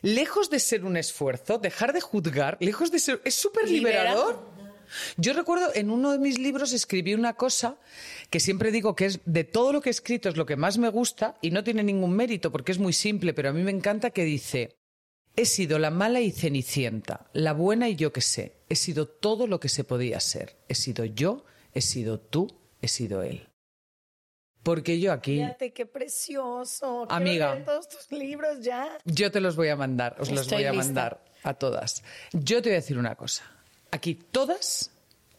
lejos 0.01 0.49
de 0.49 0.59
ser 0.59 0.85
un 0.85 0.97
esfuerzo, 0.97 1.57
dejar 1.57 1.93
de 1.93 2.01
juzgar, 2.01 2.57
lejos 2.59 2.91
de 2.91 2.99
ser. 2.99 3.21
Es 3.25 3.35
súper 3.35 3.69
liberador. 3.69 4.51
Yo 5.17 5.33
recuerdo 5.33 5.71
en 5.73 5.89
uno 5.89 6.11
de 6.11 6.19
mis 6.19 6.37
libros 6.37 6.73
escribí 6.73 7.13
una 7.13 7.33
cosa 7.33 7.77
que 8.29 8.39
siempre 8.39 8.71
digo 8.71 8.95
que 8.95 9.05
es 9.05 9.19
de 9.25 9.43
todo 9.43 9.71
lo 9.71 9.81
que 9.81 9.89
he 9.89 9.91
escrito 9.91 10.27
es 10.27 10.35
lo 10.35 10.45
que 10.45 10.57
más 10.57 10.77
me 10.77 10.89
gusta 10.89 11.37
y 11.41 11.51
no 11.51 11.63
tiene 11.63 11.81
ningún 11.81 12.13
mérito 12.13 12.51
porque 12.51 12.73
es 12.73 12.79
muy 12.79 12.91
simple, 12.93 13.33
pero 13.33 13.49
a 13.49 13.53
mí 13.53 13.63
me 13.63 13.71
encanta 13.71 14.09
que 14.09 14.25
dice, 14.25 14.75
he 15.35 15.45
sido 15.45 15.79
la 15.79 15.91
mala 15.91 16.19
y 16.21 16.31
cenicienta, 16.31 17.29
la 17.33 17.53
buena 17.53 17.89
y 17.89 17.95
yo 17.95 18.11
que 18.11 18.21
sé, 18.21 18.57
he 18.69 18.75
sido 18.75 19.07
todo 19.07 19.47
lo 19.47 19.59
que 19.59 19.69
se 19.69 19.83
podía 19.83 20.19
ser, 20.19 20.57
he 20.67 20.75
sido 20.75 21.05
yo, 21.05 21.45
he 21.73 21.81
sido 21.81 22.19
tú, 22.19 22.47
he 22.81 22.87
sido 22.87 23.23
él. 23.23 23.47
Porque 24.63 24.99
yo 24.99 25.11
aquí, 25.11 25.37
Fíjate 25.37 25.73
qué 25.73 25.85
precioso. 25.87 27.05
Quiero 27.07 27.15
Amiga. 27.15 27.53
leer 27.53 27.65
todos 27.65 27.89
tus 27.89 28.11
libros 28.11 28.59
ya. 28.61 28.95
yo 29.05 29.31
te 29.31 29.41
los 29.41 29.55
voy 29.55 29.69
a 29.69 29.75
mandar, 29.75 30.15
os 30.19 30.29
los 30.29 30.47
voy 30.49 30.65
a 30.65 30.71
lista. 30.71 30.85
mandar 30.85 31.25
a 31.43 31.53
todas. 31.55 32.03
Yo 32.33 32.61
te 32.61 32.69
voy 32.69 32.75
a 32.75 32.81
decir 32.81 32.97
una 32.99 33.15
cosa, 33.15 33.43
aquí 33.89 34.13
todas 34.15 34.91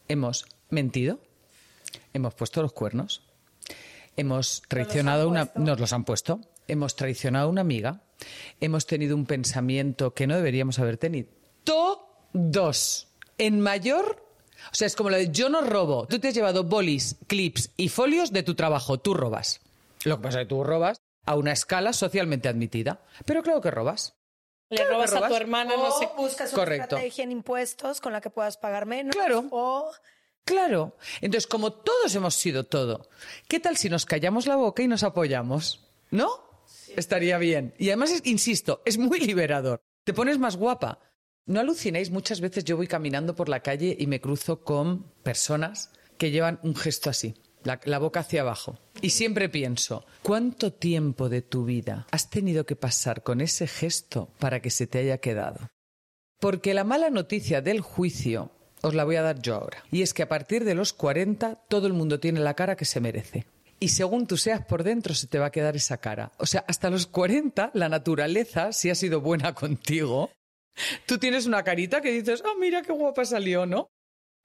hemos 0.08 0.44
mentido, 0.70 1.20
hemos 2.12 2.34
puesto 2.34 2.62
los 2.62 2.72
cuernos, 2.72 3.22
hemos 4.16 4.62
traicionado 4.68 5.22
a 5.22 5.26
una... 5.26 5.52
Nos 5.54 5.78
los 5.78 5.92
han 5.92 6.04
puesto. 6.04 6.40
Hemos 6.68 6.96
traicionado 6.96 7.46
a 7.46 7.50
una 7.50 7.60
amiga. 7.60 8.02
Hemos 8.60 8.86
tenido 8.86 9.16
un 9.16 9.26
pensamiento 9.26 10.14
que 10.14 10.26
no 10.26 10.36
deberíamos 10.36 10.78
haber 10.78 10.96
tenido. 10.98 11.28
Todos. 11.64 13.08
En 13.38 13.60
mayor... 13.60 14.22
O 14.70 14.74
sea, 14.74 14.86
es 14.86 14.94
como 14.94 15.10
lo 15.10 15.16
de 15.16 15.30
yo 15.32 15.48
no 15.48 15.60
robo. 15.62 16.06
Tú 16.06 16.20
te 16.20 16.28
has 16.28 16.34
llevado 16.34 16.62
bolis, 16.62 17.16
clips 17.26 17.70
y 17.76 17.88
folios 17.88 18.32
de 18.32 18.44
tu 18.44 18.54
trabajo. 18.54 18.98
Tú 19.00 19.12
robas. 19.12 19.60
Lo 20.04 20.18
que 20.18 20.22
pasa 20.22 20.40
es 20.40 20.44
que 20.44 20.48
tú 20.50 20.62
robas 20.62 21.00
a 21.26 21.34
una 21.34 21.50
escala 21.52 21.92
socialmente 21.92 22.48
admitida. 22.48 23.00
Pero 23.24 23.42
claro 23.42 23.60
que 23.60 23.72
robas. 23.72 24.14
Le 24.70 24.76
Claro 24.76 24.90
que 24.90 24.94
robas 24.94 25.12
a 25.14 25.28
tu 25.28 25.34
hermana, 25.34 25.74
o 25.74 25.78
no 25.78 25.98
sé. 25.98 26.08
buscas 26.16 26.52
una 26.52 26.62
Correcto. 26.62 26.84
estrategia 26.96 27.24
en 27.24 27.32
impuestos 27.32 28.00
con 28.00 28.12
la 28.12 28.20
que 28.20 28.30
puedas 28.30 28.56
pagar 28.56 28.86
menos. 28.86 29.16
Claro. 29.16 29.46
O 29.50 29.90
Claro. 30.44 30.96
Entonces, 31.20 31.46
como 31.46 31.72
todos 31.72 32.14
hemos 32.14 32.34
sido 32.34 32.64
todo, 32.64 33.08
¿qué 33.48 33.60
tal 33.60 33.76
si 33.76 33.88
nos 33.88 34.06
callamos 34.06 34.46
la 34.46 34.56
boca 34.56 34.82
y 34.82 34.88
nos 34.88 35.02
apoyamos? 35.02 35.86
¿No? 36.10 36.51
Estaría 36.96 37.38
bien. 37.38 37.74
Y 37.78 37.88
además, 37.88 38.20
insisto, 38.24 38.82
es 38.84 38.98
muy 38.98 39.20
liberador. 39.20 39.80
Te 40.04 40.12
pones 40.12 40.38
más 40.38 40.56
guapa. 40.56 41.00
No 41.46 41.60
alucinéis, 41.60 42.10
muchas 42.10 42.40
veces 42.40 42.64
yo 42.64 42.76
voy 42.76 42.86
caminando 42.86 43.34
por 43.34 43.48
la 43.48 43.60
calle 43.60 43.96
y 43.98 44.06
me 44.06 44.20
cruzo 44.20 44.62
con 44.62 45.10
personas 45.22 45.90
que 46.16 46.30
llevan 46.30 46.60
un 46.62 46.76
gesto 46.76 47.10
así, 47.10 47.34
la, 47.64 47.80
la 47.84 47.98
boca 47.98 48.20
hacia 48.20 48.42
abajo. 48.42 48.78
Y 49.00 49.10
siempre 49.10 49.48
pienso, 49.48 50.06
¿cuánto 50.22 50.72
tiempo 50.72 51.28
de 51.28 51.42
tu 51.42 51.64
vida 51.64 52.06
has 52.12 52.30
tenido 52.30 52.64
que 52.64 52.76
pasar 52.76 53.24
con 53.24 53.40
ese 53.40 53.66
gesto 53.66 54.30
para 54.38 54.60
que 54.60 54.70
se 54.70 54.86
te 54.86 54.98
haya 54.98 55.18
quedado? 55.18 55.68
Porque 56.38 56.74
la 56.74 56.84
mala 56.84 57.10
noticia 57.10 57.60
del 57.60 57.80
juicio 57.80 58.52
os 58.82 58.94
la 58.94 59.04
voy 59.04 59.16
a 59.16 59.22
dar 59.22 59.40
yo 59.40 59.54
ahora. 59.54 59.84
Y 59.90 60.02
es 60.02 60.12
que 60.12 60.22
a 60.22 60.28
partir 60.28 60.64
de 60.64 60.74
los 60.74 60.92
40 60.92 61.64
todo 61.68 61.86
el 61.86 61.92
mundo 61.92 62.20
tiene 62.20 62.40
la 62.40 62.54
cara 62.54 62.76
que 62.76 62.84
se 62.84 63.00
merece. 63.00 63.46
Y 63.82 63.88
según 63.88 64.28
tú 64.28 64.36
seas 64.36 64.64
por 64.64 64.84
dentro 64.84 65.12
se 65.12 65.26
te 65.26 65.40
va 65.40 65.46
a 65.46 65.50
quedar 65.50 65.74
esa 65.74 65.96
cara. 65.96 66.30
O 66.38 66.46
sea, 66.46 66.64
hasta 66.68 66.88
los 66.88 67.08
40 67.08 67.72
la 67.74 67.88
naturaleza, 67.88 68.72
si 68.72 68.90
ha 68.90 68.94
sido 68.94 69.20
buena 69.20 69.54
contigo, 69.56 70.30
tú 71.04 71.18
tienes 71.18 71.46
una 71.46 71.64
carita 71.64 72.00
que 72.00 72.12
dices, 72.12 72.44
oh, 72.46 72.56
mira 72.60 72.82
qué 72.82 72.92
guapa 72.92 73.24
salió, 73.24 73.66
¿no? 73.66 73.88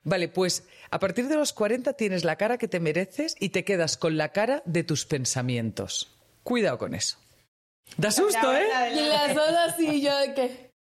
Vale, 0.02 0.26
pues 0.26 0.66
a 0.90 0.98
partir 0.98 1.28
de 1.28 1.36
los 1.36 1.52
40 1.52 1.92
tienes 1.92 2.24
la 2.24 2.34
cara 2.34 2.58
que 2.58 2.66
te 2.66 2.80
mereces 2.80 3.36
y 3.38 3.50
te 3.50 3.64
quedas 3.64 3.96
con 3.96 4.16
la 4.16 4.32
cara 4.32 4.60
de 4.64 4.82
tus 4.82 5.06
pensamientos. 5.06 6.18
Cuidado 6.42 6.76
con 6.76 6.96
eso. 6.96 7.18
Da 7.96 8.10
susto, 8.10 8.52
¿eh? 8.52 8.66
Y 8.92 9.08
las 9.08 9.36
dos 9.36 9.50
así, 9.50 10.02
yo 10.02 10.18
de 10.18 10.34
que. 10.34 10.72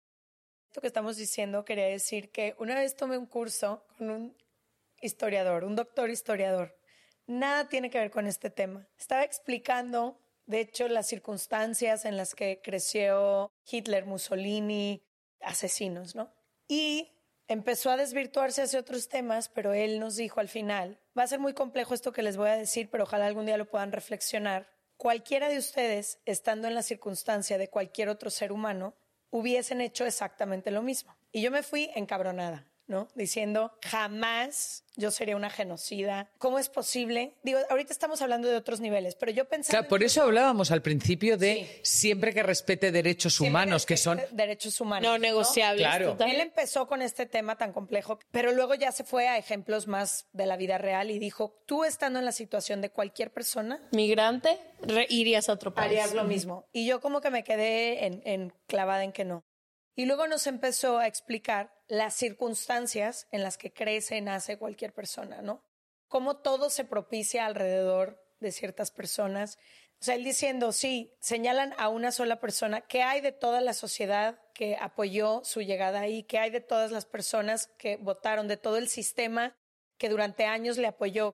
esto 0.67 0.81
que 0.81 0.87
estamos 0.87 1.15
diciendo 1.15 1.63
quería 1.63 1.85
decir 1.85 2.31
que 2.31 2.55
una 2.57 2.73
vez 2.73 2.95
tomé 2.95 3.19
un 3.19 3.27
curso 3.27 3.85
con 3.99 4.09
un 4.09 4.37
historiador, 4.99 5.63
un 5.63 5.75
doctor 5.75 6.09
historiador. 6.09 6.75
Nada 7.27 7.67
tiene 7.67 7.89
que 7.89 7.99
ver 7.99 8.09
con 8.09 8.25
este 8.25 8.49
tema. 8.49 8.87
Estaba 8.97 9.23
explicando, 9.23 10.17
de 10.45 10.61
hecho, 10.61 10.87
las 10.87 11.07
circunstancias 11.07 12.05
en 12.05 12.15
las 12.15 12.33
que 12.33 12.61
creció 12.63 13.51
Hitler, 13.69 14.05
Mussolini, 14.05 15.03
asesinos, 15.41 16.15
¿no? 16.15 16.33
Y 16.69 17.11
empezó 17.47 17.91
a 17.91 17.97
desvirtuarse 17.97 18.61
hacia 18.61 18.79
otros 18.79 19.09
temas, 19.09 19.49
pero 19.49 19.73
él 19.73 19.99
nos 19.99 20.15
dijo 20.15 20.39
al 20.39 20.47
final, 20.47 20.99
va 21.17 21.23
a 21.23 21.27
ser 21.27 21.39
muy 21.39 21.53
complejo 21.53 21.93
esto 21.93 22.13
que 22.13 22.23
les 22.23 22.37
voy 22.37 22.49
a 22.49 22.57
decir, 22.57 22.89
pero 22.89 23.03
ojalá 23.03 23.25
algún 23.25 23.45
día 23.45 23.57
lo 23.57 23.69
puedan 23.69 23.91
reflexionar. 23.91 24.69
Cualquiera 24.95 25.49
de 25.49 25.57
ustedes, 25.57 26.19
estando 26.25 26.67
en 26.67 26.75
la 26.75 26.81
circunstancia 26.81 27.57
de 27.57 27.69
cualquier 27.69 28.09
otro 28.09 28.29
ser 28.29 28.51
humano, 28.51 28.95
hubiesen 29.29 29.81
hecho 29.81 30.05
exactamente 30.05 30.71
lo 30.71 30.81
mismo. 30.81 31.17
Y 31.31 31.41
yo 31.41 31.51
me 31.51 31.61
fui 31.61 31.91
encabronada, 31.93 32.67
¿no? 32.87 33.07
Diciendo, 33.15 33.71
jamás 33.83 34.83
yo 34.95 35.11
sería 35.11 35.35
una 35.35 35.49
genocida. 35.49 36.29
¿Cómo 36.39 36.57
es 36.57 36.69
posible? 36.69 37.35
Digo, 37.43 37.59
ahorita 37.69 37.93
estamos 37.93 38.21
hablando 38.21 38.47
de 38.47 38.55
otros 38.55 38.79
niveles, 38.79 39.15
pero 39.15 39.31
yo 39.31 39.45
pensaba... 39.45 39.79
Claro, 39.79 39.89
por 39.89 40.03
eso 40.03 40.23
hablábamos 40.23 40.71
al 40.71 40.81
principio 40.81 41.37
de 41.37 41.79
siempre 41.83 42.33
que 42.33 42.41
respete 42.41 42.91
derechos 42.91 43.39
humanos, 43.39 43.85
que 43.85 43.95
son... 43.95 44.19
Derechos 44.31 44.81
humanos. 44.81 45.07
No 45.09 45.17
negociables. 45.19 45.85
Claro. 45.85 46.11
total. 46.11 46.31
Él 46.31 46.41
empezó 46.41 46.87
con 46.87 47.01
este 47.01 47.25
tema 47.27 47.57
tan 47.57 47.73
complejo, 47.73 48.19
pero 48.31 48.51
luego 48.53 48.73
ya 48.73 48.91
se 48.91 49.03
fue 49.03 49.27
a 49.27 49.37
ejemplos 49.37 49.87
más 49.87 50.27
de 50.33 50.45
la 50.47 50.57
vida 50.57 50.77
real 50.77 51.11
y 51.11 51.19
dijo, 51.19 51.61
tú 51.65 51.83
estando 51.83 52.19
en 52.19 52.25
la 52.25 52.31
situación 52.31 52.81
de 52.81 52.89
cualquier 52.89 53.31
persona, 53.31 53.79
Migrante, 53.91 54.57
irías 55.09 55.49
a 55.49 55.53
otro 55.53 55.73
país. 55.73 55.87
harías 55.87 56.13
lo 56.13 56.23
mismo. 56.23 56.65
Y 56.71 56.87
yo 56.87 57.01
como 57.01 57.21
que 57.21 57.29
me 57.29 57.43
quedé 57.43 58.05
en, 58.05 58.21
en 58.25 58.53
clavada 58.65 59.03
en 59.03 59.11
que 59.11 59.25
no. 59.25 59.43
Y 59.97 60.05
luego 60.05 60.27
nos 60.27 60.45
empezó 60.45 60.99
a 60.99 61.07
explicar 61.07 61.73
las 61.87 62.13
circunstancias 62.13 63.27
en 63.31 63.41
las 63.41 63.57
que 63.57 63.73
crece, 63.73 64.21
nace 64.21 64.59
cualquier 64.59 64.93
persona, 64.93 65.41
¿no? 65.41 65.63
Cómo 66.07 66.37
todo 66.37 66.69
se 66.69 66.85
propicia 66.85 67.47
alrededor 67.47 68.23
de 68.39 68.51
ciertas 68.51 68.91
personas. 68.91 69.57
O 69.99 70.05
sea, 70.05 70.13
él 70.13 70.23
diciendo, 70.23 70.71
sí, 70.71 71.15
señalan 71.19 71.73
a 71.79 71.89
una 71.89 72.11
sola 72.11 72.39
persona, 72.39 72.81
¿qué 72.81 73.01
hay 73.01 73.21
de 73.21 73.31
toda 73.31 73.59
la 73.59 73.73
sociedad 73.73 74.39
que 74.53 74.77
apoyó 74.79 75.41
su 75.43 75.61
llegada 75.61 76.01
ahí? 76.01 76.21
¿Qué 76.21 76.37
hay 76.37 76.51
de 76.51 76.61
todas 76.61 76.91
las 76.91 77.05
personas 77.05 77.65
que 77.79 77.97
votaron, 77.97 78.47
de 78.47 78.57
todo 78.57 78.77
el 78.77 78.89
sistema 78.89 79.57
que 79.97 80.09
durante 80.09 80.45
años 80.45 80.77
le 80.77 80.85
apoyó? 80.85 81.33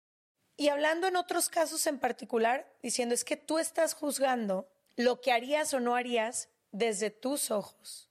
Y 0.55 0.69
hablando 0.69 1.07
en 1.07 1.17
otros 1.17 1.49
casos 1.49 1.85
en 1.85 1.99
particular, 1.99 2.73
diciendo, 2.81 3.13
es 3.13 3.25
que 3.25 3.35
tú 3.35 3.59
estás 3.59 3.93
juzgando 3.93 4.69
lo 4.95 5.19
que 5.19 5.33
harías 5.33 5.73
o 5.73 5.81
no 5.81 5.97
harías 5.97 6.47
desde 6.71 7.09
tus 7.09 7.51
ojos, 7.51 8.09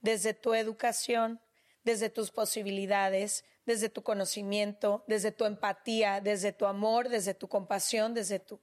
desde 0.00 0.34
tu 0.34 0.54
educación, 0.54 1.40
desde 1.84 2.10
tus 2.10 2.30
posibilidades, 2.30 3.44
desde 3.66 3.88
tu 3.88 4.02
conocimiento, 4.02 5.04
desde 5.06 5.32
tu 5.32 5.44
empatía, 5.44 6.20
desde 6.20 6.52
tu 6.52 6.66
amor, 6.66 7.08
desde 7.08 7.34
tu 7.34 7.48
compasión, 7.48 8.14
desde 8.14 8.38
tu... 8.38 8.60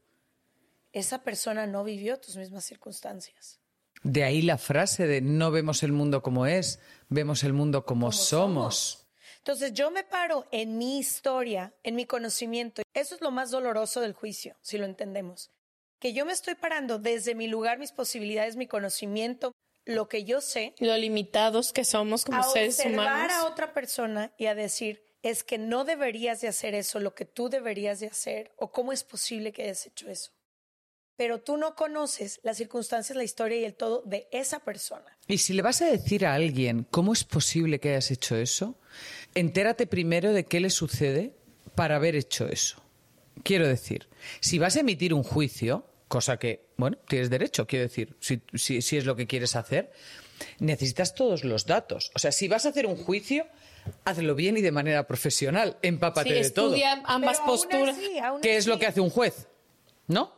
Esa 0.92 1.24
persona 1.24 1.68
no 1.68 1.84
vivió 1.84 2.20
tus 2.20 2.38
mismas 2.38 2.66
circunstancias. 2.66 3.60
De 4.04 4.24
ahí 4.24 4.42
la 4.42 4.58
frase 4.58 5.08
de 5.08 5.22
no 5.22 5.52
vemos 5.52 5.84
el 5.84 5.92
mundo 5.92 6.22
como 6.22 6.46
es, 6.46 6.80
vemos 7.10 7.44
el 7.44 7.54
mundo 7.54 7.86
como, 7.86 8.12
somos. 8.12 9.08
Entonces 9.38 9.74
yo 9.74 9.92
me 9.92 10.04
paro 10.04 10.46
en 10.52 10.78
mi 10.78 11.00
historia, 11.00 11.74
en 11.84 11.96
mi 11.96 12.06
conocimiento. 12.06 12.82
Eso 12.94 13.16
es 13.16 13.22
lo 13.22 13.32
más 13.32 13.50
doloroso 13.50 14.02
del 14.02 14.14
juicio, 14.14 14.58
si 14.62 14.78
lo 14.78 14.86
entendemos. 14.86 15.52
Que 16.00 16.14
yo 16.14 16.26
me 16.26 16.34
estoy 16.34 16.56
parando 16.56 17.00
desde 17.00 17.34
mi 17.34 17.48
lugar, 17.48 17.80
mis 17.80 17.92
posibilidades, 17.92 18.56
mi 18.56 18.68
conocimiento, 18.68 19.54
lo 19.88 20.08
que 20.08 20.24
yo 20.24 20.42
sé, 20.42 20.74
Lo 20.80 20.96
limitados 20.98 21.74
que 21.74 21.84
somos 21.86 22.26
como 22.26 22.38
a 22.40 22.44
seres 22.44 22.78
observar 22.78 22.94
humanos. 23.08 23.34
a 23.34 23.48
otra 23.48 23.74
persona 23.74 24.32
y 24.38 24.46
a 24.46 24.56
decir, 24.56 25.04
es 25.24 25.44
que 25.44 25.58
no 25.58 25.84
deberías 25.84 26.42
de 26.42 26.48
hacer 26.48 26.76
eso, 26.76 27.00
lo 27.00 27.16
que 27.16 27.26
tú 27.26 27.50
deberías 27.50 28.00
de 28.00 28.08
hacer, 28.08 28.52
o 28.58 28.72
cómo 28.72 28.94
es 28.94 29.04
posible 29.04 29.52
que 29.52 29.64
hayas 29.64 29.86
hecho 29.88 30.10
eso. 30.10 30.32
Pero 31.16 31.42
tú 31.42 31.58
no 31.58 31.74
conoces 31.76 32.40
las 32.44 32.58
circunstancias, 32.58 33.16
la 33.16 33.24
historia 33.24 33.58
y 33.58 33.64
el 33.66 33.74
todo 33.74 34.04
de 34.06 34.28
esa 34.32 34.60
persona. 34.60 35.18
Y 35.28 35.40
si 35.40 35.54
le 35.54 35.64
vas 35.64 35.82
a 35.82 35.88
decir 35.88 36.28
a 36.28 36.36
alguien 36.36 36.86
cómo 36.92 37.12
es 37.14 37.24
posible 37.24 37.80
que 37.80 37.90
hayas 37.90 38.12
hecho 38.12 38.36
eso, 38.36 38.76
entérate 39.34 39.88
primero 39.88 40.32
de 40.32 40.46
qué 40.46 40.60
le 40.60 40.70
sucede 40.70 41.34
para 41.74 41.96
haber 41.96 42.16
hecho 42.16 42.48
eso. 42.48 42.84
Quiero 43.44 43.68
decir, 43.68 44.08
si 44.42 44.60
vas 44.60 44.76
a 44.76 44.82
emitir 44.82 45.14
un 45.14 45.24
juicio, 45.24 45.86
cosa 46.08 46.38
que, 46.38 46.70
bueno, 46.78 46.98
tienes 47.08 47.30
derecho, 47.30 47.68
quiero 47.68 47.84
decir, 47.84 48.16
si, 48.20 48.42
si- 48.54 48.82
si 48.82 48.98
es 48.98 49.06
lo 49.06 49.16
que 49.16 49.28
quieres 49.28 49.56
hacer, 49.56 49.92
necesitas 50.60 51.16
todos 51.16 51.44
los 51.44 51.66
datos. 51.66 52.12
O 52.16 52.20
sea, 52.20 52.32
si 52.32 52.48
vas 52.48 52.66
a 52.66 52.70
hacer 52.70 52.86
un 52.86 52.96
juicio, 52.98 53.46
hazlo 54.06 54.36
bien 54.36 54.58
y 54.58 54.62
de 54.62 54.72
manera 54.72 55.08
profesional, 55.08 55.78
empápate 55.82 56.30
Sí, 56.30 56.36
de 56.44 56.50
todo. 56.52 56.68
estudia 56.68 57.02
ambas 57.06 57.38
Pero 57.40 57.50
aún 57.52 57.60
posturas. 57.60 57.98
así, 57.98 58.20
aún 58.20 58.42
¿Qué 58.42 58.58
es 58.58 58.68
lo 58.68 58.78
que 58.80 58.88
hace 58.88 59.02
un 59.02 59.10
juez? 59.10 59.48
¿No? 60.08 60.36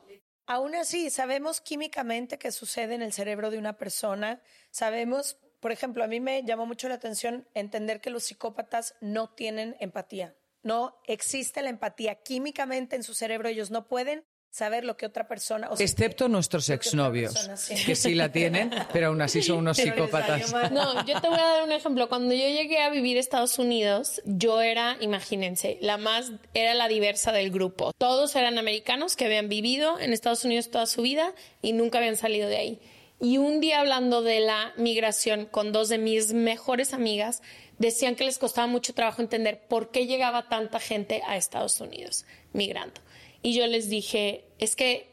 Aún 0.48 0.74
así, 0.76 1.10
sabemos 1.12 1.62
químicamente 1.62 2.40
qué 2.40 2.52
sucede 2.52 2.96
en 2.96 3.04
el 3.04 3.14
cerebro 3.14 3.52
de 3.52 3.60
una 3.60 3.78
persona. 3.78 4.42
Sabemos, 4.72 5.38
por 5.60 5.72
ejemplo, 5.72 6.04
a 6.04 6.08
mí 6.08 6.20
me 6.20 6.44
llamó 6.44 6.66
mucho 6.66 6.88
la 6.90 6.96
atención 6.96 7.48
entender 7.54 8.02
que 8.02 8.10
los 8.10 8.24
psicópatas 8.24 8.96
no 9.02 9.30
tienen 9.30 9.76
empatía. 9.80 10.36
no 10.62 11.00
existe 11.06 11.62
la 11.62 11.70
empatía. 11.70 12.16
Químicamente 12.16 12.98
en 12.98 13.04
su 13.04 13.14
cerebro 13.14 13.48
ellos 13.48 13.72
no 13.72 13.88
pueden 13.88 14.26
saber 14.52 14.84
lo 14.84 14.98
que 14.98 15.06
otra 15.06 15.28
persona... 15.28 15.70
Excepto 15.78 16.28
nuestros 16.28 16.70
exnovios, 16.70 17.50
que 17.86 17.96
sí 17.96 18.16
la 18.16 18.32
tienen, 18.32 18.72
pero 18.92 19.08
aún 19.08 19.22
así 19.22 19.42
son 19.42 19.58
unos 19.60 19.78
psicópatas. 19.78 20.52
No, 20.72 21.06
yo 21.06 21.22
te 21.22 21.30
voy 21.30 21.40
a 21.40 21.46
dar 21.46 21.64
un 21.64 21.72
ejemplo. 21.72 22.10
Cuando 22.10 22.34
yo 22.34 22.48
llegué 22.48 22.80
a 22.80 22.90
vivir 22.90 23.18
a 23.18 23.20
Estados 23.20 23.60
Unidos, 23.60 24.22
yo 24.26 24.62
era, 24.62 24.98
imagínense, 25.02 25.78
la 25.82 25.98
más, 25.98 26.32
era 26.54 26.74
la 26.74 26.88
diversa 26.88 27.32
del 27.32 27.52
grupo. 27.52 27.94
Todos 27.98 28.36
eran 28.36 28.58
americanos 28.58 29.16
que 29.16 29.26
habían 29.26 29.50
vivido 29.50 30.00
en 30.00 30.14
Estados 30.14 30.44
Unidos 30.44 30.70
toda 30.70 30.86
su 30.86 31.02
vida 31.02 31.34
y 31.62 31.74
nunca 31.74 32.00
habían 32.00 32.18
salido 32.18 32.50
de 32.50 32.58
ahí. 32.58 32.82
Y 33.22 33.38
un 33.38 33.60
día 33.60 33.82
hablando 33.82 34.22
de 34.22 34.40
la 34.40 34.74
migración 34.78 35.46
con 35.46 35.74
dos 35.74 35.90
de 35.90 35.98
mis 35.98 36.32
mejores 36.34 36.94
amigas, 36.94 37.42
decían 37.78 38.16
que 38.16 38.24
les 38.24 38.38
costaba 38.38 38.68
mucho 38.68 38.94
trabajo 38.94 39.22
entender 39.22 39.62
por 39.68 39.92
qué 39.92 40.08
llegaba 40.08 40.48
tanta 40.48 40.80
gente 40.80 41.22
a 41.28 41.36
Estados 41.36 41.82
Unidos 41.82 42.26
migrando. 42.54 43.02
Y 43.42 43.54
yo 43.54 43.68
les 43.68 43.90
dije, 43.90 44.46
es 44.58 44.76
que 44.76 45.10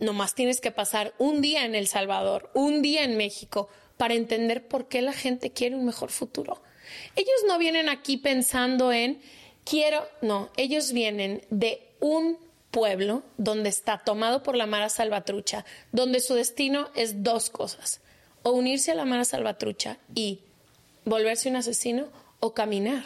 nomás 0.00 0.34
tienes 0.34 0.60
que 0.60 0.70
pasar 0.70 1.14
un 1.18 1.40
día 1.40 1.64
en 1.64 1.74
El 1.74 1.86
Salvador, 1.86 2.50
un 2.54 2.82
día 2.82 3.04
en 3.04 3.16
México, 3.16 3.68
para 3.96 4.14
entender 4.14 4.68
por 4.68 4.88
qué 4.88 5.02
la 5.02 5.12
gente 5.12 5.50
quiere 5.50 5.76
un 5.76 5.84
mejor 5.84 6.10
futuro. 6.10 6.62
Ellos 7.14 7.44
no 7.46 7.58
vienen 7.58 7.88
aquí 7.88 8.16
pensando 8.16 8.92
en, 8.92 9.20
quiero, 9.64 10.06
no, 10.22 10.50
ellos 10.56 10.92
vienen 10.92 11.42
de 11.50 11.82
un 12.00 12.38
pueblo 12.70 13.22
donde 13.38 13.68
está 13.68 13.98
tomado 13.98 14.42
por 14.42 14.56
la 14.56 14.66
Mara 14.66 14.88
Salvatrucha, 14.88 15.64
donde 15.92 16.20
su 16.20 16.34
destino 16.34 16.90
es 16.94 17.22
dos 17.22 17.50
cosas, 17.50 18.00
o 18.42 18.50
unirse 18.52 18.92
a 18.92 18.94
la 18.94 19.04
Mara 19.04 19.24
Salvatrucha 19.24 19.98
y 20.14 20.40
volverse 21.04 21.48
un 21.48 21.56
asesino, 21.56 22.08
o 22.38 22.52
caminar, 22.52 23.04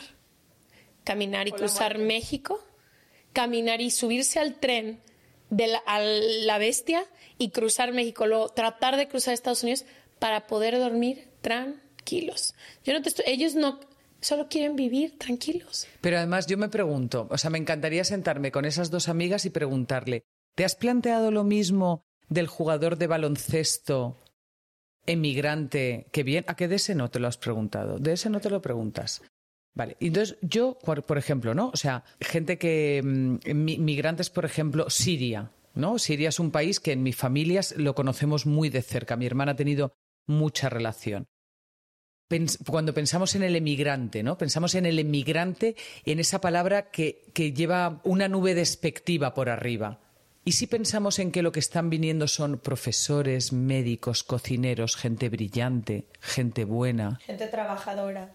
caminar 1.04 1.46
y 1.46 1.52
cruzar 1.52 1.98
México 1.98 2.60
caminar 3.33 3.81
y 3.81 3.91
subirse 3.91 4.39
al 4.39 4.59
tren 4.59 5.01
de 5.51 5.66
la, 5.68 5.78
a 5.87 6.01
la 6.01 6.59
bestia 6.59 7.05
y 7.39 7.51
cruzar 7.51 7.93
México, 7.93 8.26
luego 8.26 8.49
tratar 8.49 8.97
de 8.97 9.09
cruzar 9.09 9.35
Estados 9.35 9.62
Unidos 9.62 9.85
para 10.18 10.47
poder 10.47 10.78
dormir 10.78 11.28
tranquilos. 11.41 12.55
Yo 12.85 12.93
no 12.93 13.03
te 13.03 13.11
ellos 13.31 13.55
no 13.55 13.81
solo 14.20 14.49
quieren 14.49 14.76
vivir 14.76 15.18
tranquilos. 15.18 15.87
Pero 16.01 16.18
además 16.18 16.47
yo 16.47 16.59
me 16.59 16.68
pregunto, 16.68 17.26
o 17.31 17.39
sea, 17.39 17.51
me 17.51 17.59
encantaría 17.59 18.05
sentarme 18.05 18.53
con 18.53 18.64
esas 18.64 18.91
dos 18.91 19.09
amigas 19.09 19.47
y 19.47 19.51
preguntarle, 19.51 20.24
¿te 20.55 20.64
has 20.64 20.76
planteado 20.76 21.31
lo 21.31 21.43
mismo 21.43 22.05
del 22.28 22.47
jugador 22.47 22.99
de 22.99 23.07
baloncesto 23.07 24.16
emigrante 25.07 26.07
que 26.12 26.22
bien, 26.22 26.45
a 26.47 26.55
qué 26.55 26.68
de 26.68 26.76
ese 26.76 26.95
no 26.95 27.11
te 27.11 27.20
lo 27.20 27.28
has 27.28 27.39
preguntado, 27.39 27.99
de 27.99 28.12
ese 28.12 28.31
no 28.31 28.41
te 28.41 28.51
lo 28.51 28.62
preguntas. 28.62 29.22
Vale, 29.74 29.96
entonces 30.00 30.36
yo, 30.42 30.78
por 30.80 31.18
ejemplo, 31.18 31.54
¿no? 31.54 31.70
O 31.72 31.76
sea, 31.76 32.04
gente 32.20 32.58
que, 32.58 33.00
mm, 33.02 33.54
migrantes, 33.54 34.28
por 34.30 34.44
ejemplo, 34.44 34.90
Siria, 34.90 35.52
¿no? 35.74 35.98
Siria 35.98 36.28
es 36.28 36.40
un 36.40 36.50
país 36.50 36.80
que 36.80 36.92
en 36.92 37.02
mi 37.02 37.12
familia 37.12 37.60
lo 37.76 37.94
conocemos 37.94 38.46
muy 38.46 38.68
de 38.68 38.82
cerca. 38.82 39.16
Mi 39.16 39.26
hermana 39.26 39.52
ha 39.52 39.56
tenido 39.56 39.94
mucha 40.26 40.68
relación. 40.68 41.26
Cuando 42.66 42.94
pensamos 42.94 43.34
en 43.34 43.42
el 43.42 43.56
emigrante, 43.56 44.22
¿no? 44.22 44.38
Pensamos 44.38 44.76
en 44.76 44.86
el 44.86 45.00
emigrante, 45.00 45.74
en 46.04 46.20
esa 46.20 46.40
palabra 46.40 46.90
que, 46.90 47.24
que 47.34 47.52
lleva 47.52 48.00
una 48.04 48.28
nube 48.28 48.54
despectiva 48.54 49.34
por 49.34 49.48
arriba. 49.48 50.00
¿Y 50.44 50.52
si 50.52 50.66
pensamos 50.68 51.18
en 51.18 51.32
que 51.32 51.42
lo 51.42 51.52
que 51.52 51.60
están 51.60 51.90
viniendo 51.90 52.28
son 52.28 52.58
profesores, 52.58 53.52
médicos, 53.52 54.22
cocineros, 54.22 54.96
gente 54.96 55.28
brillante, 55.28 56.06
gente 56.20 56.64
buena? 56.64 57.18
Gente 57.20 57.46
trabajadora. 57.48 58.32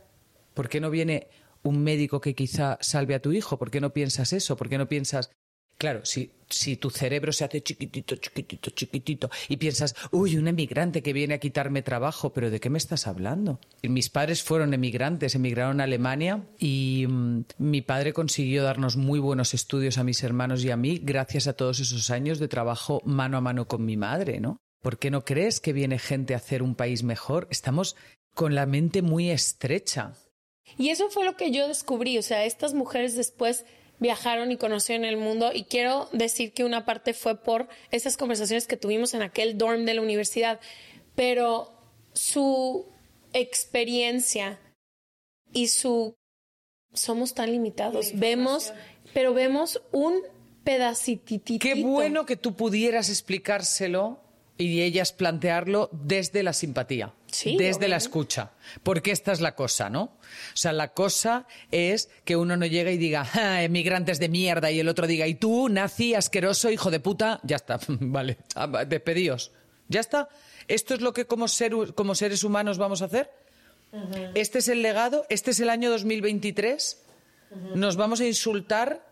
¿Por 0.56 0.68
qué 0.68 0.82
no 0.82 0.90
viene 0.90 1.28
un 1.62 1.84
médico 1.84 2.20
que 2.20 2.34
quizá 2.34 2.80
salve 2.82 3.14
a 3.14 3.22
tu 3.22 3.32
hijo? 3.32 3.60
¿Por 3.60 3.70
qué 3.70 3.80
no 3.80 3.94
piensas 3.94 4.34
eso? 4.34 4.58
¿Por 4.58 4.70
qué 4.70 4.80
no 4.80 4.88
piensas, 4.88 5.30
claro, 5.78 6.02
si, 6.06 6.32
tu 6.78 6.90
cerebro 6.90 7.32
se 7.32 7.44
hace 7.44 7.62
chiquitito, 7.62 8.16
chiquitito, 8.16 8.72
chiquitito 8.72 9.30
y 9.50 9.58
piensas, 9.58 9.96
uy, 10.12 10.38
un 10.38 10.48
emigrante 10.48 11.02
que 11.02 11.14
viene 11.14 11.34
a 11.34 11.40
quitarme 11.40 11.82
trabajo, 11.82 12.32
pero 12.34 12.50
¿de 12.50 12.60
qué 12.60 12.70
me 12.70 12.78
estás 12.78 13.08
hablando? 13.08 13.60
mis 13.84 14.10
padres 14.10 14.44
fueron 14.44 14.74
emigrantes, 14.74 15.36
emigraron 15.36 15.82
a 15.82 15.84
Alemania 15.84 16.44
y 16.58 17.06
mm, 17.08 17.44
mi 17.58 17.82
padre 17.82 18.14
consiguió 18.14 18.64
darnos 18.64 18.96
muy 18.96 19.20
buenos 19.20 19.54
estudios 19.54 19.98
a 19.98 20.04
mis 20.04 20.24
hermanos 20.24 20.64
y 20.64 20.72
a 20.72 20.78
mí 20.78 21.00
gracias 21.04 21.48
a 21.48 21.54
todos 21.54 21.80
esos 21.80 22.10
años 22.10 22.40
de 22.40 22.48
trabajo 22.48 23.02
mano 23.06 23.38
a 23.38 23.42
mano 23.42 23.68
con 23.68 23.86
mi 23.86 23.98
madre, 23.98 24.40
¿no? 24.40 24.58
¿Por 24.82 24.98
qué 25.00 25.10
no 25.12 25.26
crees 25.26 25.60
que 25.60 25.74
viene 25.74 25.98
gente 25.98 26.34
a 26.34 26.38
hacer 26.38 26.62
un 26.62 26.76
país 26.76 27.04
mejor? 27.04 27.48
Estamos 27.50 27.96
con 28.36 28.54
la 28.54 28.66
mente 28.66 29.02
muy 29.02 29.32
estrecha. 29.32 30.14
Y 30.78 30.90
eso 30.90 31.10
fue 31.10 31.26
lo 31.26 31.38
que 31.38 31.52
yo 31.52 31.68
descubrí, 31.68 32.18
o 32.18 32.22
sea, 32.22 32.46
estas 32.46 32.74
mujeres 32.74 33.16
después 33.16 33.66
viajaron 34.00 34.52
y 34.52 34.58
conocieron 34.58 35.06
el 35.06 35.18
mundo 35.18 35.52
y 35.54 35.64
quiero 35.64 36.10
decir 36.12 36.52
que 36.52 36.66
una 36.66 36.86
parte 36.86 37.14
fue 37.14 37.42
por 37.42 37.68
esas 37.92 38.18
conversaciones 38.18 38.68
que 38.68 38.78
tuvimos 38.78 39.14
en 39.14 39.22
aquel 39.22 39.58
dorm 39.58 39.86
de 39.86 39.94
la 39.94 40.02
universidad, 40.02 40.60
pero 41.16 41.72
su 42.14 42.86
experiencia 43.34 44.60
y 45.54 45.68
su 45.68 46.16
somos 46.94 47.34
tan 47.34 47.52
limitados, 47.52 48.12
vemos, 48.16 48.74
pero 49.14 49.34
vemos 49.34 49.82
un 49.92 50.22
pedacitito. 50.64 51.60
Qué 51.60 51.84
bueno 51.84 52.26
que 52.26 52.38
tú 52.38 52.56
pudieras 52.56 53.10
explicárselo 53.10 54.20
y 54.58 54.82
ellas 54.82 55.12
plantearlo 55.14 55.90
desde 55.92 56.44
la 56.44 56.54
simpatía 56.54 57.14
desde 57.44 57.88
la 57.88 57.98
escucha. 57.98 58.52
Porque 58.84 59.12
esta 59.12 59.32
es 59.32 59.42
la 59.42 59.56
cosa, 59.56 59.90
¿no? 59.90 60.04
O 60.04 60.56
sea, 60.58 60.74
la 60.74 60.94
cosa 60.94 61.48
es 61.72 62.10
que 62.24 62.36
uno 62.36 62.58
no 62.58 62.66
llega 62.66 62.92
y 62.92 62.98
diga, 62.98 63.28
ah, 63.34 63.64
emigrantes 63.64 64.20
de 64.20 64.30
mierda, 64.30 64.72
y 64.72 64.80
el 64.80 64.88
otro 64.88 65.08
diga, 65.08 65.28
y 65.28 65.36
tú, 65.36 65.70
nazi, 65.70 66.16
asqueroso, 66.16 66.70
hijo 66.70 66.92
de 66.92 67.00
puta, 67.00 67.40
ya 67.44 67.58
está, 67.58 67.80
vale, 67.88 68.38
despedíos. 68.88 69.52
Ya 69.88 70.00
está. 70.00 70.30
¿Esto 70.68 70.96
es 70.96 71.02
lo 71.02 71.14
que 71.14 71.26
como, 71.26 71.46
como 71.94 72.16
seres 72.16 72.44
humanos 72.44 72.78
vamos 72.78 73.02
a 73.02 73.06
hacer? 73.06 73.30
Este 74.34 74.60
es 74.60 74.68
el 74.68 74.82
legado, 74.82 75.26
este 75.30 75.52
es 75.52 75.60
el 75.60 75.70
año 75.70 75.90
2023. 75.90 77.02
Nos 77.76 77.96
vamos 77.96 78.20
a 78.20 78.26
insultar 78.26 79.06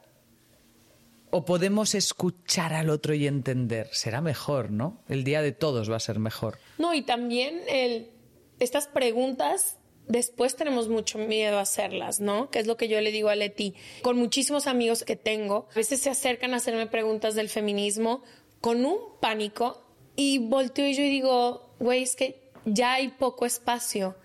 o 1.36 1.46
podemos 1.46 1.96
escuchar 1.96 2.74
al 2.74 2.92
otro 2.92 3.16
y 3.16 3.26
entender. 3.26 3.90
Será 3.92 4.22
mejor, 4.22 4.70
¿no? 4.70 5.02
El 5.10 5.24
día 5.24 5.42
de 5.42 5.52
todos 5.52 5.90
va 5.90 5.96
a 5.96 6.00
ser 6.00 6.20
mejor. 6.20 6.60
No, 6.78 6.94
y 6.94 7.02
también 7.02 7.60
el, 7.68 8.12
estas 8.60 8.86
preguntas 8.86 9.78
después 10.08 10.56
tenemos 10.56 10.90
mucho 10.90 11.18
miedo 11.18 11.58
a 11.58 11.62
hacerlas, 11.62 12.20
¿no? 12.20 12.52
Que 12.52 12.60
es 12.60 12.68
lo 12.68 12.78
que 12.78 12.88
yo 12.88 13.02
le 13.02 13.12
digo 13.12 13.30
a 13.30 13.36
Leti. 13.36 13.74
Con 14.04 14.16
muchísimos 14.16 14.68
amigos 14.68 15.04
que 15.04 15.16
tengo, 15.16 15.68
a 15.72 15.76
veces 15.76 16.02
se 16.02 16.12
acercan 16.12 16.54
a 16.54 16.58
hacerme 16.58 16.86
preguntas 16.86 17.34
del 17.34 17.50
feminismo 17.50 18.22
con 18.62 18.86
un 18.86 19.00
pánico 19.20 19.84
y 20.16 20.38
volteo 20.38 20.86
y 20.86 20.94
yo 20.94 21.02
digo, 21.02 21.76
güey, 21.80 22.04
es 22.04 22.16
que 22.16 22.52
ya 22.66 22.94
hay 22.94 23.08
poco 23.08 23.48
espacio. 23.48 24.16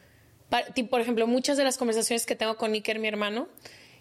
por 0.91 1.01
ejemplo, 1.01 1.27
muchas 1.27 1.57
de 1.57 1.65
las 1.65 1.79
conversaciones 1.79 2.27
que 2.27 2.37
tengo 2.37 2.59
con 2.59 2.75
Iker, 2.75 2.99
mi 2.99 3.09
hermano, 3.09 3.49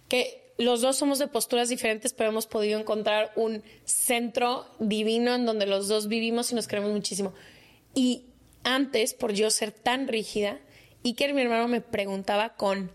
que 0.09 0.46
los 0.57 0.81
dos 0.81 0.97
somos 0.97 1.19
de 1.19 1.27
posturas 1.27 1.69
diferentes, 1.69 2.13
pero 2.13 2.29
hemos 2.29 2.47
podido 2.47 2.79
encontrar 2.79 3.31
un 3.35 3.63
centro 3.85 4.65
divino 4.79 5.35
en 5.35 5.45
donde 5.45 5.67
los 5.67 5.87
dos 5.87 6.07
vivimos 6.07 6.51
y 6.51 6.55
nos 6.55 6.67
queremos 6.67 6.91
muchísimo. 6.91 7.33
Y 7.93 8.25
antes, 8.63 9.13
por 9.13 9.33
yo 9.33 9.49
ser 9.49 9.71
tan 9.71 10.07
rígida, 10.07 10.59
Iker, 11.03 11.33
mi 11.33 11.41
hermano, 11.41 11.67
me 11.67 11.81
preguntaba 11.81 12.55
con 12.55 12.91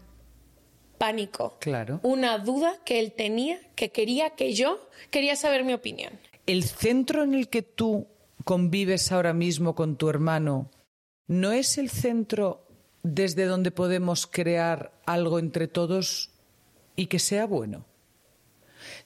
pánico. 0.99 1.57
Claro. 1.61 2.01
Una 2.03 2.39
duda 2.39 2.79
que 2.85 3.01
él 3.01 3.13
tenía, 3.13 3.59
que 3.75 3.91
quería 3.91 4.31
que 4.31 4.53
yo 4.53 4.89
quería 5.11 5.37
saber 5.37 5.65
mi 5.65 5.73
opinión. 5.73 6.13
El 6.47 6.65
centro 6.65 7.23
en 7.23 7.35
el 7.35 7.49
que 7.49 7.63
tú 7.63 8.07
convives 8.45 9.13
ahora 9.13 9.33
mismo 9.33 9.75
con 9.75 9.97
tu 9.97 10.09
hermano 10.09 10.71
no 11.27 11.53
es 11.53 11.79
el 11.79 11.91
centro 11.91 12.67
desde 13.03 13.47
donde 13.47 13.71
podemos 13.71 14.27
crear 14.27 14.93
algo 15.07 15.39
entre 15.39 15.69
todos 15.69 16.32
y 16.97 17.07
que 17.07 17.19
sea 17.19 17.47
bueno. 17.47 17.87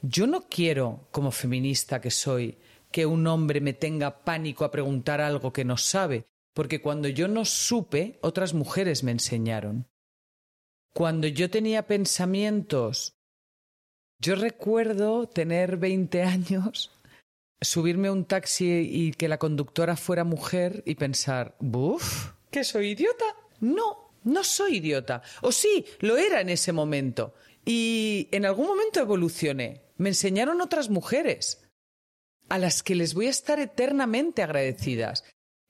Yo 0.03 0.27
no 0.27 0.49
quiero, 0.49 1.09
como 1.11 1.31
feminista 1.31 2.01
que 2.01 2.11
soy, 2.11 2.59
que 2.91 3.07
un 3.07 3.27
hombre 3.27 3.61
me 3.61 3.73
tenga 3.73 4.25
pánico 4.25 4.65
a 4.65 4.71
preguntar 4.71 5.21
algo 5.21 5.53
que 5.53 5.65
no 5.65 5.77
sabe, 5.77 6.27
porque 6.55 6.81
cuando 6.81 7.09
yo 7.09 7.29
no 7.29 7.45
supe, 7.45 8.19
otras 8.23 8.55
mujeres 8.55 9.03
me 9.03 9.13
enseñaron. 9.13 9.87
Cuando 10.95 11.27
yo 11.27 11.51
tenía 11.51 11.87
pensamientos, 11.87 13.17
yo 14.19 14.35
recuerdo 14.35 15.29
tener 15.29 15.77
20 15.77 16.23
años, 16.23 16.91
subirme 17.61 18.09
a 18.09 18.13
un 18.13 18.25
taxi 18.25 18.67
y 18.91 19.13
que 19.13 19.29
la 19.29 19.39
conductora 19.39 19.97
fuera 19.97 20.25
mujer 20.25 20.83
y 20.87 20.95
pensar, 20.95 21.55
¡buf! 21.61 22.33
¿Que 22.51 22.65
soy 22.65 22.93
idiota? 22.93 23.25
No, 23.61 24.13
no 24.25 24.43
soy 24.43 24.77
idiota. 24.77 25.23
O 25.43 25.53
sí, 25.53 25.85
lo 26.01 26.17
era 26.17 26.41
en 26.41 26.49
ese 26.49 26.73
momento. 26.73 27.35
Y 27.67 28.29
en 28.31 28.47
algún 28.47 28.67
momento 28.69 29.01
evolucioné. 29.01 29.83
Me 29.97 30.11
enseñaron 30.11 30.61
otras 30.63 30.89
mujeres 30.89 31.63
a 32.49 32.59
las 32.59 32.83
que 32.83 32.95
les 32.95 33.13
voy 33.13 33.27
a 33.27 33.31
estar 33.31 33.59
eternamente 33.59 34.43
agradecidas. 34.43 35.25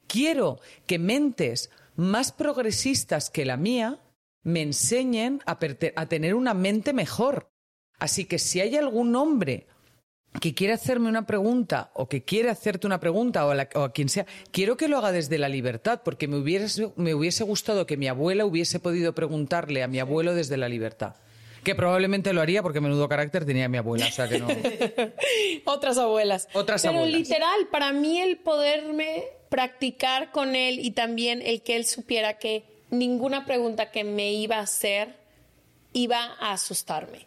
Quiero 0.07 0.61
que 0.86 0.99
mentes 0.99 1.70
más 1.97 2.30
progresistas 2.32 3.30
que 3.30 3.44
la 3.47 3.57
mía 3.57 3.99
me 4.42 4.62
enseñen 4.62 5.40
a, 5.47 5.59
tener 5.59 6.34
una 6.34 6.55
mente 6.55 6.92
mejor, 6.92 7.49
Así 7.99 8.26
que 8.26 8.38
si 8.38 8.61
hay 8.61 8.76
algún 8.76 9.16
hombre 9.16 9.66
que 10.40 10.55
quiere 10.55 10.74
hacerme 10.74 11.09
una 11.09 11.26
pregunta 11.26 11.90
o 11.94 12.09
que 12.11 12.24
quiere 12.24 12.51
hacerte 12.51 12.86
una 12.86 13.01
pregunta 13.01 13.47
o 13.47 13.51
a, 13.51 13.55
la- 13.55 13.68
o 13.74 13.80
a 13.84 13.92
quien 13.94 14.11
sea, 14.11 14.26
quiero 14.51 14.76
que 14.76 14.86
lo 14.86 14.99
haga 14.99 15.12
desde 15.12 15.38
la 15.38 15.49
libertad, 15.49 16.03
porque 16.05 16.28
me 16.28 16.36
me 16.36 17.14
hubiese 17.14 17.44
gustado 17.44 17.86
que 17.86 17.97
mi 17.97 18.07
abuela 18.07 18.44
hubiese 18.44 18.80
podido 18.80 19.14
preguntarle 19.14 19.82
a 19.82 19.88
mi 19.88 19.99
abuelo 19.99 20.34
desde 20.34 20.59
la 20.59 20.68
libertad. 20.68 21.16
Que 21.66 21.74
probablemente 21.74 22.32
lo 22.32 22.40
haría 22.40 22.62
porque 22.62 22.80
menudo 22.80 23.08
carácter 23.08 23.44
tenía 23.44 23.68
mi 23.68 23.76
abuela, 23.76 24.06
o 24.06 24.12
sea 24.12 24.28
que 24.28 24.38
no. 24.38 24.46
Otras 25.64 25.98
abuelas. 25.98 26.48
Otras 26.52 26.82
Pero 26.82 26.98
abuelas. 26.98 27.18
literal, 27.18 27.66
para 27.72 27.92
mí 27.92 28.20
el 28.20 28.36
poderme 28.36 29.24
practicar 29.48 30.30
con 30.30 30.54
él 30.54 30.78
y 30.78 30.92
también 30.92 31.42
el 31.42 31.62
que 31.62 31.74
él 31.74 31.84
supiera 31.84 32.38
que 32.38 32.62
ninguna 32.90 33.46
pregunta 33.46 33.90
que 33.90 34.04
me 34.04 34.32
iba 34.32 34.58
a 34.58 34.60
hacer 34.60 35.16
iba 35.92 36.36
a 36.38 36.52
asustarme. 36.52 37.25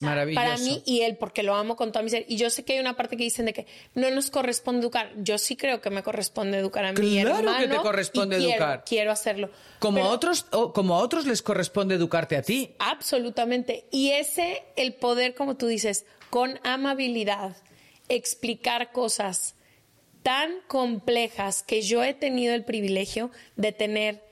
Maravilloso. 0.00 0.42
Para 0.44 0.56
mí 0.58 0.82
y 0.86 1.02
él, 1.02 1.16
porque 1.18 1.42
lo 1.42 1.54
amo 1.54 1.76
con 1.76 1.92
toda 1.92 2.02
mi 2.02 2.08
ser. 2.08 2.24
Y 2.26 2.36
yo 2.36 2.48
sé 2.48 2.64
que 2.64 2.72
hay 2.72 2.80
una 2.80 2.96
parte 2.96 3.18
que 3.18 3.22
dicen 3.24 3.44
de 3.44 3.52
que 3.52 3.66
no 3.94 4.10
nos 4.10 4.30
corresponde 4.30 4.80
educar. 4.80 5.12
Yo 5.18 5.36
sí 5.36 5.56
creo 5.56 5.82
que 5.82 5.90
me 5.90 6.02
corresponde 6.02 6.56
educar 6.58 6.86
a 6.86 6.92
mi 6.92 6.94
Claro 6.96 7.32
que 7.34 7.38
hermano. 7.40 7.68
te 7.68 7.76
corresponde 7.82 8.36
y 8.36 8.44
quiero- 8.46 8.52
educar. 8.64 8.84
Quiero 8.86 9.12
hacerlo. 9.12 9.50
como, 9.78 9.96
Pero- 9.98 10.08
a 10.08 10.12
otros, 10.12 10.46
o- 10.52 10.72
como 10.72 10.94
a 10.94 10.98
otros 10.98 11.26
les 11.26 11.42
corresponde 11.42 11.94
educarte 11.96 12.36
a 12.36 12.42
ti. 12.42 12.74
Absolutamente. 12.78 13.84
Y 13.90 14.10
ese, 14.12 14.62
el 14.76 14.94
poder, 14.94 15.34
como 15.34 15.56
tú 15.56 15.66
dices, 15.66 16.06
con 16.30 16.58
amabilidad, 16.64 17.56
explicar 18.08 18.92
cosas 18.92 19.54
tan 20.22 20.50
complejas 20.66 21.62
que 21.62 21.82
yo 21.82 22.02
he 22.04 22.14
tenido 22.14 22.54
el 22.54 22.64
privilegio 22.64 23.30
de 23.56 23.72
tener 23.72 24.22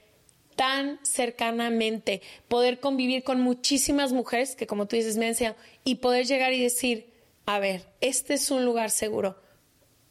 tan 0.59 0.99
cercanamente, 1.05 2.21
poder 2.49 2.81
convivir 2.81 3.23
con 3.23 3.41
muchísimas 3.41 4.13
mujeres 4.13 4.57
que, 4.57 4.67
como 4.67 4.89
tú 4.89 4.97
dices, 4.97 5.17
me 5.17 5.27
han 5.27 5.29
enseñado, 5.29 5.57
y 5.85 5.97
poder 5.97 6.27
llegar 6.27 6.53
y 6.53 6.61
decir, 6.61 7.15
a 7.47 7.61
ver, 7.61 7.87
este 8.01 8.35
es 8.35 8.51
un 8.51 8.65
lugar 8.65 8.91
seguro, 8.91 9.41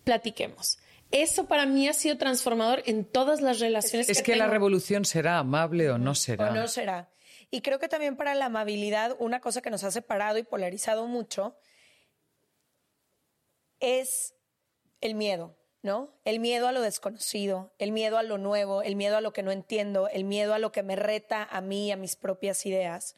platiquemos. 0.06 0.80
Eso 1.12 1.48
para 1.48 1.66
mí 1.66 1.90
ha 1.90 1.94
sido 1.94 2.18
transformador 2.18 2.82
en 2.86 3.04
todas 3.04 3.42
las 3.42 3.60
relaciones 3.60 4.08
Es 4.08 4.22
que 4.22 4.38
la 4.38 4.46
tengo. 4.46 4.54
revolución 4.54 5.04
será 5.04 5.38
amable 5.40 5.92
o 5.92 5.98
no 5.98 6.16
será. 6.16 6.52
O 6.52 6.54
no 6.54 6.70
será. 6.70 7.10
Y 7.52 7.60
creo 7.60 7.78
que 7.80 7.90
también 7.90 8.16
para 8.16 8.34
la 8.34 8.46
amabilidad, 8.46 9.18
una 9.20 9.42
cosa 9.42 9.62
que 9.62 9.70
nos 9.70 9.84
ha 9.84 9.92
separado 9.92 10.38
y 10.38 10.44
polarizado 10.44 11.08
mucho 11.08 11.58
es 13.82 14.34
el 15.02 15.14
miedo, 15.14 15.57
El 16.26 16.40
miedo 16.40 16.68
a 16.68 16.72
lo 16.72 16.82
desconocido, 16.82 17.74
el 17.80 17.92
miedo 17.92 18.18
a 18.18 18.24
lo 18.24 18.38
nuevo, 18.38 18.82
el 18.82 18.96
miedo 18.96 19.18
a 19.18 19.22
lo 19.22 19.34
que 19.34 19.44
no 19.44 19.52
entiendo, 19.52 20.08
el 20.10 20.24
miedo 20.24 20.54
a 20.54 20.60
lo 20.60 20.72
que 20.72 20.84
me 20.84 20.96
reta 20.96 21.44
a 21.44 21.62
mí, 21.62 21.92
a 21.92 21.98
mis 21.98 22.16
propias 22.16 22.66
ideas. 22.66 23.16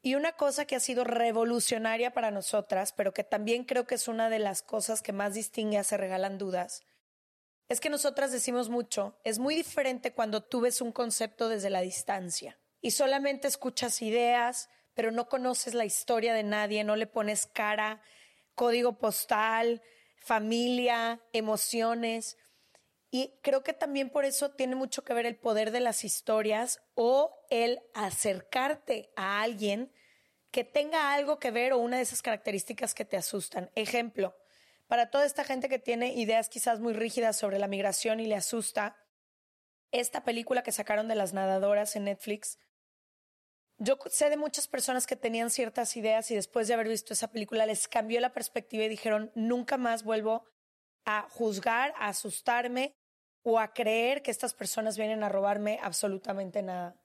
Y 0.00 0.14
una 0.14 0.32
cosa 0.32 0.64
que 0.64 0.76
ha 0.76 0.80
sido 0.80 1.04
revolucionaria 1.04 2.12
para 2.12 2.30
nosotras, 2.30 2.92
pero 2.92 3.12
que 3.12 3.24
también 3.24 3.64
creo 3.64 3.86
que 3.86 3.96
es 3.96 4.06
una 4.06 4.30
de 4.30 4.38
las 4.38 4.62
cosas 4.62 5.02
que 5.02 5.12
más 5.12 5.34
distingue 5.34 5.78
a 5.78 5.84
Se 5.84 5.96
Regalan 5.96 6.38
Dudas, 6.38 6.82
es 7.68 7.80
que 7.80 7.90
nosotras 7.90 8.32
decimos 8.32 8.70
mucho, 8.70 9.18
es 9.24 9.38
muy 9.38 9.54
diferente 9.54 10.12
cuando 10.12 10.42
tú 10.42 10.60
ves 10.60 10.80
un 10.80 10.92
concepto 10.92 11.48
desde 11.48 11.68
la 11.68 11.82
distancia 11.82 12.58
y 12.80 12.92
solamente 12.92 13.48
escuchas 13.48 14.00
ideas, 14.00 14.70
pero 14.94 15.10
no 15.10 15.28
conoces 15.28 15.74
la 15.74 15.84
historia 15.84 16.32
de 16.32 16.44
nadie, 16.44 16.84
no 16.84 16.96
le 16.96 17.06
pones 17.06 17.46
cara, 17.46 18.00
código 18.54 18.98
postal, 18.98 19.82
familia, 20.20 21.20
emociones. 21.32 22.36
Y 23.10 23.32
creo 23.42 23.62
que 23.62 23.72
también 23.72 24.10
por 24.10 24.24
eso 24.24 24.50
tiene 24.50 24.74
mucho 24.74 25.04
que 25.04 25.14
ver 25.14 25.26
el 25.26 25.36
poder 25.36 25.70
de 25.70 25.80
las 25.80 26.04
historias 26.04 26.80
o 26.94 27.34
el 27.50 27.80
acercarte 27.94 29.10
a 29.16 29.40
alguien 29.40 29.92
que 30.50 30.64
tenga 30.64 31.12
algo 31.12 31.38
que 31.38 31.50
ver 31.50 31.72
o 31.72 31.78
una 31.78 31.96
de 31.96 32.02
esas 32.02 32.22
características 32.22 32.94
que 32.94 33.04
te 33.04 33.16
asustan. 33.16 33.70
Ejemplo, 33.74 34.36
para 34.86 35.10
toda 35.10 35.26
esta 35.26 35.44
gente 35.44 35.68
que 35.68 35.78
tiene 35.78 36.14
ideas 36.14 36.48
quizás 36.48 36.80
muy 36.80 36.94
rígidas 36.94 37.36
sobre 37.36 37.58
la 37.58 37.68
migración 37.68 38.20
y 38.20 38.26
le 38.26 38.34
asusta, 38.34 38.96
esta 39.92 40.24
película 40.24 40.62
que 40.62 40.72
sacaron 40.72 41.08
de 41.08 41.14
las 41.14 41.32
nadadoras 41.32 41.96
en 41.96 42.04
Netflix, 42.04 42.58
yo 43.78 43.98
sé 44.10 44.30
de 44.30 44.36
muchas 44.36 44.68
personas 44.68 45.06
que 45.06 45.16
tenían 45.16 45.50
ciertas 45.50 45.96
ideas 45.96 46.30
y 46.30 46.34
después 46.34 46.68
de 46.68 46.74
haber 46.74 46.88
visto 46.88 47.12
esa 47.12 47.30
película 47.30 47.66
les 47.66 47.88
cambió 47.88 48.20
la 48.20 48.32
perspectiva 48.32 48.84
y 48.84 48.88
dijeron, 48.88 49.30
nunca 49.34 49.76
más 49.78 50.02
vuelvo 50.02 50.44
a 51.04 51.28
juzgar, 51.30 51.94
a 51.98 52.08
asustarme 52.08 52.94
o 53.42 53.58
a 53.58 53.72
creer 53.72 54.22
que 54.22 54.30
estas 54.30 54.52
personas 54.52 54.98
vienen 54.98 55.22
a 55.22 55.28
robarme 55.28 55.78
absolutamente 55.82 56.62
nada. 56.62 56.96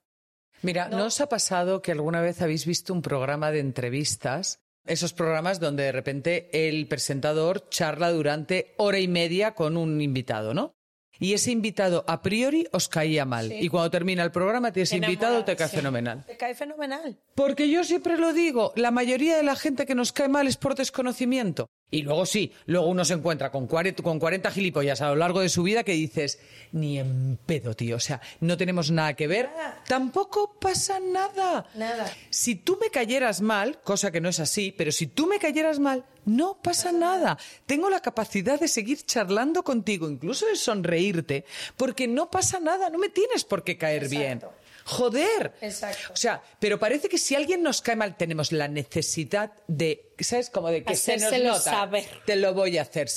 Mira, 0.62 0.88
¿no? 0.90 1.06
os 1.06 1.22
ha 1.22 1.30
pasado 1.30 1.82
que 1.82 1.92
alguna 1.92 2.22
vez 2.22 2.42
habéis 2.42 2.66
visto 2.66 2.94
un 2.94 3.02
programa 3.02 3.52
de 3.52 3.60
entrevistas? 3.60 4.60
Esos 4.86 5.14
programas 5.14 5.60
donde 5.60 5.84
de 5.84 5.92
repente 5.92 6.68
el 6.68 6.88
presentador 6.88 7.70
charla 7.70 8.12
durante 8.12 8.74
hora 8.78 9.00
y 9.00 9.08
media 9.08 9.56
con 9.56 9.78
un 9.78 10.02
invitado, 10.02 10.54
¿no? 10.54 10.76
Y 11.20 11.34
ese 11.34 11.52
invitado 11.52 12.04
a 12.08 12.22
priori 12.22 12.68
os 12.72 12.90
caía 12.90 13.26
mal. 13.26 13.50
Sí. 13.50 13.58
Y 13.62 13.70
cuando 13.70 13.92
termina 13.92 14.24
el 14.24 14.32
programa, 14.32 14.72
ese 14.74 14.98
invitado 14.98 15.46
te 15.46 15.56
cae 15.56 15.70
sí. 15.70 15.78
fenomenal. 15.78 16.26
Te 16.26 16.38
cae 16.38 16.56
fenomenal. 16.56 17.18
Porque 17.36 17.70
yo 17.70 17.84
siempre 17.84 18.18
lo 18.18 18.34
digo, 18.34 18.74
la 18.76 18.92
mayoría 18.92 19.38
de 19.38 19.44
la 19.44 19.56
gente 19.56 19.86
que 19.86 19.96
nos 19.96 20.12
cae 20.12 20.28
mal 20.28 20.48
es 20.48 20.58
por 20.58 20.76
desconocimiento. 20.76 21.70
Y 21.94 22.02
luego 22.02 22.26
sí, 22.26 22.52
luego 22.66 22.88
uno 22.88 23.06
se 23.06 23.14
encuentra 23.14 23.52
con 23.52 23.68
40, 23.68 24.02
con 24.02 24.18
40 24.18 24.50
gilipollas 24.50 25.00
a 25.02 25.10
lo 25.10 25.16
largo 25.16 25.42
de 25.42 25.50
su 25.50 25.62
vida 25.62 25.84
que 25.84 25.92
dices, 25.92 26.40
ni 26.72 26.98
en 26.98 27.38
pedo, 27.46 27.76
tío. 27.76 27.98
O 27.98 28.00
sea, 28.00 28.20
no 28.40 28.58
tenemos 28.58 28.90
nada 28.90 29.14
que 29.14 29.28
ver. 29.28 29.48
Tampoco 29.88 30.56
pasa 30.60 31.00
nada. 31.00 31.68
Nada. 31.76 32.12
Si 32.32 32.56
tú 32.56 32.80
me 32.82 32.90
cayeras 32.90 33.42
mal, 33.42 33.80
cosa 33.84 34.10
que 34.12 34.22
no 34.22 34.30
es 34.30 34.40
así, 34.40 34.74
pero 34.76 34.92
si 34.92 35.06
tú 35.06 35.28
me 35.28 35.38
cayeras 35.38 35.78
mal, 35.78 36.04
no 36.26 36.58
pasa 36.64 36.92
nada. 36.92 37.38
Tengo 37.68 37.92
la 37.92 38.00
capacidad 38.00 38.60
de 38.60 38.68
seguir 38.68 39.06
charlando 39.06 39.64
contigo, 39.64 40.10
incluso 40.10 40.48
de 40.48 40.56
sonreírte, 40.56 41.46
porque 41.78 42.08
no 42.08 42.32
pasa 42.32 42.60
nada, 42.60 42.90
no 42.90 42.98
me 42.98 43.10
tienes 43.10 43.44
por 43.44 43.64
qué 43.64 43.78
caer 43.78 44.10
bien. 44.10 44.42
Joder. 44.86 45.54
Exacto. 45.62 46.14
O 46.14 46.16
sea, 46.18 46.42
pero 46.60 46.78
parece 46.80 47.08
que 47.10 47.18
si 47.18 47.36
alguien 47.36 47.64
nos 47.64 47.82
cae 47.82 47.96
mal, 47.96 48.18
tenemos 48.18 48.52
la 48.52 48.68
necesidad 48.68 49.52
de, 49.68 50.14
¿sabes? 50.20 50.50
Como 50.50 50.70
de 50.70 50.84
que 50.84 50.96
se 50.96 51.14
nos 51.16 51.24
Hacérselo 51.24 51.50
nota. 51.54 51.62
saber. 51.62 52.06
Te 52.26 52.36
lo 52.36 52.54
voy 52.54 52.78
a 52.78 52.82
hacer. 52.84 53.08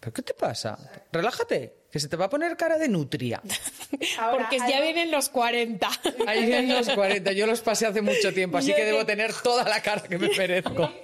¿Pero 0.00 0.12
qué 0.12 0.22
te 0.22 0.34
pasa? 0.34 0.78
Relájate, 1.10 1.74
que 1.90 1.98
se 1.98 2.08
te 2.08 2.16
va 2.16 2.26
a 2.26 2.30
poner 2.30 2.56
cara 2.56 2.76
de 2.78 2.88
nutria. 2.88 3.40
Ahora, 4.18 4.38
Porque 4.42 4.58
ya 4.58 4.64
algo- 4.66 4.82
vienen 4.82 5.10
los 5.10 5.28
40. 5.30 5.88
Ahí 6.26 6.44
vienen 6.46 6.76
los 6.76 6.88
40, 6.90 7.32
yo 7.32 7.46
los 7.46 7.60
pasé 7.62 7.86
hace 7.86 8.02
mucho 8.02 8.32
tiempo, 8.32 8.58
así 8.58 8.68
Yo 8.68 8.74
que 8.76 8.82
que- 8.82 8.86
debo 8.86 9.06
tener 9.06 9.32
toda 9.42 9.64
la 9.64 9.80
cara 9.82 10.02
que 10.02 10.18
me 10.18 10.28
merezco. 10.28 10.90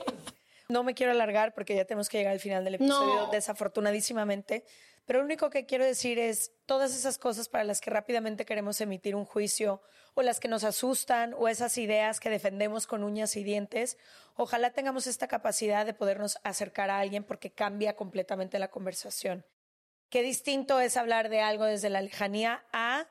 No 0.68 0.84
me 0.84 0.94
quiero 0.94 1.12
alargar 1.12 1.52
porque 1.52 1.74
ya 1.76 1.84
tenemos 1.84 2.08
que 2.08 2.16
llegar 2.16 2.32
al 2.32 2.40
final 2.40 2.64
del 2.64 2.76
episodio, 2.76 3.26
No. 3.26 3.30
desafortunadísimamente. 3.30 4.64
Pero 5.04 5.18
lo 5.18 5.24
único 5.24 5.50
que 5.50 5.66
quiero 5.66 5.84
decir 5.84 6.18
es 6.18 6.52
todas 6.64 6.94
esas 6.94 7.18
cosas 7.18 7.48
para 7.48 7.64
las 7.64 7.80
que 7.80 7.90
rápidamente 7.90 8.44
queremos 8.44 8.80
emitir 8.80 9.16
un 9.16 9.24
juicio 9.24 9.82
o 10.14 10.22
las 10.22 10.38
que 10.38 10.48
nos 10.48 10.64
asustan 10.64 11.34
o 11.34 11.48
esas 11.48 11.76
ideas 11.78 12.20
que 12.20 12.30
defendemos 12.30 12.86
con 12.86 13.02
uñas 13.02 13.36
y 13.36 13.42
dientes. 13.42 13.98
Ojalá 14.36 14.70
tengamos 14.70 15.06
esta 15.06 15.26
capacidad 15.26 15.84
de 15.84 15.94
podernos 15.94 16.38
acercar 16.44 16.90
a 16.90 17.00
alguien 17.00 17.24
porque 17.24 17.50
cambia 17.50 17.96
completamente 17.96 18.58
la 18.58 18.70
conversación. 18.70 19.44
Qué 20.08 20.22
distinto 20.22 20.78
es 20.78 20.96
hablar 20.96 21.30
de 21.30 21.40
algo 21.40 21.64
desde 21.64 21.90
la 21.90 22.02
lejanía 22.02 22.64
a 22.72 23.08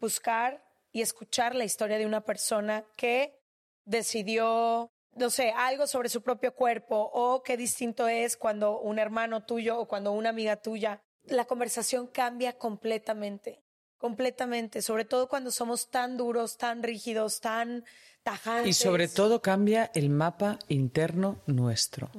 buscar 0.00 0.64
y 0.92 1.00
escuchar 1.00 1.54
la 1.54 1.64
historia 1.64 1.96
de 1.96 2.06
una 2.06 2.22
persona 2.22 2.84
que 2.96 3.40
decidió, 3.84 4.90
no 5.12 5.30
sé, 5.30 5.52
algo 5.56 5.86
sobre 5.86 6.08
su 6.08 6.22
propio 6.22 6.54
cuerpo 6.54 7.10
o 7.12 7.42
qué 7.42 7.56
distinto 7.56 8.08
es 8.08 8.36
cuando 8.36 8.80
un 8.80 8.98
hermano 8.98 9.44
tuyo 9.44 9.78
o 9.78 9.88
cuando 9.88 10.12
una 10.12 10.30
amiga 10.30 10.56
tuya, 10.56 11.02
la 11.26 11.44
conversación 11.46 12.06
cambia 12.06 12.54
completamente, 12.58 13.62
completamente, 13.98 14.82
sobre 14.82 15.04
todo 15.04 15.28
cuando 15.28 15.50
somos 15.50 15.90
tan 15.90 16.16
duros, 16.16 16.56
tan 16.56 16.82
rígidos, 16.82 17.40
tan 17.40 17.84
tajantes. 18.22 18.68
Y 18.68 18.72
sobre 18.72 19.08
todo 19.08 19.42
cambia 19.42 19.90
el 19.94 20.10
mapa 20.10 20.58
interno 20.68 21.42
nuestro. 21.46 22.10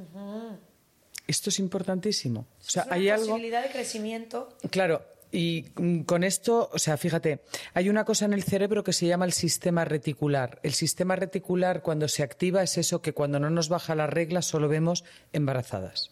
Esto 1.28 1.49
es 1.49 1.60
importantísimo. 1.60 2.47
O 2.60 2.70
sea, 2.70 2.84
es 2.84 2.88
una 2.88 2.95
hay 2.95 3.10
algo. 3.10 3.28
posibilidad 3.28 3.64
de 3.64 3.70
crecimiento. 3.72 4.58
Claro, 4.70 5.01
y 5.32 5.66
mm, 5.76 6.01
con 6.01 6.24
esto, 6.24 6.70
o 6.72 6.80
sea, 6.80 6.97
fíjate, 6.97 7.41
hay 7.74 7.89
una 7.89 8.06
cosa 8.06 8.26
en 8.26 8.34
el 8.34 8.43
cerebro 8.43 8.84
que 8.84 8.93
se 8.93 9.06
llama 9.06 9.26
el 9.26 9.34
sistema 9.34 9.84
reticular. 9.84 10.60
El 10.64 10.74
sistema 10.74 11.16
reticular, 11.16 11.82
cuando 11.82 12.08
se 12.08 12.24
activa, 12.24 12.64
es 12.64 12.78
eso 12.78 13.01
que 13.01 13.14
cuando 13.14 13.39
no 13.39 13.49
nos 13.49 13.68
baja 13.68 13.95
la 13.95 14.08
regla 14.08 14.41
solo 14.41 14.70
vemos 14.70 15.03
embarazadas. 15.34 16.12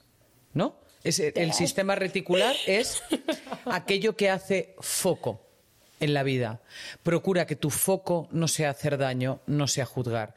¿No? 0.54 0.83
Es, 1.04 1.20
el 1.20 1.54
sistema 1.54 1.96
reticular 1.96 2.56
es 2.66 3.04
aquello 3.66 4.16
que 4.16 4.30
hace 4.30 4.76
foco 4.80 5.46
en 6.00 6.14
la 6.14 6.24
vida. 6.24 6.62
Procura 7.04 7.46
que 7.46 7.56
tu 7.56 7.70
foco 7.70 8.28
no 8.32 8.48
sea 8.48 8.70
hacer 8.70 8.98
daño, 8.98 9.42
no 9.48 9.68
sea 9.68 9.86
juzgar. 9.86 10.34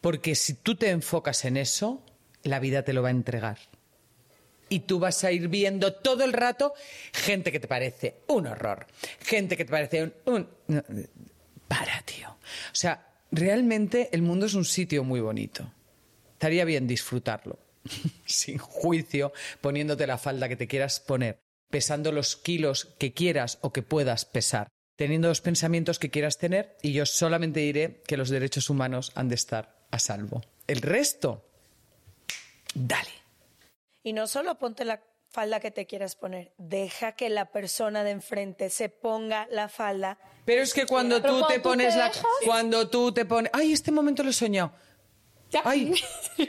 Porque 0.00 0.34
si 0.34 0.54
tú 0.54 0.74
te 0.74 0.90
enfocas 0.90 1.44
en 1.44 1.56
eso, 1.56 2.02
la 2.42 2.58
vida 2.58 2.82
te 2.82 2.92
lo 2.92 3.02
va 3.02 3.08
a 3.08 3.12
entregar 3.12 3.58
y 4.68 4.80
tú 4.80 4.98
vas 4.98 5.24
a 5.24 5.32
ir 5.32 5.48
viendo 5.48 5.94
todo 5.94 6.24
el 6.24 6.32
rato 6.32 6.74
gente 7.12 7.52
que 7.52 7.60
te 7.60 7.68
parece 7.68 8.20
un 8.28 8.46
horror, 8.46 8.86
gente 9.20 9.56
que 9.56 9.64
te 9.64 9.70
parece 9.70 10.12
un... 10.26 10.48
para, 11.66 12.02
tío. 12.02 12.28
O 12.28 12.74
sea, 12.74 13.06
realmente 13.30 14.10
el 14.12 14.22
mundo 14.22 14.46
es 14.46 14.54
un 14.54 14.64
sitio 14.64 15.04
muy 15.04 15.20
bonito. 15.20 15.70
estaría 16.32 16.64
bien 16.64 16.86
disfrutarlo, 16.86 17.58
sin 18.26 18.58
juicio, 18.58 19.32
poniéndote 19.60 20.06
la 20.06 20.18
falda 20.18 20.48
que 20.48 20.56
te 20.56 20.68
quieras 20.68 21.00
poner, 21.00 21.40
pesando 21.70 22.12
los 22.12 22.36
kilos 22.36 22.94
que 22.98 23.12
quieras 23.12 23.58
o 23.62 23.72
que 23.72 23.82
puedas 23.82 24.24
pesar, 24.24 24.68
teniendo 24.96 25.28
los 25.28 25.40
pensamientos 25.40 25.98
que 25.98 26.10
quieras 26.10 26.38
tener 26.38 26.76
y 26.82 26.92
yo 26.92 27.06
solamente 27.06 27.60
diré 27.60 28.02
que 28.06 28.16
los 28.16 28.30
derechos 28.30 28.70
humanos 28.70 29.12
han 29.14 29.28
de 29.28 29.34
estar 29.34 29.86
a 29.90 29.98
salvo. 29.98 30.42
El 30.66 30.82
resto, 30.82 31.44
dale. 32.74 33.10
Y 34.02 34.12
no 34.12 34.26
solo 34.26 34.58
ponte 34.58 34.84
la 34.84 35.02
falda 35.30 35.60
que 35.60 35.70
te 35.70 35.86
quieras 35.86 36.16
poner, 36.16 36.52
deja 36.56 37.12
que 37.12 37.28
la 37.28 37.52
persona 37.52 38.02
de 38.02 38.12
enfrente 38.12 38.70
se 38.70 38.88
ponga 38.88 39.46
la 39.50 39.68
falda. 39.68 40.18
Pero 40.44 40.62
es 40.62 40.72
que 40.72 40.86
cuando 40.86 41.20
tú 41.20 41.46
te 41.46 41.60
pones 41.60 41.94
la... 41.94 42.10
Cuando 42.44 42.88
tú 42.88 43.12
te 43.12 43.24
pones... 43.24 43.50
Ay, 43.54 43.72
este 43.72 43.92
momento 43.92 44.22
lo 44.22 44.30
he 44.30 44.32
soñado. 44.32 44.72
Ay, 45.64 45.94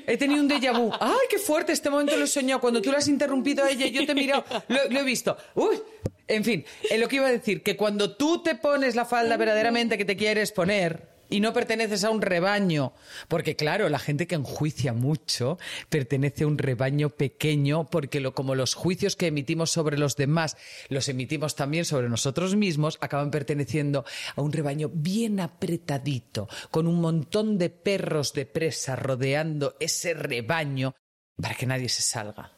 he 0.07 0.17
tenido 0.17 0.41
un 0.41 0.49
déjà 0.49 0.71
vu. 0.73 0.91
Ay, 0.99 1.27
qué 1.29 1.39
fuerte, 1.39 1.71
este 1.71 1.89
momento 1.89 2.15
lo 2.17 2.25
he 2.25 2.27
soñado. 2.27 2.59
Cuando 2.59 2.81
tú 2.81 2.91
le 2.91 2.97
has 2.97 3.07
interrumpido 3.07 3.63
a 3.63 3.69
ella 3.71 3.85
y 3.85 3.91
yo 3.91 4.05
te 4.05 4.11
he 4.11 4.15
mirado, 4.15 4.43
lo, 4.67 4.79
lo 4.89 4.99
he 4.99 5.03
visto. 5.03 5.37
Uy, 5.55 5.81
en 6.27 6.43
fin, 6.43 6.65
en 6.89 7.01
lo 7.01 7.07
que 7.07 7.15
iba 7.17 7.27
a 7.27 7.31
decir, 7.31 7.63
que 7.63 7.75
cuando 7.75 8.15
tú 8.15 8.43
te 8.43 8.55
pones 8.55 8.95
la 8.95 9.05
falda 9.05 9.37
verdaderamente 9.37 9.97
que 9.97 10.05
te 10.05 10.15
quieres 10.15 10.51
poner 10.51 11.08
y 11.29 11.39
no 11.39 11.53
perteneces 11.53 12.03
a 12.03 12.09
un 12.09 12.21
rebaño, 12.21 12.93
porque 13.27 13.55
claro, 13.55 13.89
la 13.89 13.99
gente 13.99 14.27
que 14.27 14.35
enjuicia 14.35 14.93
mucho 14.93 15.57
pertenece 15.89 16.43
a 16.43 16.47
un 16.47 16.57
rebaño 16.57 17.09
pequeño, 17.09 17.89
porque 17.89 18.19
lo, 18.19 18.33
como 18.33 18.55
los 18.55 18.73
juicios 18.73 19.15
que 19.15 19.27
emitimos 19.27 19.71
sobre 19.71 19.97
los 19.97 20.15
demás 20.15 20.57
los 20.89 21.09
emitimos 21.09 21.55
también 21.55 21.85
sobre 21.85 22.09
nosotros 22.09 22.55
mismos, 22.55 22.97
acaban 23.01 23.31
perteneciendo 23.31 24.05
a 24.35 24.41
un 24.41 24.51
rebaño 24.51 24.89
bien 24.93 25.39
apretadito, 25.39 26.47
con 26.71 26.87
un 26.87 27.01
montón 27.01 27.57
de 27.57 27.69
perros 27.69 28.33
de 28.33 28.45
presa 28.45 28.95
rodeando 28.95 29.75
ese 29.79 30.13
rebaño 30.13 30.95
para 31.41 31.55
que 31.55 31.65
nadie 31.65 31.89
se 31.89 32.01
salga. 32.01 32.51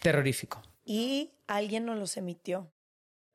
Terrorífico. 0.00 0.62
Y 0.84 1.32
alguien 1.46 1.84
nos 1.86 1.98
los 1.98 2.16
emitió. 2.16 2.72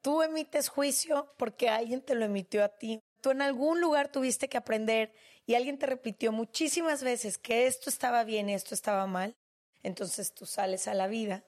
Tú 0.01 0.21
emites 0.21 0.69
juicio 0.69 1.33
porque 1.37 1.69
alguien 1.69 2.01
te 2.01 2.15
lo 2.15 2.25
emitió 2.25 2.63
a 2.63 2.69
ti. 2.69 2.99
Tú 3.23 3.31
en 3.31 3.41
algún 3.41 3.79
lugar 3.79 4.11
tuviste 4.11 4.49
que 4.49 4.57
aprender 4.57 5.13
y 5.45 5.55
alguien 5.55 5.79
te 5.79 5.85
repitió 5.85 6.33
muchísimas 6.33 7.03
veces 7.03 7.37
que 7.37 7.67
esto 7.67 7.89
estaba 7.89 8.25
bien 8.25 8.49
y 8.49 8.53
esto 8.53 8.75
estaba 8.75 9.07
mal. 9.07 9.37
Entonces 9.81 10.33
tú 10.33 10.45
sales 10.45 10.89
a 10.89 10.93
la 10.93 11.07
vida 11.07 11.45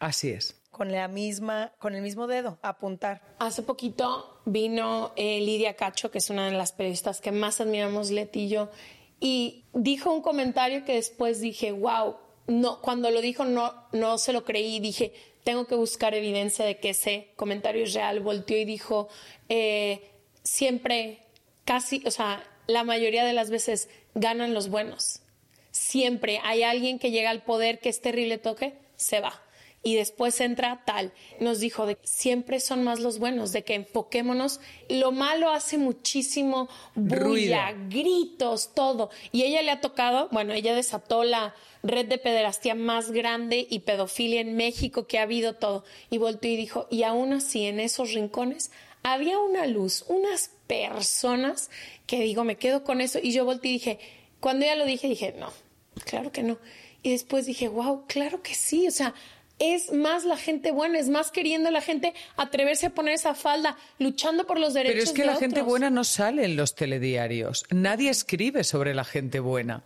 Así 0.00 0.28
es. 0.28 0.60
con 0.70 0.92
la 0.92 1.08
misma, 1.08 1.72
con 1.78 1.94
el 1.94 2.02
mismo 2.02 2.26
dedo, 2.26 2.58
a 2.60 2.68
apuntar. 2.68 3.22
Hace 3.38 3.62
poquito 3.62 4.42
vino 4.44 5.14
eh, 5.16 5.40
Lidia 5.40 5.76
Cacho, 5.76 6.10
que 6.10 6.18
es 6.18 6.28
una 6.28 6.44
de 6.44 6.52
las 6.52 6.72
periodistas 6.72 7.22
que 7.22 7.32
más 7.32 7.58
admiramos, 7.62 8.10
Leti 8.10 8.40
y 8.40 8.48
yo, 8.48 8.68
y 9.18 9.64
dijo 9.72 10.12
un 10.12 10.20
comentario 10.20 10.84
que 10.84 10.96
después 10.96 11.40
dije, 11.40 11.72
wow, 11.72 12.18
no, 12.48 12.82
cuando 12.82 13.10
lo 13.10 13.22
dijo 13.22 13.46
no, 13.46 13.88
no 13.92 14.18
se 14.18 14.34
lo 14.34 14.44
creí, 14.44 14.78
dije, 14.80 15.14
tengo 15.42 15.66
que 15.66 15.74
buscar 15.74 16.12
evidencia 16.12 16.66
de 16.66 16.78
que 16.78 16.90
ese 16.90 17.32
comentario 17.36 17.84
es 17.84 17.94
real. 17.94 18.20
Volteó 18.20 18.58
y 18.58 18.66
dijo, 18.66 19.08
eh, 19.48 20.12
siempre, 20.46 21.18
casi, 21.64 22.02
o 22.06 22.10
sea, 22.10 22.42
la 22.66 22.84
mayoría 22.84 23.24
de 23.24 23.32
las 23.32 23.50
veces 23.50 23.88
ganan 24.14 24.54
los 24.54 24.68
buenos. 24.68 25.20
Siempre 25.72 26.40
hay 26.42 26.62
alguien 26.62 26.98
que 26.98 27.10
llega 27.10 27.30
al 27.30 27.42
poder 27.42 27.80
que 27.80 27.88
es 27.88 28.00
terrible 28.00 28.38
toque, 28.38 28.74
se 28.96 29.20
va. 29.20 29.42
Y 29.82 29.94
después 29.94 30.40
entra 30.40 30.82
tal. 30.84 31.12
Nos 31.38 31.60
dijo 31.60 31.86
de 31.86 31.96
siempre 32.02 32.58
son 32.58 32.82
más 32.82 32.98
los 32.98 33.20
buenos, 33.20 33.52
de 33.52 33.62
que 33.62 33.74
enfoquémonos. 33.74 34.58
Lo 34.88 35.12
malo 35.12 35.50
hace 35.50 35.78
muchísimo 35.78 36.68
bulla, 36.96 37.72
gritos, 37.88 38.74
todo. 38.74 39.10
Y 39.30 39.44
ella 39.44 39.62
le 39.62 39.70
ha 39.70 39.80
tocado, 39.80 40.28
bueno, 40.32 40.54
ella 40.54 40.74
desató 40.74 41.22
la 41.22 41.54
red 41.84 42.06
de 42.06 42.18
pederastía 42.18 42.74
más 42.74 43.12
grande 43.12 43.64
y 43.70 43.80
pedofilia 43.80 44.40
en 44.40 44.56
México 44.56 45.06
que 45.06 45.20
ha 45.20 45.22
habido 45.22 45.54
todo. 45.54 45.84
Y 46.10 46.18
volteó 46.18 46.50
y 46.50 46.56
dijo, 46.56 46.88
y 46.90 47.04
aún 47.04 47.32
así 47.32 47.66
en 47.66 47.78
esos 47.78 48.12
rincones 48.12 48.72
había 49.06 49.38
una 49.38 49.66
luz, 49.66 50.04
unas 50.08 50.50
personas 50.66 51.70
que 52.08 52.20
digo, 52.20 52.42
me 52.42 52.56
quedo 52.56 52.82
con 52.82 53.00
eso. 53.00 53.20
Y 53.22 53.32
yo 53.32 53.44
volteé 53.44 53.70
y 53.70 53.74
dije, 53.74 53.98
cuando 54.40 54.64
ella 54.64 54.74
lo 54.74 54.84
dije, 54.84 55.06
dije, 55.06 55.32
no, 55.38 55.52
claro 56.04 56.32
que 56.32 56.42
no. 56.42 56.58
Y 57.04 57.12
después 57.12 57.46
dije, 57.46 57.68
wow, 57.68 58.04
claro 58.08 58.42
que 58.42 58.56
sí. 58.56 58.88
O 58.88 58.90
sea, 58.90 59.14
es 59.60 59.92
más 59.92 60.24
la 60.24 60.36
gente 60.36 60.72
buena, 60.72 60.98
es 60.98 61.08
más 61.08 61.30
queriendo 61.30 61.70
la 61.70 61.82
gente 61.82 62.14
atreverse 62.36 62.86
a 62.86 62.90
poner 62.90 63.14
esa 63.14 63.36
falda, 63.36 63.78
luchando 64.00 64.44
por 64.44 64.58
los 64.58 64.74
derechos 64.74 64.94
Pero 64.94 65.04
es 65.04 65.12
que 65.12 65.22
de 65.22 65.28
la 65.28 65.36
gente 65.36 65.62
buena 65.62 65.88
no 65.88 66.02
sale 66.02 66.44
en 66.44 66.56
los 66.56 66.74
telediarios. 66.74 67.64
Nadie 67.70 68.10
escribe 68.10 68.64
sobre 68.64 68.92
la 68.92 69.04
gente 69.04 69.38
buena. 69.38 69.84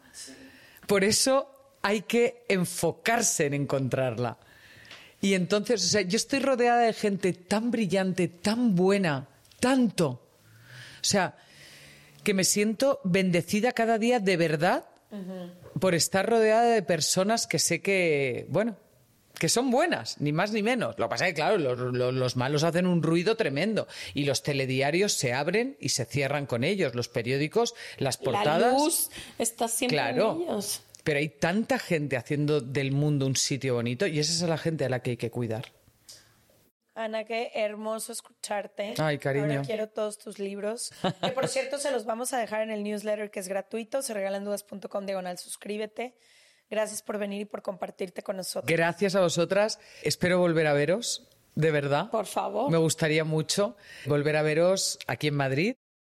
Por 0.86 1.04
eso 1.04 1.76
hay 1.82 2.00
que 2.00 2.46
enfocarse 2.48 3.44
en 3.44 3.52
encontrarla. 3.52 4.38
Y 5.20 5.34
entonces, 5.34 5.84
o 5.84 5.88
sea, 5.88 6.00
yo 6.02 6.16
estoy 6.16 6.38
rodeada 6.40 6.80
de 6.82 6.92
gente 6.92 7.32
tan 7.32 7.70
brillante, 7.70 8.28
tan 8.28 8.74
buena, 8.74 9.28
tanto. 9.60 10.06
O 10.08 11.02
sea, 11.04 11.36
que 12.24 12.34
me 12.34 12.44
siento 12.44 13.00
bendecida 13.04 13.72
cada 13.72 13.98
día 13.98 14.18
de 14.20 14.36
verdad 14.36 14.84
por 15.80 15.94
estar 15.94 16.28
rodeada 16.28 16.64
de 16.72 16.82
personas 16.82 17.46
que 17.46 17.58
sé 17.58 17.80
que, 17.82 18.46
bueno, 18.48 18.76
que 19.38 19.48
son 19.48 19.70
buenas, 19.70 20.20
ni 20.20 20.32
más 20.32 20.52
ni 20.52 20.62
menos. 20.62 20.96
Lo 20.98 21.06
que 21.06 21.10
pasa 21.10 21.26
es 21.26 21.32
que, 21.32 21.36
claro, 21.40 21.56
los, 21.58 21.78
los- 21.94 22.14
los 22.14 22.36
malos 22.36 22.62
hacen 22.62 22.86
un 22.86 23.02
ruido 23.02 23.36
tremendo 23.36 23.88
y 24.14 24.24
los 24.24 24.42
telediarios 24.42 25.14
se 25.14 25.32
abren 25.32 25.76
y 25.80 25.88
se 25.90 26.04
cierran 26.04 26.46
con 26.46 26.62
ellos, 26.62 26.94
los 26.94 27.08
periódicos, 27.08 27.74
las 27.98 28.18
portadas. 28.18 28.72
La 28.74 28.78
luz 28.78 29.08
está 29.38 29.66
siempre 29.68 29.96
Claro. 29.96 30.36
en 30.36 30.42
ellos. 30.42 30.82
Pero 31.04 31.18
hay 31.18 31.28
tanta 31.28 31.78
gente 31.78 32.16
haciendo 32.16 32.60
del 32.60 32.92
mundo 32.92 33.26
un 33.26 33.36
sitio 33.36 33.74
bonito 33.74 34.06
y 34.06 34.18
esa 34.18 34.32
es 34.32 34.48
la 34.48 34.58
gente 34.58 34.84
a 34.84 34.88
la 34.88 35.02
que 35.02 35.10
hay 35.10 35.16
que 35.16 35.30
cuidar. 35.30 35.64
Ana, 36.94 37.24
qué 37.24 37.50
hermoso 37.54 38.12
escucharte. 38.12 38.94
Ay, 38.98 39.18
cariño. 39.18 39.46
Ahora 39.46 39.62
quiero 39.62 39.88
todos 39.88 40.18
tus 40.18 40.38
libros. 40.38 40.92
Que 41.22 41.30
por 41.30 41.48
cierto, 41.48 41.78
se 41.78 41.90
los 41.90 42.04
vamos 42.04 42.32
a 42.32 42.38
dejar 42.38 42.62
en 42.62 42.70
el 42.70 42.82
newsletter 42.82 43.30
que 43.30 43.40
es 43.40 43.48
gratuito, 43.48 44.02
se 44.02 44.12
regalandudas.com 44.12 45.06
diagonal 45.06 45.38
suscríbete. 45.38 46.14
Gracias 46.68 47.02
por 47.02 47.18
venir 47.18 47.42
y 47.42 47.44
por 47.46 47.62
compartirte 47.62 48.22
con 48.22 48.36
nosotros. 48.36 48.70
Gracias 48.70 49.14
a 49.16 49.20
vosotras. 49.20 49.80
Espero 50.02 50.38
volver 50.38 50.66
a 50.66 50.72
veros, 50.72 51.28
de 51.54 51.70
verdad. 51.70 52.10
Por 52.10 52.26
favor. 52.26 52.70
Me 52.70 52.78
gustaría 52.78 53.24
mucho 53.24 53.76
volver 54.06 54.36
a 54.36 54.42
veros 54.42 54.98
aquí 55.06 55.28
en 55.28 55.34
Madrid, 55.34 55.74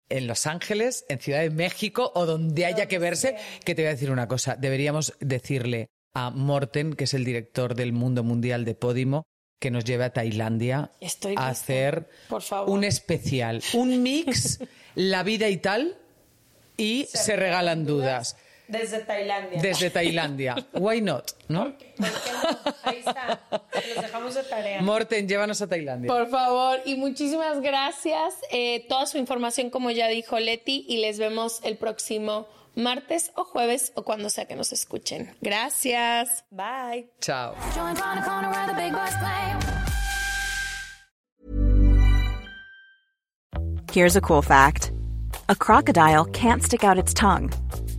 en 0.10 0.28
Los 0.28 0.48
Ángeles, 0.48 1.06
en 1.10 1.20
Ciudad 1.20 1.40
de 1.40 1.50
México 1.50 2.12
o 2.16 2.26
donde 2.26 2.66
haya 2.66 2.88
que 2.88 3.00
verse. 3.00 3.36
Que 3.64 3.76
te 3.76 3.84
voy 3.84 3.88
a 3.90 3.94
decir 3.94 4.12
una 4.12 4.28
cosa. 4.28 4.56
Deberíamos 4.56 5.14
decirle 5.20 5.90
a 6.14 6.30
Morten, 6.30 6.94
que 6.94 7.06
es 7.06 7.14
el 7.14 7.26
director 7.26 7.76
del 7.76 7.94
Mundo 7.94 8.24
Mundial 8.24 8.66
de 8.66 8.76
Podimo, 8.76 9.24
que 9.60 9.72
nos 9.72 9.86
lleve 9.86 10.04
a 10.04 10.12
Tailandia 10.12 10.92
Estoy 11.00 11.36
a 11.38 11.48
hacer 11.48 12.10
Por 12.28 12.42
favor. 12.42 12.70
un 12.70 12.84
especial, 12.84 13.64
un 13.74 14.04
mix, 14.04 14.60
la 14.96 15.24
vida 15.24 15.50
y 15.50 15.58
tal, 15.58 15.98
y 16.78 17.08
se, 17.12 17.36
regalan 17.36 17.86
dudas. 17.86 18.36
Desde 18.68 19.00
Tailandia. 19.00 19.62
Desde 19.62 19.90
Tailandia. 19.90 20.56
Why 20.74 21.02
not? 21.02 21.32
¿No? 21.48 21.66
¿Por 21.66 21.78
qué 21.78 21.94
no? 21.98 22.74
Ahí 22.84 23.04
está. 23.06 23.40
Los 23.52 24.02
dejamos 24.04 24.36
de 24.36 24.44
tarea. 24.44 24.82
Morten, 24.82 25.28
llévanos 25.28 25.62
a 25.62 25.68
Tailandia. 25.68 26.08
Por 26.08 26.28
favor, 26.30 26.80
y 26.86 26.96
muchísimas 26.96 27.62
gracias. 27.62 28.36
Eh, 28.52 28.86
toda 28.88 29.06
su 29.06 29.18
información, 29.18 29.70
como 29.70 29.92
ya 29.92 30.08
dijo 30.08 30.40
Leti, 30.40 30.86
y 30.88 30.98
les 30.98 31.20
vemos 31.20 31.60
el 31.64 31.78
próximo 31.78 32.48
martes 32.76 33.32
o 33.36 33.44
jueves 33.44 33.92
o 33.96 34.04
cuando 34.04 34.30
sea 34.30 34.46
que 34.46 34.56
nos 34.56 34.72
escuchen. 34.72 35.36
Gracias. 35.42 36.46
Bye. 36.50 37.10
Chao. 37.22 37.56
Join 37.76 37.98
on 38.02 38.16
the 38.16 38.24
corner 38.26 38.50
where 38.50 38.68
the 38.68 38.74
big 38.74 38.94
boys 38.94 39.16
play. 39.18 39.84
Here's 43.92 44.16
a 44.16 44.22
cool 44.22 44.42
fact 44.42 44.92
a 45.50 45.56
crocodile 45.56 46.26
can't 46.26 46.64
stick 46.64 46.84
out 46.84 46.98
its 46.98 47.14
tongue. 47.14 47.52